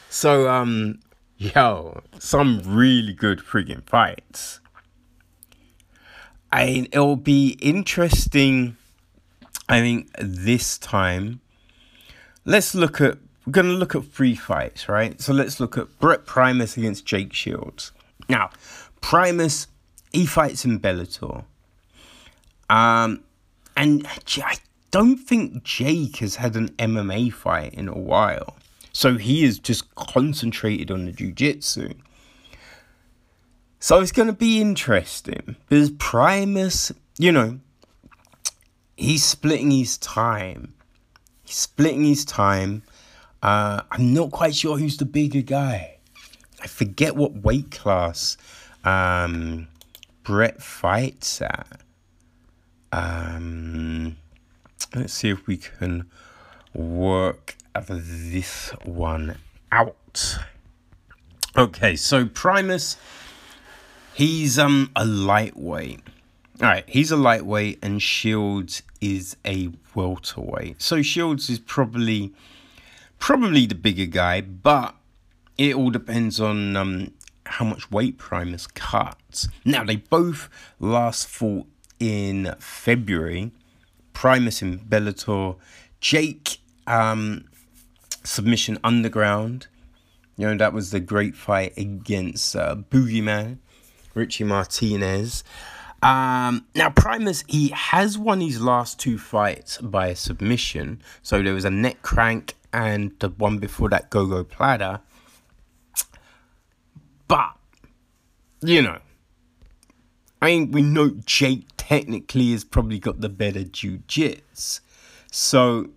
So, 0.10 0.50
um, 0.50 1.00
yo, 1.38 2.02
some 2.20 2.62
really 2.66 3.14
good 3.14 3.40
friggin' 3.40 3.88
fights. 3.88 4.60
And 6.52 6.88
it'll 6.92 7.16
be 7.18 7.58
interesting, 7.62 8.78
I 9.68 9.82
think, 9.82 10.10
this 10.18 10.78
time. 10.78 11.42
Let's 12.46 12.76
look 12.76 13.02
at 13.02 13.18
we're 13.46 13.62
to 13.62 13.70
look 13.70 13.94
at 13.94 14.06
three 14.06 14.36
fights, 14.36 14.90
right? 14.90 15.22
So 15.22 15.32
let's 15.32 15.60
look 15.60 15.78
at 15.78 16.00
Brent 16.00 16.26
Primus 16.26 16.78
against 16.78 17.06
Jake 17.06 17.32
Shields. 17.32 17.92
Now, 18.28 18.50
Primus, 19.02 19.68
he 20.12 20.26
fights 20.26 20.66
in 20.66 20.80
Bellator. 20.80 21.44
Um, 22.70 23.24
and 23.78 24.08
I 24.38 24.56
don't 24.90 25.18
think 25.18 25.64
Jake 25.64 26.18
has 26.18 26.38
had 26.38 26.56
an 26.56 26.70
MMA 26.70 27.32
fight 27.32 27.76
in 27.76 27.88
a 27.88 27.98
while. 27.98 28.56
So 28.96 29.18
he 29.18 29.44
is 29.44 29.60
just 29.60 29.94
concentrated 29.96 30.90
on 30.90 31.04
the 31.04 31.12
jiu-jitsu. 31.12 31.96
So 33.82 34.00
it's 34.00 34.14
going 34.14 34.28
to 34.28 34.34
be 34.34 34.62
interesting 34.62 35.58
because 35.68 35.92
Primus, 35.92 36.94
you 37.18 37.34
know, 37.34 37.60
he's 38.96 39.24
splitting 39.24 39.72
his 39.72 39.98
time. 39.98 40.76
He's 41.44 41.58
splitting 41.58 42.06
his 42.06 42.24
time 42.24 42.84
uh, 43.44 43.82
I'm 43.92 44.14
not 44.14 44.32
quite 44.32 44.56
sure 44.56 44.78
who's 44.78 44.98
the 44.98 45.06
bigger 45.06 45.42
guy. 45.42 45.98
I 46.64 46.68
forget 46.68 47.18
what 47.18 47.44
weight 47.44 47.70
class 47.70 48.38
um, 48.86 49.68
Brent 50.24 50.64
fights 50.64 51.42
at. 51.42 51.82
Um, 52.94 54.18
let's 54.96 55.14
see 55.14 55.30
if 55.30 55.46
we 55.48 55.58
can 55.58 56.10
work 56.74 57.56
this 57.84 58.70
one 58.84 59.38
out. 59.72 60.38
Okay, 61.58 61.96
so 61.96 62.26
Primus, 62.26 62.98
he's 64.14 64.60
um 64.60 64.92
a 64.96 65.06
lightweight. 65.06 66.02
All 66.62 66.68
right, 66.68 66.86
he's 66.88 67.12
a 67.12 67.18
lightweight, 67.18 67.80
and 67.82 68.02
Shields 68.02 68.82
is 69.02 69.36
a 69.46 69.70
welterweight. 69.94 70.82
So 70.82 71.02
Shields 71.02 71.50
is 71.50 71.60
probably 71.60 72.34
probably 73.20 73.66
the 73.66 73.76
bigger 73.76 74.06
guy, 74.06 74.42
but 74.42 74.96
it 75.58 75.76
all 75.76 75.90
depends 75.90 76.40
on 76.40 76.76
um, 76.76 77.12
how 77.46 77.66
much 77.66 77.92
weight 77.92 78.18
Primus 78.18 78.68
cuts. 78.68 79.48
Now, 79.64 79.84
they 79.84 79.98
both 79.98 80.50
last 80.80 81.28
fought 81.28 81.68
in 82.00 82.54
February. 82.60 83.52
Primus 84.14 84.62
in 84.62 84.80
Bellator, 84.80 85.58
Jake 86.00 86.60
um, 86.88 87.46
submission 88.26 88.78
underground. 88.84 89.68
You 90.38 90.48
know, 90.48 90.58
that 90.58 90.74
was 90.74 90.92
the 90.92 91.00
great 91.00 91.36
fight 91.36 91.78
against 91.78 92.56
uh, 92.56 92.76
Boogeyman, 92.76 93.60
Richie 94.14 94.44
Martinez. 94.44 95.44
Um, 96.04 96.66
now, 96.76 96.90
Primus, 96.90 97.44
he 97.48 97.70
has 97.70 98.18
won 98.18 98.42
his 98.42 98.62
last 98.62 99.00
two 99.00 99.18
fights 99.18 99.78
by 99.80 100.14
submission. 100.14 101.02
So 101.24 101.42
there 101.42 101.54
was 101.54 101.66
a 101.66 101.72
neck 101.72 102.02
crank 102.02 102.56
and 102.74 103.12
the 103.20 103.30
one 103.30 103.58
before 103.58 103.90
that, 103.90 104.12
gogoplata. 104.12 105.02
But, 107.28 107.56
you 108.62 108.82
know, 108.82 109.00
I 110.42 110.48
mean, 110.48 110.72
we 110.72 110.82
know 110.82 111.12
Jake 111.26 111.66
technically 111.78 112.52
has 112.52 112.64
probably 112.64 113.00
got 113.00 113.22
the 113.22 113.30
better 113.30 113.64
jiu-jits. 113.64 114.82
So, 115.32 115.90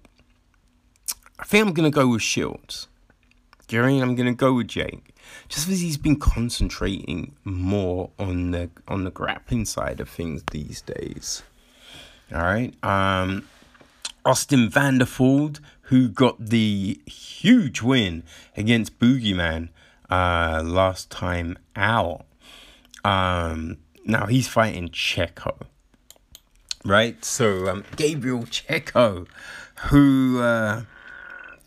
I 1.39 1.45
think 1.45 1.67
I'm 1.67 1.75
going 1.75 1.91
to 1.91 1.95
go 1.95 2.09
with 2.09 2.23
Shields. 2.23 2.89
Do 3.67 3.77
you 3.77 3.83
know 3.83 3.89
I 3.89 3.91
mean? 3.93 4.03
I'm 4.03 4.15
going 4.15 4.27
to 4.27 4.35
go 4.35 4.55
with 4.55 4.69
Jake. 4.69 5.15
Just 5.49 5.67
because 5.67 5.81
he's 5.81 5.99
been 5.99 6.19
concentrating 6.19 7.35
more 7.45 8.11
on 8.19 8.51
the 8.51 8.71
on 8.89 9.05
the 9.05 9.11
grappling 9.11 9.67
side 9.67 10.01
of 10.01 10.09
things 10.09 10.43
these 10.51 10.81
days. 10.81 11.43
All 12.33 12.43
right. 12.43 12.73
Um, 12.83 13.47
Austin 14.25 14.71
Vanderford, 14.71 15.61
who 15.83 16.09
got 16.09 16.39
the 16.39 17.01
huge 17.07 17.83
win 17.83 18.23
against 18.57 18.99
Boogeyman 18.99 19.69
uh, 20.11 20.63
last 20.65 21.11
time 21.11 21.59
out. 21.77 22.25
Um, 23.05 23.79
now 24.05 24.27
he's 24.27 24.49
fighting 24.49 24.89
Checco, 24.89 25.57
right? 26.85 27.25
So 27.25 27.69
um, 27.69 27.85
Gabriel 27.97 28.43
Checco, 28.43 29.27
who, 29.91 30.41
uh, 30.41 30.83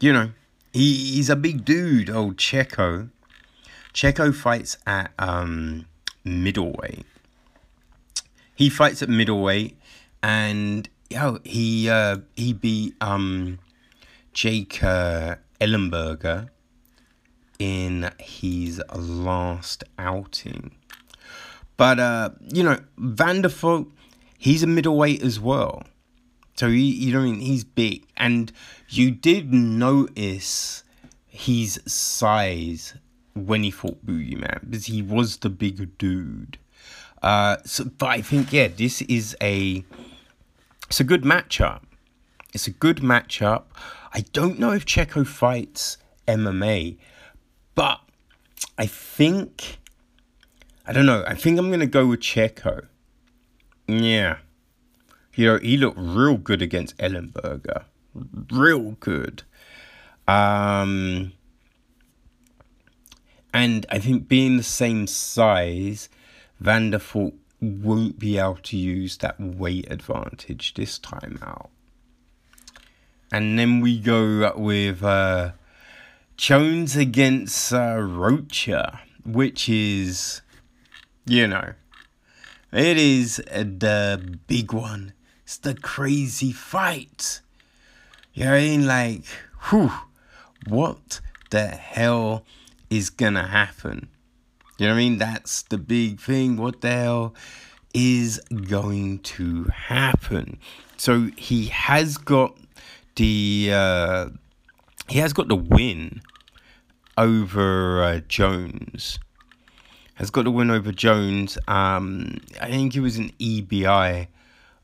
you 0.01 0.11
know, 0.11 0.31
he, 0.73 1.13
he's 1.13 1.29
a 1.29 1.35
big 1.35 1.63
dude, 1.63 2.09
old 2.09 2.37
Checco. 2.37 3.09
Checco 3.93 4.33
fights 4.33 4.77
at 4.87 5.11
um, 5.19 5.85
middleweight. 6.23 7.05
He 8.55 8.69
fights 8.69 9.01
at 9.01 9.09
middleweight, 9.09 9.77
and 10.21 10.87
yo, 11.09 11.39
he 11.43 11.89
uh, 11.89 12.17
he 12.35 12.53
beat 12.53 12.95
um, 13.01 13.59
Jake 14.33 14.83
uh, 14.83 15.35
Ellenberger 15.59 16.49
in 17.59 18.11
his 18.19 18.81
last 18.95 19.83
outing. 19.97 20.71
But 21.75 21.99
uh, 21.99 22.29
you 22.53 22.63
know, 22.63 22.79
Vanderford, 22.99 23.89
he's 24.37 24.63
a 24.63 24.67
middleweight 24.67 25.21
as 25.23 25.39
well. 25.39 25.83
So 26.55 26.69
he, 26.69 26.91
you 26.91 27.13
know, 27.13 27.21
I 27.21 27.23
mean, 27.23 27.39
he's 27.39 27.63
big, 27.63 28.05
and 28.17 28.51
you 28.91 29.11
did 29.11 29.53
notice 29.53 30.83
his 31.27 31.81
size 31.85 32.95
when 33.33 33.63
he 33.63 33.71
fought 33.71 34.05
Boogeyman 34.05 34.69
because 34.69 34.85
he 34.87 35.01
was 35.01 35.37
the 35.37 35.49
bigger 35.49 35.85
dude. 35.85 36.57
Uh, 37.21 37.57
so, 37.65 37.85
but 37.85 38.09
I 38.09 38.21
think 38.21 38.51
yeah, 38.51 38.67
this 38.67 39.01
is 39.03 39.35
a 39.41 39.85
it's 40.87 40.99
a 40.99 41.03
good 41.03 41.23
matchup. 41.23 41.81
It's 42.53 42.67
a 42.67 42.71
good 42.71 42.97
matchup. 42.97 43.63
I 44.13 44.25
don't 44.33 44.59
know 44.59 44.71
if 44.71 44.85
Checco 44.85 45.25
fights 45.25 45.97
MMA, 46.27 46.97
but 47.75 48.01
I 48.77 48.87
think 48.87 49.79
I 50.85 50.91
don't 50.91 51.05
know. 51.05 51.23
I 51.25 51.35
think 51.35 51.57
I'm 51.57 51.71
gonna 51.71 51.85
go 51.85 52.07
with 52.07 52.19
Checco. 52.19 52.87
Yeah. 53.87 54.37
You 55.33 55.45
know, 55.45 55.59
he 55.59 55.77
looked 55.77 55.97
real 55.97 56.35
good 56.35 56.61
against 56.61 56.97
Ellenberger. 56.97 57.85
Real 58.13 58.91
good. 58.99 59.43
Um 60.27 61.33
and 63.53 63.85
I 63.89 63.99
think 63.99 64.27
being 64.27 64.57
the 64.57 64.63
same 64.63 65.07
size, 65.07 66.09
Vanderford 66.61 67.33
won't 67.59 68.17
be 68.17 68.37
able 68.37 68.55
to 68.55 68.77
use 68.77 69.17
that 69.17 69.39
weight 69.39 69.87
advantage 69.91 70.73
this 70.73 70.97
time 70.97 71.37
out. 71.41 71.69
And 73.31 73.57
then 73.57 73.79
we 73.79 73.99
go 73.99 74.53
with 74.55 75.03
uh, 75.03 75.51
Jones 76.37 76.95
against 76.95 77.71
uh, 77.73 77.97
Rocha, 77.99 79.01
which 79.23 79.69
is, 79.69 80.41
you 81.25 81.47
know, 81.47 81.73
it 82.73 82.97
is 82.97 83.37
the 83.37 84.37
big 84.47 84.73
one. 84.73 85.13
It's 85.43 85.57
the 85.57 85.75
crazy 85.75 86.51
fight. 86.51 87.41
You 88.33 88.45
know 88.45 88.51
what 88.51 88.57
I 88.57 88.61
mean? 88.61 88.87
Like, 88.87 89.23
whew, 89.69 89.91
what 90.67 91.19
the 91.49 91.67
hell 91.67 92.45
is 92.89 93.09
gonna 93.09 93.47
happen? 93.47 94.07
You 94.77 94.87
know 94.87 94.93
what 94.93 94.99
I 94.99 95.03
mean? 95.03 95.17
That's 95.17 95.63
the 95.63 95.77
big 95.77 96.19
thing. 96.19 96.57
What 96.57 96.81
the 96.81 96.91
hell 96.91 97.35
is 97.93 98.39
going 98.67 99.19
to 99.19 99.65
happen? 99.65 100.57
So 100.97 101.29
he 101.35 101.65
has 101.67 102.17
got 102.17 102.57
the 103.15 103.69
uh, 103.73 104.29
he 105.09 105.19
has 105.19 105.33
got 105.33 105.49
the 105.49 105.55
win 105.55 106.21
over 107.17 108.03
uh, 108.03 108.21
Jones. 108.27 109.19
Has 110.15 110.29
got 110.29 110.45
the 110.45 110.51
win 110.51 110.71
over 110.71 110.91
Jones. 110.91 111.57
Um, 111.67 112.37
I 112.61 112.69
think 112.69 112.95
it 112.95 113.01
was 113.01 113.17
an 113.17 113.31
EBI 113.39 114.27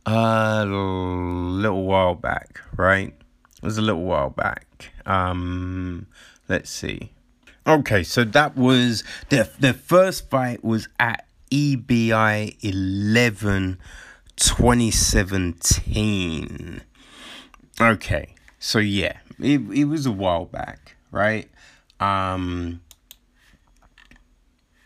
a 0.05 0.65
little 0.65 1.83
while 1.85 2.15
back, 2.15 2.61
right? 2.75 3.13
Was 3.67 3.77
a 3.77 3.81
little 3.81 4.05
while 4.05 4.29
back. 4.29 4.93
Um, 5.05 6.07
let's 6.47 6.69
see. 6.69 7.11
Okay, 7.67 8.01
so 8.01 8.23
that 8.23 8.55
was 8.55 9.03
the 9.27 9.49
the 9.59 9.73
first 9.73 10.29
fight 10.29 10.63
was 10.63 10.87
at 10.97 11.27
EBI 11.51 12.55
11 12.63 13.77
2017. 14.37 16.81
Okay, 17.81 18.35
so 18.57 18.79
yeah, 18.79 19.17
it, 19.37 19.59
it 19.59 19.83
was 19.83 20.05
a 20.05 20.13
while 20.13 20.45
back, 20.45 20.95
right? 21.11 21.49
Um, 21.99 22.79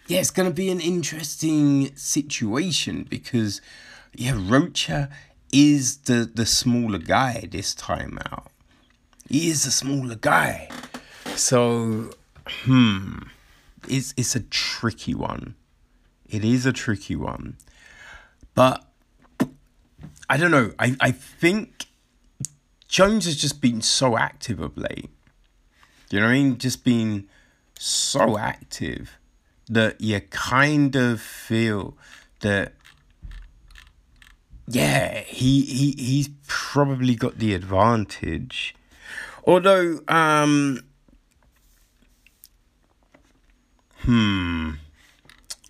yeah, 0.07 0.21
it's 0.21 0.31
gonna 0.31 0.49
be 0.49 0.71
an 0.71 0.79
interesting 0.79 1.95
situation 1.95 3.05
because 3.07 3.61
yeah, 4.15 4.33
Rocha 4.35 5.11
is 5.53 5.97
the 5.97 6.27
the 6.33 6.47
smaller 6.47 6.97
guy 6.97 7.47
this 7.51 7.75
time 7.75 8.17
out. 8.31 8.50
He 9.31 9.49
is 9.49 9.65
a 9.65 9.71
smaller 9.71 10.15
guy, 10.15 10.69
so 11.35 12.11
Hmm. 12.63 13.19
It's 13.87 14.13
it's 14.17 14.35
a 14.35 14.41
tricky 14.41 15.15
one. 15.15 15.55
It 16.29 16.43
is 16.43 16.65
a 16.65 16.73
tricky 16.73 17.15
one. 17.15 17.57
But 18.53 18.85
I 20.29 20.37
don't 20.37 20.51
know. 20.51 20.73
I, 20.79 20.95
I 20.99 21.11
think 21.11 21.85
Jones 22.87 23.25
has 23.25 23.35
just 23.35 23.61
been 23.61 23.81
so 23.81 24.17
active 24.17 24.59
of 24.59 24.77
late. 24.77 25.09
You 26.09 26.19
know 26.19 26.25
what 26.25 26.31
I 26.31 26.35
mean? 26.35 26.57
Just 26.57 26.83
been 26.83 27.27
so 27.79 28.37
active 28.37 29.17
that 29.67 30.01
you 30.01 30.19
kind 30.29 30.95
of 30.95 31.21
feel 31.21 31.97
that 32.41 32.73
yeah, 34.67 35.21
he 35.21 35.61
he 35.61 35.95
he's 35.97 36.29
probably 36.47 37.15
got 37.15 37.39
the 37.39 37.53
advantage. 37.53 38.75
Although 39.45 39.99
um 40.07 40.81
Hmm. 44.03 44.71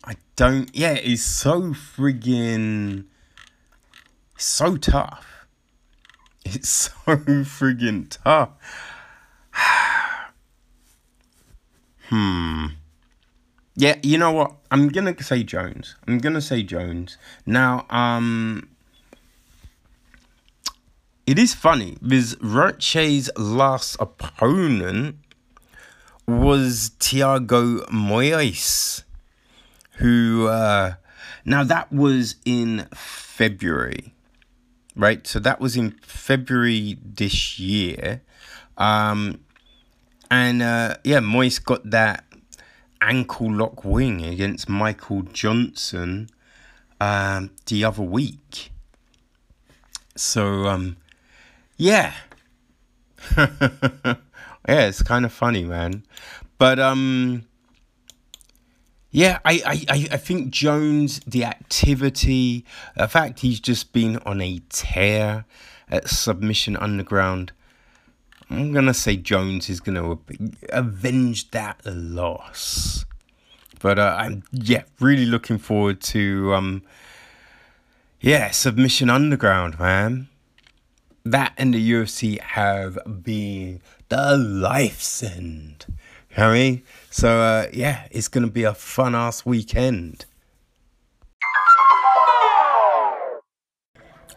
I 0.05 0.15
don't. 0.37 0.73
Yeah, 0.73 0.93
it's 0.93 1.21
so 1.21 1.73
friggin' 1.73 3.05
so 4.37 4.77
tough. 4.77 5.45
It's 6.45 6.69
so 7.05 7.17
friggin' 7.17 8.09
tough. 8.09 8.51
hmm. 12.09 12.67
Yeah, 13.75 13.99
you 14.01 14.17
know 14.17 14.31
what? 14.31 14.53
I'm 14.71 14.87
gonna 14.87 15.21
say 15.21 15.43
Jones. 15.43 15.95
I'm 16.07 16.19
gonna 16.19 16.39
say 16.41 16.63
Jones. 16.63 17.17
Now, 17.45 17.85
um, 17.89 18.69
it 21.25 21.37
is 21.37 21.53
funny 21.53 21.97
because 22.01 22.35
Rocha's 22.41 23.29
last 23.37 23.95
opponent 23.99 25.17
was 26.27 26.91
Thiago 26.99 27.85
Moises, 27.89 29.03
who 29.97 30.47
uh, 30.47 30.95
now 31.45 31.63
that 31.63 31.91
was 31.91 32.35
in 32.45 32.87
February, 32.93 34.13
right? 34.95 35.25
So 35.27 35.39
that 35.39 35.59
was 35.59 35.75
in 35.75 35.91
February 36.01 36.97
this 37.03 37.59
year, 37.59 38.21
um, 38.77 39.41
and 40.29 40.61
uh, 40.61 40.95
yeah, 41.03 41.19
Moise 41.19 41.59
got 41.59 41.89
that 41.89 42.25
ankle 43.01 43.51
lock 43.51 43.83
wing 43.83 44.23
against 44.23 44.69
Michael 44.69 45.23
Johnson 45.23 46.29
um, 46.99 47.51
the 47.65 47.83
other 47.83 48.03
week. 48.03 48.71
So 50.15 50.67
um, 50.67 50.97
yeah. 51.81 52.13
yeah, 53.37 54.15
it's 54.67 55.01
kind 55.01 55.25
of 55.25 55.33
funny, 55.33 55.63
man. 55.63 56.03
But 56.59 56.79
um, 56.79 57.45
yeah, 59.09 59.39
I, 59.43 59.85
I, 59.89 60.07
I 60.11 60.17
think 60.17 60.51
Jones, 60.51 61.21
the 61.25 61.43
activity, 61.43 62.65
the 62.95 63.07
fact 63.07 63.39
he's 63.39 63.59
just 63.59 63.93
been 63.93 64.17
on 64.27 64.41
a 64.41 64.61
tear 64.69 65.45
at 65.89 66.07
Submission 66.07 66.77
Underground. 66.77 67.51
I'm 68.51 68.73
gonna 68.73 68.93
say 68.93 69.17
Jones 69.17 69.67
is 69.67 69.79
gonna 69.79 70.19
avenge 70.69 71.49
that 71.49 71.81
loss. 71.83 73.05
But 73.79 73.97
uh, 73.97 74.15
I'm 74.19 74.43
yeah 74.51 74.83
really 74.99 75.25
looking 75.25 75.57
forward 75.57 75.99
to 76.01 76.53
um 76.53 76.83
yeah 78.19 78.51
Submission 78.51 79.09
Underground, 79.09 79.79
man. 79.79 80.27
That 81.23 81.53
and 81.57 81.73
the 81.73 81.91
UFC 81.91 82.39
have 82.39 82.97
been 83.23 83.81
the 84.09 84.37
life 84.37 85.01
send. 85.01 85.85
You 86.31 86.37
know 86.37 86.49
I 86.49 86.53
mean? 86.53 86.83
So, 87.09 87.39
uh, 87.39 87.67
yeah, 87.73 88.07
it's 88.09 88.27
going 88.27 88.45
to 88.45 88.51
be 88.51 88.63
a 88.63 88.73
fun 88.73 89.13
ass 89.13 89.45
weekend. 89.45 90.25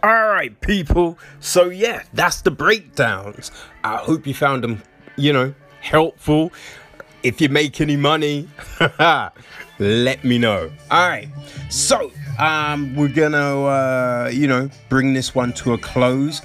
All 0.02 0.28
right, 0.28 0.60
people. 0.60 1.18
So, 1.40 1.70
yeah, 1.70 2.02
that's 2.12 2.42
the 2.42 2.50
breakdowns. 2.50 3.50
I 3.82 3.96
hope 3.96 4.26
you 4.26 4.34
found 4.34 4.62
them, 4.62 4.82
you 5.16 5.32
know, 5.32 5.54
helpful. 5.80 6.52
If 7.22 7.40
you 7.40 7.48
make 7.48 7.80
any 7.80 7.96
money, 7.96 8.48
let 9.78 10.22
me 10.22 10.36
know. 10.36 10.70
All 10.90 11.08
right. 11.08 11.28
So, 11.70 12.12
um, 12.38 12.94
we're 12.96 13.08
gonna, 13.08 13.64
uh, 13.64 14.30
you 14.30 14.46
know, 14.46 14.68
bring 14.90 15.14
this 15.14 15.34
one 15.34 15.54
to 15.54 15.72
a 15.72 15.78
close. 15.78 16.42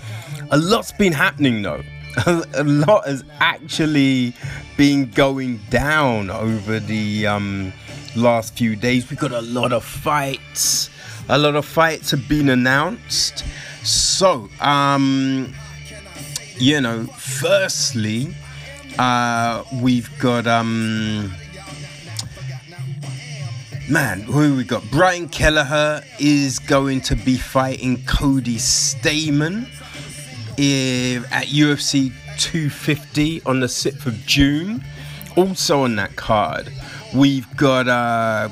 A 0.51 0.57
lot's 0.57 0.91
been 0.91 1.13
happening 1.13 1.61
though 1.61 1.83
a 2.25 2.63
lot 2.63 3.07
has 3.07 3.23
actually 3.39 4.33
been 4.77 5.09
going 5.11 5.57
down 5.69 6.29
over 6.29 6.79
the 6.79 7.27
um, 7.27 7.71
last 8.15 8.57
few 8.57 8.75
days. 8.75 9.09
We've 9.09 9.19
got 9.19 9.31
a 9.31 9.41
lot 9.41 9.73
of 9.73 9.83
fights. 9.83 10.89
A 11.29 11.37
lot 11.37 11.55
of 11.55 11.65
fights 11.65 12.11
have 12.11 12.27
been 12.27 12.49
announced. 12.49 13.45
So, 13.83 14.49
um, 14.59 15.53
you 16.57 16.81
know, 16.81 17.05
firstly, 17.05 18.33
uh, 18.97 19.63
we've 19.81 20.09
got 20.19 20.47
um, 20.47 21.31
man, 23.89 24.21
who 24.21 24.55
we 24.55 24.63
got? 24.63 24.83
Brian 24.91 25.29
Kelleher 25.29 26.03
is 26.19 26.59
going 26.59 27.01
to 27.01 27.15
be 27.15 27.37
fighting 27.37 28.03
Cody 28.05 28.57
Stamann 28.57 29.67
at 30.59 31.45
UFC 31.47 32.11
250 32.37 33.41
on 33.45 33.61
the 33.61 33.67
6th 33.67 34.05
of 34.05 34.25
June. 34.25 34.83
Also 35.37 35.83
on 35.83 35.95
that 35.95 36.15
card, 36.17 36.69
we've 37.15 37.47
got 37.55 37.87
uh, 37.87 38.49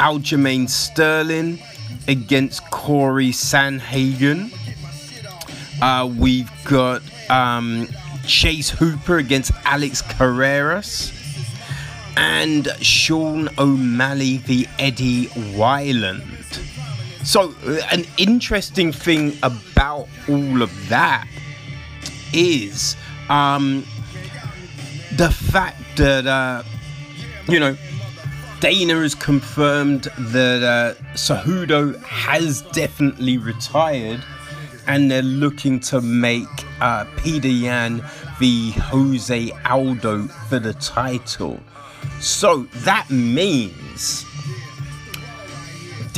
Aljamain 0.00 0.68
Sterling 0.68 1.60
against 2.08 2.68
Corey 2.70 3.30
Sandhagen. 3.30 4.52
Uh, 5.80 6.12
we've 6.18 6.50
got 6.64 7.02
um, 7.30 7.86
Chase 8.26 8.70
Hooper 8.70 9.18
against 9.18 9.52
Alex 9.64 10.02
Caceres. 10.02 11.12
And 12.16 12.66
Sean 12.80 13.48
O'Malley 13.58 14.38
v 14.38 14.66
Eddie 14.80 15.26
Wineland. 15.54 16.37
So, 17.24 17.54
an 17.90 18.04
interesting 18.16 18.92
thing 18.92 19.36
about 19.42 20.08
all 20.28 20.62
of 20.62 20.88
that 20.88 21.26
is 22.32 22.96
um, 23.28 23.84
the 25.16 25.30
fact 25.30 25.82
that, 25.96 26.26
uh, 26.26 26.62
you 27.48 27.60
know, 27.60 27.76
Dana 28.60 28.94
has 28.94 29.14
confirmed 29.14 30.04
that 30.18 30.62
uh, 30.62 31.14
Cejudo 31.14 32.00
has 32.02 32.62
definitely 32.72 33.38
retired 33.38 34.24
and 34.88 35.10
they're 35.10 35.22
looking 35.22 35.78
to 35.80 36.00
make 36.00 36.48
uh, 36.80 37.04
Petr 37.16 37.60
Yan 37.60 38.02
v 38.38 38.70
Jose 38.72 39.52
Aldo 39.64 40.26
for 40.48 40.58
the 40.58 40.72
title. 40.74 41.60
So 42.20 42.62
that 42.84 43.10
means 43.10 44.24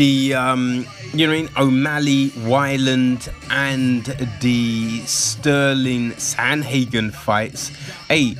the 0.01 0.33
um, 0.33 0.87
you 1.13 1.27
know 1.27 1.47
O'Malley, 1.59 2.31
Wineland, 2.31 3.29
and 3.51 4.07
the 4.41 5.01
Sterling 5.01 6.13
Sandhagen 6.13 7.13
fights. 7.13 7.69
Hey, 8.09 8.35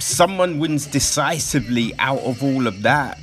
someone 0.00 0.58
wins 0.58 0.86
decisively 0.86 1.92
out 1.98 2.20
of 2.20 2.42
all 2.42 2.66
of 2.66 2.80
that. 2.80 3.20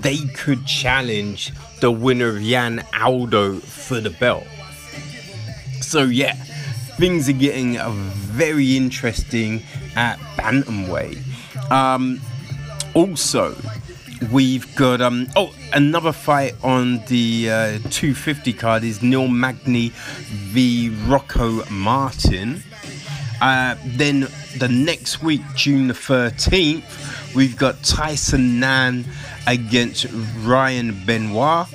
They 0.00 0.20
could 0.34 0.64
challenge 0.64 1.52
the 1.80 1.92
winner 1.92 2.28
of 2.28 2.40
Yan 2.40 2.82
Aldo 2.98 3.58
for 3.58 4.00
the 4.00 4.10
belt. 4.10 4.46
So 5.82 6.04
yeah, 6.04 6.32
things 6.96 7.28
are 7.28 7.34
getting 7.34 7.76
very 7.76 8.74
interesting 8.74 9.62
at 9.96 10.18
bantamweight. 10.38 11.20
Um, 11.70 12.22
also, 12.94 13.54
we've 14.30 14.74
got 14.76 15.00
um 15.00 15.26
oh 15.36 15.54
another 15.72 16.12
fight 16.12 16.54
on 16.62 17.04
the 17.06 17.50
uh, 17.50 17.78
250 17.90 18.52
card 18.52 18.84
is 18.84 19.02
Neil 19.02 19.28
Magny 19.28 19.88
v 19.88 20.90
Rocco 21.06 21.64
Martin. 21.70 22.62
Uh, 23.40 23.74
then 23.84 24.28
the 24.58 24.68
next 24.68 25.20
week, 25.22 25.40
June 25.56 25.88
the 25.88 25.94
13th, 25.94 27.34
we've 27.34 27.56
got 27.56 27.82
Tyson 27.82 28.60
Nam 28.60 29.04
against 29.48 30.06
Ryan 30.42 31.04
Benoit. 31.04 31.66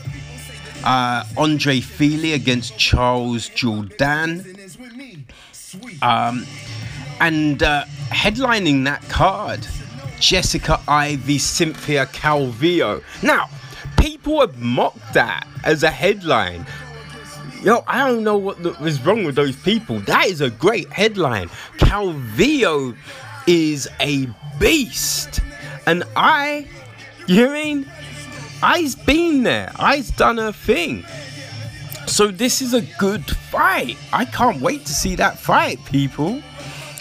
Uh, 0.85 1.25
Andre 1.35 1.81
Fili 1.81 2.31
against 2.33 2.77
Charles 2.77 3.49
Jourdain, 3.49 4.45
Um, 6.01 6.45
and 7.19 7.61
uh, 7.61 7.83
headlining 8.09 8.85
that 8.85 9.01
card, 9.09 9.67
Jessica 10.19 10.79
Eye 10.87 11.17
v, 11.17 11.37
Cynthia 11.37 12.05
Calvillo. 12.07 13.03
Now, 13.21 13.49
people 13.97 14.41
have 14.41 14.57
mocked 14.57 15.13
that 15.13 15.47
as 15.63 15.83
a 15.83 15.91
headline. 15.91 16.65
Yo, 17.63 17.83
I 17.87 18.07
don't 18.07 18.23
know 18.23 18.37
what 18.37 18.59
was 18.79 19.03
wrong 19.05 19.23
with 19.23 19.35
those 19.35 19.55
people. 19.55 19.99
That 20.01 20.27
is 20.27 20.41
a 20.41 20.49
great 20.49 20.91
headline. 20.91 21.49
Calvillo 21.77 22.95
is 23.47 23.89
a 23.99 24.27
beast. 24.59 25.39
And 25.85 26.03
I, 26.15 26.67
you 27.27 27.49
mean? 27.49 27.91
I's 28.61 28.95
been 28.95 29.43
there. 29.43 29.71
I's 29.77 30.09
done 30.11 30.37
her 30.37 30.51
thing. 30.51 31.05
So 32.07 32.27
this 32.27 32.61
is 32.61 32.73
a 32.73 32.81
good 32.97 33.25
fight. 33.25 33.97
I 34.13 34.25
can't 34.25 34.61
wait 34.61 34.85
to 34.85 34.93
see 34.93 35.15
that 35.15 35.37
fight, 35.37 35.83
people. 35.85 36.41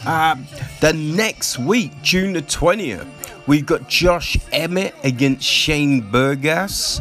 Uh, 0.07 0.37
the 0.81 0.93
next 0.93 1.59
week, 1.59 1.91
June 2.01 2.35
the 2.35 2.43
20th, 2.43 3.09
we've 3.49 3.67
got 3.67 3.89
Josh 3.89 4.39
Emmett 4.53 4.95
against 5.03 5.43
Shane 5.43 6.01
Burgos. 6.01 7.01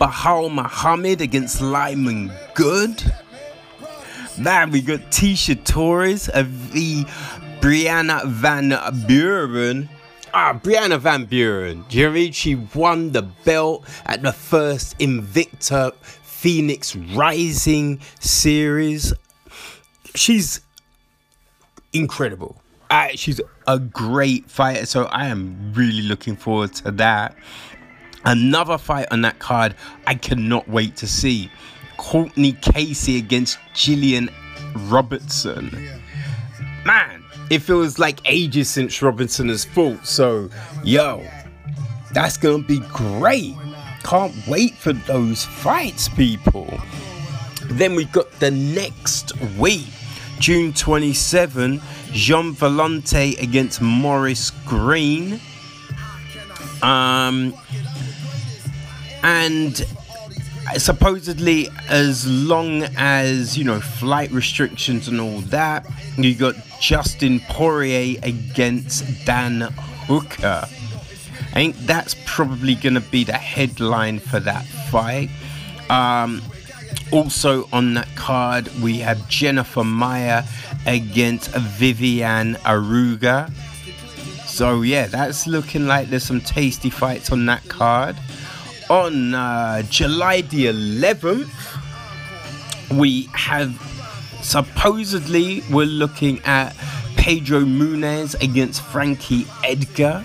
Belal 0.00 0.52
Muhammad 0.52 1.20
against 1.20 1.60
Lyman 1.60 2.30
Good. 2.54 3.02
Man, 4.38 4.70
we 4.70 4.80
got 4.80 5.00
Tecia 5.10 5.62
Torres 5.64 6.30
v 6.32 7.04
Brianna 7.60 8.26
Van 8.26 8.68
Buren. 9.08 9.88
Ah, 10.32 10.54
Brianna 10.54 11.00
Van 11.00 11.24
Buren. 11.24 11.84
Do 11.88 11.98
you 11.98 12.10
know 12.10 12.30
She 12.30 12.54
won 12.54 13.10
the 13.10 13.22
belt 13.22 13.84
at 14.06 14.22
the 14.22 14.32
first 14.32 14.96
Invicta 15.00 15.94
Phoenix 16.22 16.94
Rising 16.94 18.00
series. 18.20 19.12
She's 20.14 20.60
incredible. 21.92 22.60
Uh, 22.90 23.08
she's 23.14 23.40
a 23.66 23.78
great 23.78 24.50
fighter, 24.50 24.84
so 24.86 25.04
I 25.04 25.26
am 25.28 25.72
really 25.74 26.02
looking 26.02 26.36
forward 26.36 26.74
to 26.74 26.90
that. 26.92 27.34
Another 28.24 28.78
fight 28.78 29.06
on 29.10 29.22
that 29.22 29.38
card 29.38 29.74
I 30.06 30.14
cannot 30.14 30.68
wait 30.68 30.96
to 30.96 31.06
see. 31.06 31.50
Courtney 31.96 32.52
Casey 32.52 33.16
against 33.16 33.58
Gillian 33.74 34.28
Robertson. 34.88 35.70
Man, 36.84 37.22
it 37.50 37.60
feels 37.60 37.98
like 37.98 38.20
ages 38.24 38.68
since 38.68 39.00
Robinson 39.02 39.48
has 39.48 39.64
fought, 39.64 40.06
so 40.06 40.50
yo, 40.84 41.24
that's 42.12 42.36
gonna 42.36 42.62
be 42.62 42.80
great. 42.92 43.54
Can't 44.04 44.34
wait 44.46 44.74
for 44.74 44.92
those 44.92 45.44
fights, 45.44 46.08
people. 46.08 46.80
Then 47.66 47.94
we 47.94 48.04
got 48.06 48.30
the 48.40 48.50
next 48.50 49.32
week, 49.58 49.86
June 50.42 50.72
27, 50.72 51.80
Gian 52.10 52.52
Villante 52.52 53.40
against 53.40 53.80
Maurice 53.80 54.50
Greene. 54.66 55.38
Um, 56.82 57.54
and 59.22 59.86
supposedly, 60.78 61.68
as 61.88 62.26
long 62.26 62.82
as 62.96 63.56
you 63.56 63.62
know 63.62 63.78
flight 63.78 64.32
restrictions 64.32 65.06
and 65.06 65.20
all 65.20 65.38
that, 65.42 65.86
you 66.18 66.34
got 66.34 66.56
Dustin 66.80 67.38
Poirier 67.48 68.18
against 68.24 69.24
Dan 69.24 69.60
Hooker. 70.08 70.66
I 70.66 71.54
think 71.54 71.76
that's 71.86 72.16
probably 72.26 72.74
going 72.74 72.94
to 72.94 73.00
be 73.00 73.22
the 73.22 73.34
headline 73.34 74.18
for 74.18 74.40
that 74.40 74.66
fight. 74.90 75.30
Um, 75.88 76.42
also 77.12 77.68
on 77.72 77.94
that 77.94 78.08
card, 78.16 78.68
we 78.80 78.98
have 78.98 79.28
Jennifer 79.28 79.84
Maia 79.84 80.44
against 80.86 81.50
Viviane 81.52 82.56
Araújo. 82.60 83.50
So 84.46 84.82
yeah, 84.82 85.06
that's 85.06 85.46
looking 85.46 85.86
like 85.86 86.08
there's 86.08 86.24
some 86.24 86.40
tasty 86.40 86.90
fights 86.90 87.30
on 87.30 87.46
that 87.46 87.66
card. 87.68 88.16
On 88.90 89.34
uh, 89.34 89.82
July 89.82 90.42
the 90.42 90.66
11th, 90.66 91.48
we 92.98 93.28
have 93.32 93.74
supposedly 94.42 95.62
we're 95.70 95.86
looking 95.86 96.40
at 96.44 96.76
Pedro 97.16 97.60
Munhoz 97.60 98.34
against 98.42 98.82
Frankie 98.82 99.46
Edgar. 99.64 100.24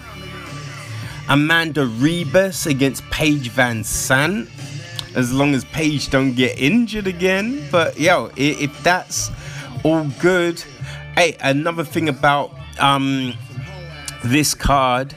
Amanda 1.30 1.86
Ribas 1.86 2.66
against 2.68 3.04
Paige 3.10 3.52
VanZant. 3.52 4.50
As 5.18 5.34
long 5.34 5.56
as 5.56 5.66
Paige 5.66 6.12
don't 6.12 6.34
get 6.36 6.60
injured 6.60 7.08
again. 7.08 7.68
But 7.72 8.00
yo, 8.00 8.30
if 8.38 8.72
that's 8.84 9.32
all 9.84 10.06
good. 10.20 10.64
Hey, 11.16 11.36
another 11.42 11.84
thing 11.84 12.08
about 12.08 12.54
um 12.80 13.34
this 14.24 14.54
card. 14.54 15.16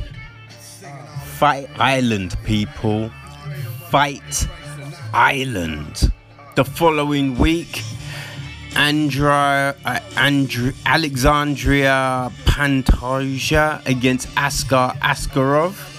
Fight 1.38 1.68
Island 1.78 2.34
people. 2.44 3.10
Fight 3.90 4.48
Island. 5.12 6.10
The 6.54 6.64
following 6.64 7.36
week, 7.36 7.82
Andra, 8.76 9.74
uh, 9.84 10.00
Alexandre 10.86 12.30
Pantoja 12.46 13.84
against 13.86 14.28
Askar 14.36 14.94
Askarov 15.02 15.89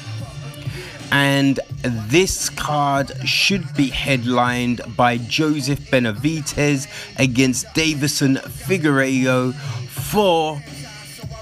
and 1.12 1.60
this 1.84 2.50
card 2.50 3.12
should 3.28 3.74
be 3.76 3.88
headlined 3.88 4.82
by 4.96 5.18
Joseph 5.18 5.80
Benavidez 5.92 6.88
against 7.20 7.66
Deiveson 7.68 8.38
Figueiredo 8.38 9.54
for 9.54 10.62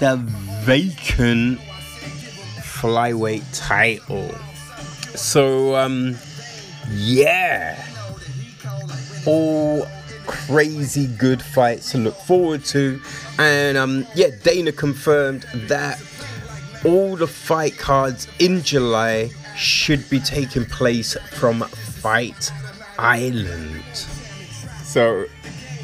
the 0.00 0.16
vacant 0.64 1.60
flyweight 2.58 3.44
title. 3.52 4.30
So, 5.14 5.76
um, 5.76 6.16
yeah. 6.88 7.86
All 9.26 9.86
crazy 10.26 11.06
good 11.06 11.42
fights 11.42 11.92
to 11.92 11.98
look 11.98 12.16
forward 12.16 12.64
to. 12.66 13.00
And, 13.38 13.76
um, 13.76 14.06
yeah, 14.14 14.28
Dana 14.42 14.72
confirmed 14.72 15.42
that 15.54 16.02
all 16.84 17.16
the 17.16 17.26
fight 17.26 17.76
cards 17.76 18.26
in 18.38 18.62
July 18.62 19.30
should 19.60 20.08
be 20.08 20.18
taking 20.18 20.64
place 20.64 21.16
from 21.32 21.60
Fight 21.60 22.50
Island. 22.98 23.84
So, 24.82 25.26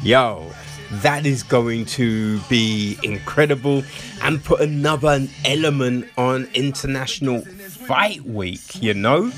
yo, 0.01 0.51
that 0.91 1.25
is 1.25 1.43
going 1.43 1.85
to 1.85 2.39
be 2.49 2.97
incredible 3.03 3.83
and 4.23 4.43
put 4.43 4.61
another 4.61 5.27
element 5.45 6.09
on 6.17 6.49
International 6.55 7.41
Fight 7.41 8.23
Week, 8.25 8.81
you 8.81 8.95
know? 8.95 9.31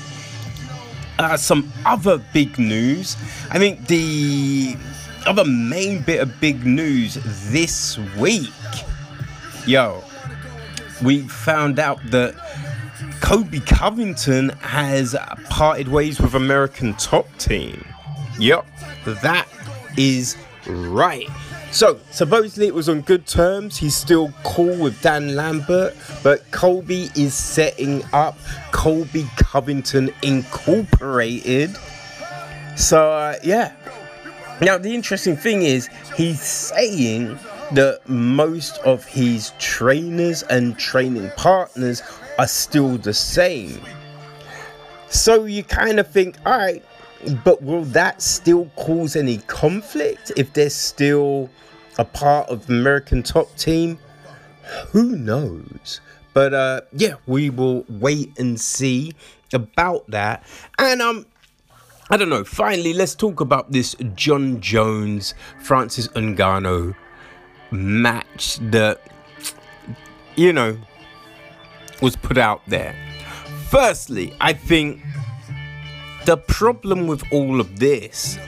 Uh, 1.18 1.36
some 1.36 1.70
other 1.84 2.16
big 2.32 2.58
news. 2.58 3.16
I 3.50 3.58
think 3.58 3.86
the 3.88 4.74
other 5.26 5.44
main 5.44 6.00
bit 6.02 6.20
of 6.20 6.40
big 6.40 6.64
news 6.64 7.18
this 7.50 7.98
week, 8.18 8.48
yo, 9.66 10.02
we 11.02 11.20
found 11.28 11.78
out 11.78 11.98
that 12.10 12.34
Colby 13.20 13.60
Covington 13.60 14.48
has 14.60 15.16
parted 15.48 15.88
ways 15.88 16.20
with 16.20 16.34
American 16.34 16.94
Top 16.94 17.26
Team. 17.38 17.84
Yep, 18.38 18.66
that 19.22 19.46
is 19.96 20.36
right. 20.66 21.28
So, 21.70 22.00
supposedly 22.10 22.66
it 22.66 22.74
was 22.74 22.88
on 22.88 23.02
good 23.02 23.26
terms. 23.26 23.76
He's 23.76 23.94
still 23.94 24.32
cool 24.42 24.76
with 24.76 25.00
Dan 25.02 25.36
Lambert, 25.36 25.96
but 26.24 26.50
Colby 26.50 27.10
is 27.14 27.34
setting 27.34 28.02
up 28.12 28.36
Colby 28.72 29.26
Covington 29.36 30.10
Incorporated. 30.22 31.76
So, 32.76 33.12
uh, 33.12 33.36
yeah. 33.44 33.72
Now, 34.60 34.78
the 34.78 34.92
interesting 34.92 35.36
thing 35.36 35.62
is, 35.62 35.88
he's 36.16 36.42
saying 36.42 37.38
that 37.72 38.00
most 38.08 38.78
of 38.78 39.04
his 39.04 39.52
trainers 39.58 40.42
and 40.44 40.76
training 40.76 41.30
partners 41.36 42.02
are 42.40 42.48
still 42.48 42.96
the 42.96 43.12
same. 43.12 43.78
So, 45.10 45.44
you 45.44 45.62
kind 45.62 46.00
of 46.00 46.10
think, 46.10 46.38
all 46.46 46.56
right, 46.56 46.82
but 47.44 47.62
will 47.62 47.82
that 47.82 48.22
still 48.22 48.70
cause 48.76 49.14
any 49.14 49.38
conflict 49.46 50.32
if 50.38 50.54
they're 50.54 50.70
still 50.70 51.50
a 51.98 52.04
part 52.04 52.48
of 52.48 52.66
the 52.66 52.72
American 52.72 53.22
top 53.22 53.54
team? 53.56 53.98
Who 54.92 55.16
knows? 55.16 56.00
But 56.32 56.54
uh, 56.54 56.80
yeah, 56.92 57.16
we 57.26 57.50
will 57.50 57.84
wait 57.90 58.38
and 58.38 58.58
see 58.58 59.12
about 59.52 60.08
that. 60.10 60.42
And 60.78 61.02
um, 61.02 61.26
I 62.08 62.16
don't 62.16 62.30
know. 62.30 62.44
Finally, 62.44 62.94
let's 62.94 63.14
talk 63.14 63.40
about 63.40 63.70
this 63.70 63.94
Jon 64.14 64.62
Jones 64.62 65.34
Francis 65.60 66.08
Ngannou 66.08 66.94
match 67.70 68.56
that 68.70 69.02
you 70.36 70.54
know 70.54 70.78
was 72.00 72.16
put 72.16 72.38
out 72.38 72.62
there. 72.66 72.94
Firstly, 73.68 74.34
I 74.40 74.52
think 74.52 75.00
the 76.26 76.36
problem 76.36 77.06
with 77.06 77.22
all 77.32 77.60
of 77.60 77.78
this, 77.78 78.38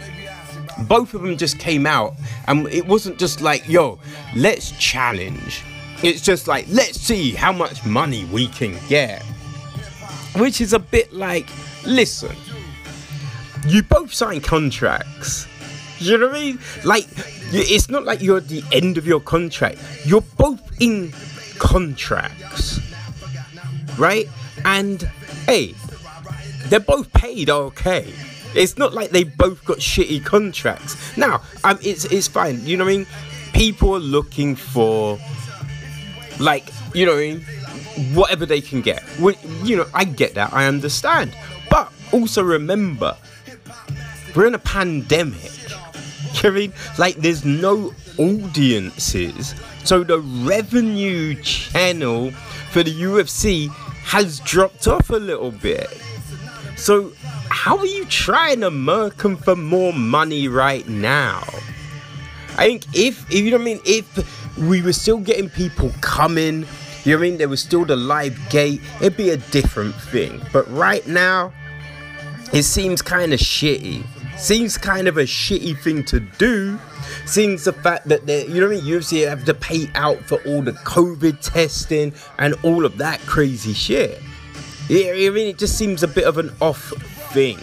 both 0.89 1.15
of 1.15 1.23
them 1.23 1.37
just 1.37 1.59
came 1.59 1.87
out, 1.87 2.15
and 2.49 2.67
it 2.69 2.87
wasn't 2.87 3.19
just 3.19 3.41
like, 3.41 3.69
yo, 3.69 3.99
let's 4.35 4.73
challenge. 4.73 5.63
It's 6.03 6.21
just 6.21 6.49
like, 6.49 6.67
let's 6.69 7.01
see 7.01 7.31
how 7.33 7.53
much 7.53 7.85
money 7.85 8.25
we 8.27 8.49
can 8.49 8.77
get. 8.89 9.23
Which 10.37 10.61
is 10.61 10.73
a 10.73 10.79
bit 10.79 11.13
like, 11.13 11.49
listen, 11.87 12.35
you 13.69 13.83
both 13.83 14.13
signed 14.13 14.43
contracts. 14.43 15.47
You 15.99 16.19
know 16.19 16.27
what 16.27 16.37
I 16.37 16.41
mean? 16.41 16.59
Like, 16.85 17.07
it's 17.53 17.89
not 17.89 18.05
like 18.05 18.21
you're 18.21 18.39
at 18.39 18.49
the 18.49 18.65
end 18.73 18.99
of 18.99 19.07
your 19.07 19.21
contract. 19.21 19.79
You're 20.05 20.25
both 20.37 20.61
in 20.81 21.13
contracts, 21.59 22.81
right? 23.99 24.29
And 24.65 25.03
hey, 25.47 25.75
they're 26.67 26.81
both 26.81 27.13
paid 27.13 27.51
okay. 27.51 28.13
It's 28.55 28.77
not 28.77 28.93
like 28.93 29.11
they 29.11 29.25
both 29.25 29.65
got 29.65 29.79
shitty 29.79 30.25
contracts. 30.25 31.17
Now, 31.17 31.43
um, 31.65 31.79
it's 31.83 32.05
it's 32.07 32.29
fine. 32.29 32.65
You 32.67 32.77
know 32.77 32.85
what 32.85 32.93
I 32.93 32.97
mean? 32.99 33.07
People 33.55 33.95
are 33.95 34.01
looking 34.01 34.57
for, 34.57 35.19
like, 36.39 36.69
you 36.95 37.07
know, 37.07 37.13
what 37.13 37.21
I 37.21 37.35
mean? 37.35 37.47
whatever 38.15 38.47
they 38.47 38.61
can 38.61 38.81
get. 38.81 39.03
You 39.63 39.77
know, 39.77 39.87
I 39.95 40.05
get 40.05 40.35
that. 40.35 40.53
I 40.53 40.67
understand. 40.67 41.35
But 41.71 41.93
also 42.13 42.43
remember, 42.43 43.17
we're 44.35 44.47
in 44.47 44.55
a 44.55 44.59
pandemic. 44.61 45.51
You 46.43 46.49
know 46.49 46.57
I 46.57 46.59
mean? 46.61 46.73
Like, 46.99 47.17
there's 47.17 47.45
no 47.45 47.93
audiences. 48.17 49.55
So 49.85 50.03
the 50.03 50.19
revenue 50.19 51.35
channel 51.43 52.33
for 52.73 52.83
the 52.83 53.03
UFC 53.03 53.69
has 54.05 54.41
dropped 54.41 54.89
off 54.89 55.11
a 55.11 55.17
little 55.17 55.51
bit. 55.51 55.89
So, 56.77 57.13
how 57.51 57.77
are 57.77 57.87
you 57.87 58.07
trying 58.07 58.61
to 58.61 58.71
murk 58.71 59.19
them 59.19 59.37
for 59.37 59.55
more 59.55 59.93
money 59.93 60.49
right 60.49 60.89
now? 60.89 61.43
I 62.57 62.67
think 62.67 62.87
if, 62.95 63.31
if 63.31 63.41
you 63.41 63.51
know 63.51 63.59
what 63.59 63.63
I 63.63 63.65
mean, 63.65 63.81
if 63.85 64.59
we 64.59 64.81
were 64.81 64.95
still 64.95 65.19
getting 65.19 65.51
people 65.51 65.93
coming, 66.01 66.67
you 67.05 67.13
know 67.13 67.19
what 67.19 67.27
I 67.27 67.29
mean, 67.29 67.39
there 67.39 67.49
was 67.49 67.61
still 67.61 67.85
the 67.85 67.97
live 67.97 68.39
gate, 68.49 68.81
it'd 69.01 69.17
be 69.17 69.31
a 69.31 69.37
different 69.37 69.95
thing. 69.95 70.41
But 70.53 70.71
right 70.71 71.07
now, 71.07 71.53
it 72.53 72.63
seems 72.63 73.03
kind 73.03 73.33
of 73.35 73.41
shitty. 73.41 74.03
Seems 74.39 74.79
kind 74.79 75.09
of 75.09 75.19
a 75.19 75.25
shitty 75.25 75.79
thing 75.83 76.05
to 76.05 76.21
do. 76.21 76.79
Seems 77.27 77.65
the 77.65 77.73
fact 77.73 78.09
that 78.09 78.27
you 78.29 78.61
know 78.61 78.69
what 78.69 78.77
I 78.77 78.81
mean, 78.81 78.85
UFC 78.85 79.27
have 79.29 79.45
to 79.45 79.55
pay 79.55 79.91
out 79.95 80.19
for 80.25 80.43
all 80.47 80.63
the 80.63 80.73
COVID 80.73 81.41
testing 81.41 82.13
and 82.39 82.55
all 82.63 82.85
of 82.85 82.99
that 82.99 83.21
crazy 83.21 83.73
shit. 83.73 84.21
Yeah, 84.89 85.13
I 85.13 85.31
mean, 85.31 85.49
it 85.49 85.59
just 85.59 85.79
seems 85.79 86.03
a 86.03 86.09
bit 86.09 86.25
of 86.25 86.39
an 86.39 86.53
off 86.61 86.93
thing. 87.33 87.59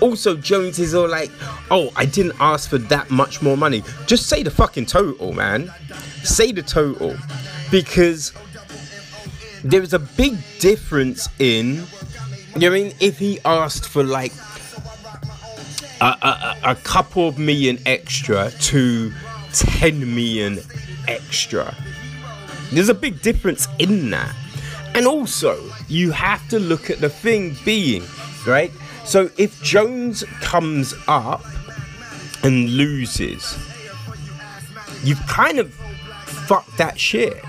Also, 0.00 0.36
Jones 0.36 0.78
is 0.78 0.94
all 0.94 1.08
like, 1.08 1.30
oh, 1.70 1.90
I 1.96 2.04
didn't 2.04 2.36
ask 2.40 2.68
for 2.68 2.78
that 2.78 3.10
much 3.10 3.42
more 3.42 3.56
money. 3.56 3.82
Just 4.06 4.28
say 4.28 4.42
the 4.42 4.50
fucking 4.50 4.86
total, 4.86 5.32
man. 5.32 5.72
Say 6.22 6.52
the 6.52 6.62
total. 6.62 7.16
Because 7.70 8.32
there 9.62 9.82
is 9.82 9.94
a 9.94 9.98
big 9.98 10.36
difference 10.58 11.28
in, 11.38 11.84
you 12.54 12.60
know 12.60 12.66
I 12.68 12.70
mean, 12.70 12.94
if 13.00 13.18
he 13.18 13.40
asked 13.44 13.88
for 13.88 14.04
like 14.04 14.32
a, 16.04 16.56
a, 16.64 16.74
couple 16.74 17.28
of 17.28 17.38
million 17.38 17.78
extra 17.86 18.50
to 18.50 19.12
10 19.52 20.14
million 20.14 20.58
extra. 21.08 21.74
There's 22.72 22.88
a 22.88 22.94
big 22.94 23.22
difference 23.22 23.68
in 23.78 24.10
that. 24.10 24.34
And 24.94 25.06
also, 25.06 25.58
you 25.88 26.12
have 26.12 26.46
to 26.48 26.58
look 26.58 26.90
at 26.90 27.00
the 27.00 27.08
thing 27.08 27.56
being, 27.64 28.04
right? 28.46 28.70
So 29.04 29.30
if 29.38 29.60
Jones 29.62 30.24
comes 30.40 30.94
up 31.08 31.44
and 32.42 32.70
loses, 32.70 33.56
you've 35.02 35.24
kind 35.26 35.58
of 35.58 35.72
fucked 35.74 36.76
that 36.78 36.98
shit. 36.98 37.42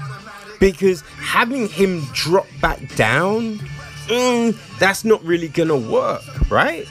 Because 0.60 1.02
having 1.20 1.68
him 1.68 2.06
drop 2.14 2.48
back 2.62 2.96
down, 2.96 3.60
mm, 4.08 4.80
that's 4.80 5.04
not 5.04 5.24
really 5.24 5.50
gonna 5.50 5.78
work, 5.78 6.24
right? 6.50 6.88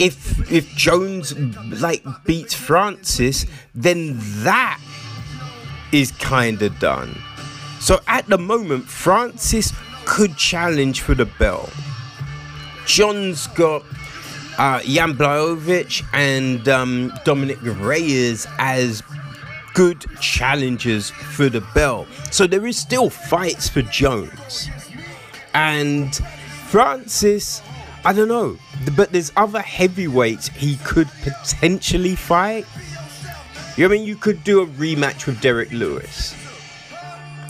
If 0.00 0.50
if 0.50 0.66
Jones 0.74 1.38
like 1.80 2.02
beats 2.24 2.54
Francis, 2.54 3.46
then 3.74 4.16
that 4.42 4.80
is 5.92 6.10
kind 6.12 6.60
of 6.62 6.78
done. 6.78 7.16
So 7.80 8.00
at 8.08 8.26
the 8.26 8.38
moment, 8.38 8.86
Francis 8.86 9.72
could 10.06 10.36
challenge 10.36 11.02
for 11.02 11.14
the 11.14 11.26
belt. 11.26 11.72
Jon's 12.86 13.46
got 13.48 13.84
uh, 14.58 14.80
Jan 14.82 15.14
Blachowicz 15.14 16.04
and 16.12 16.68
um, 16.68 17.12
Dominick 17.24 17.58
Reyes 17.62 18.46
as 18.58 19.02
good 19.74 20.04
challengers 20.20 21.10
for 21.10 21.48
the 21.48 21.60
belt. 21.74 22.08
So 22.30 22.46
there 22.46 22.66
is 22.66 22.76
still 22.76 23.10
fights 23.10 23.68
for 23.68 23.82
Jones. 23.82 24.68
And 25.54 26.14
Francis, 26.68 27.62
I 28.04 28.12
don't 28.14 28.28
know, 28.28 28.56
but 28.96 29.12
there's 29.12 29.30
other 29.36 29.60
heavyweights 29.60 30.48
he 30.48 30.76
could 30.76 31.08
potentially 31.22 32.16
fight. 32.16 32.66
You 33.76 33.88
know 33.88 33.94
I 33.94 33.98
mean? 33.98 34.06
You 34.06 34.16
could 34.16 34.42
do 34.42 34.62
a 34.62 34.66
rematch 34.66 35.26
with 35.26 35.40
Derrick 35.40 35.70
Lewis. 35.70 36.34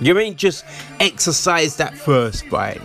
You 0.01 0.15
mean 0.15 0.37
just 0.37 0.65
exercise 0.99 1.77
that 1.77 1.97
first 1.97 2.47
fight? 2.47 2.81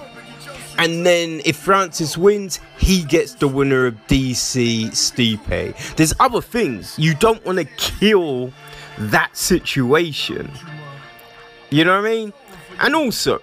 And 0.78 1.06
then 1.06 1.42
if 1.46 1.56
Francis 1.56 2.18
wins, 2.18 2.60
he 2.78 3.04
gets 3.04 3.34
the 3.36 3.48
winner 3.48 3.86
of 3.86 3.96
DC 4.08 4.88
Stipe. 4.88 5.96
There's 5.96 6.14
other 6.20 6.42
things. 6.42 7.00
You 7.00 7.16
don't 7.16 7.44
want 7.46 7.60
to 7.60 7.66
kill 7.78 8.52
that 8.98 9.36
situation. 9.38 10.52
You 11.70 11.86
know 11.86 12.02
what 12.02 12.08
I 12.08 12.14
mean? 12.14 12.34
And 12.80 12.94
also, 12.94 13.42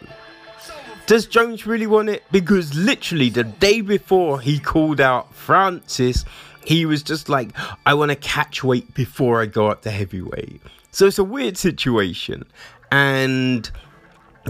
Does 1.06 1.26
Jones 1.26 1.66
really 1.66 1.86
want 1.86 2.08
it? 2.08 2.22
Because 2.30 2.74
literally 2.74 3.28
the 3.28 3.44
day 3.44 3.80
before 3.80 4.40
he 4.40 4.58
called 4.58 5.00
out 5.00 5.34
Francis, 5.34 6.24
he 6.64 6.86
was 6.86 7.02
just 7.02 7.28
like, 7.28 7.50
I 7.84 7.94
want 7.94 8.10
to 8.10 8.16
catch 8.16 8.62
weight 8.62 8.94
before 8.94 9.42
I 9.42 9.46
go 9.46 9.68
up 9.68 9.82
to 9.82 9.90
heavyweight. 9.90 10.62
So 10.90 11.06
it's 11.06 11.18
a 11.18 11.24
weird 11.24 11.58
situation. 11.58 12.44
And 12.90 13.70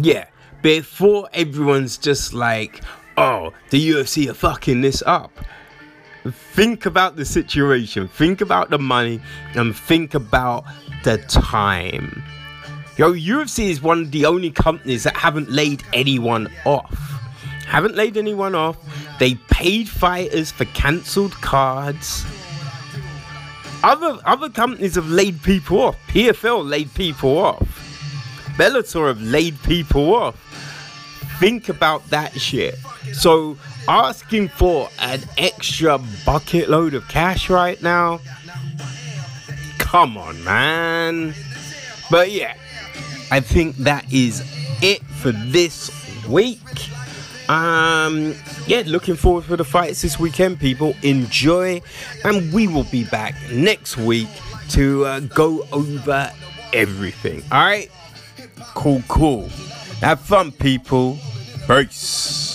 yeah, 0.00 0.26
before 0.62 1.28
everyone's 1.32 1.96
just 1.96 2.34
like, 2.34 2.82
oh, 3.16 3.52
the 3.70 3.90
UFC 3.90 4.28
are 4.30 4.34
fucking 4.34 4.80
this 4.80 5.02
up. 5.06 5.32
Think 6.52 6.86
about 6.86 7.16
the 7.16 7.24
situation, 7.24 8.06
think 8.06 8.40
about 8.40 8.70
the 8.70 8.78
money, 8.78 9.20
and 9.54 9.74
think 9.74 10.14
about 10.14 10.64
the 11.02 11.18
time. 11.18 12.22
Yo, 12.98 13.12
UFC 13.14 13.70
is 13.70 13.80
one 13.80 14.02
of 14.02 14.10
the 14.10 14.26
only 14.26 14.50
companies 14.50 15.04
that 15.04 15.16
haven't 15.16 15.50
laid 15.50 15.82
anyone 15.94 16.50
off. 16.66 16.92
Haven't 17.66 17.94
laid 17.94 18.18
anyone 18.18 18.54
off. 18.54 18.76
They 19.18 19.34
paid 19.48 19.88
fighters 19.88 20.50
for 20.50 20.66
cancelled 20.66 21.32
cards. 21.32 22.26
Other 23.82 24.18
other 24.24 24.50
companies 24.50 24.94
have 24.96 25.08
laid 25.08 25.42
people 25.42 25.80
off. 25.80 25.96
PFL 26.08 26.68
laid 26.68 26.92
people 26.94 27.38
off. 27.38 27.66
Bellator 28.56 29.08
have 29.08 29.22
laid 29.22 29.60
people 29.62 30.14
off. 30.14 30.36
Think 31.40 31.70
about 31.70 32.08
that 32.10 32.38
shit. 32.38 32.74
So 33.14 33.56
asking 33.88 34.48
for 34.48 34.90
an 35.00 35.22
extra 35.38 35.98
bucket 36.26 36.68
load 36.68 36.92
of 36.92 37.08
cash 37.08 37.48
right 37.48 37.80
now. 37.82 38.20
Come 39.78 40.18
on, 40.18 40.44
man. 40.44 41.34
But 42.10 42.30
yeah, 42.30 42.54
I 43.32 43.40
think 43.40 43.76
that 43.76 44.12
is 44.12 44.42
it 44.82 45.02
for 45.02 45.32
this 45.32 45.90
week. 46.28 46.58
Um, 47.48 48.34
yeah, 48.66 48.82
looking 48.84 49.16
forward 49.16 49.44
for 49.44 49.56
the 49.56 49.64
fights 49.64 50.02
this 50.02 50.18
weekend, 50.18 50.60
people. 50.60 50.94
Enjoy, 51.02 51.80
and 52.26 52.52
we 52.52 52.68
will 52.68 52.84
be 52.84 53.04
back 53.04 53.34
next 53.50 53.96
week 53.96 54.28
to 54.72 55.06
uh, 55.06 55.20
go 55.20 55.66
over 55.72 56.30
everything. 56.74 57.42
All 57.50 57.64
right, 57.64 57.90
cool, 58.74 59.02
cool. 59.08 59.48
Have 60.02 60.20
fun, 60.20 60.52
people. 60.52 61.18
Peace. 61.66 62.51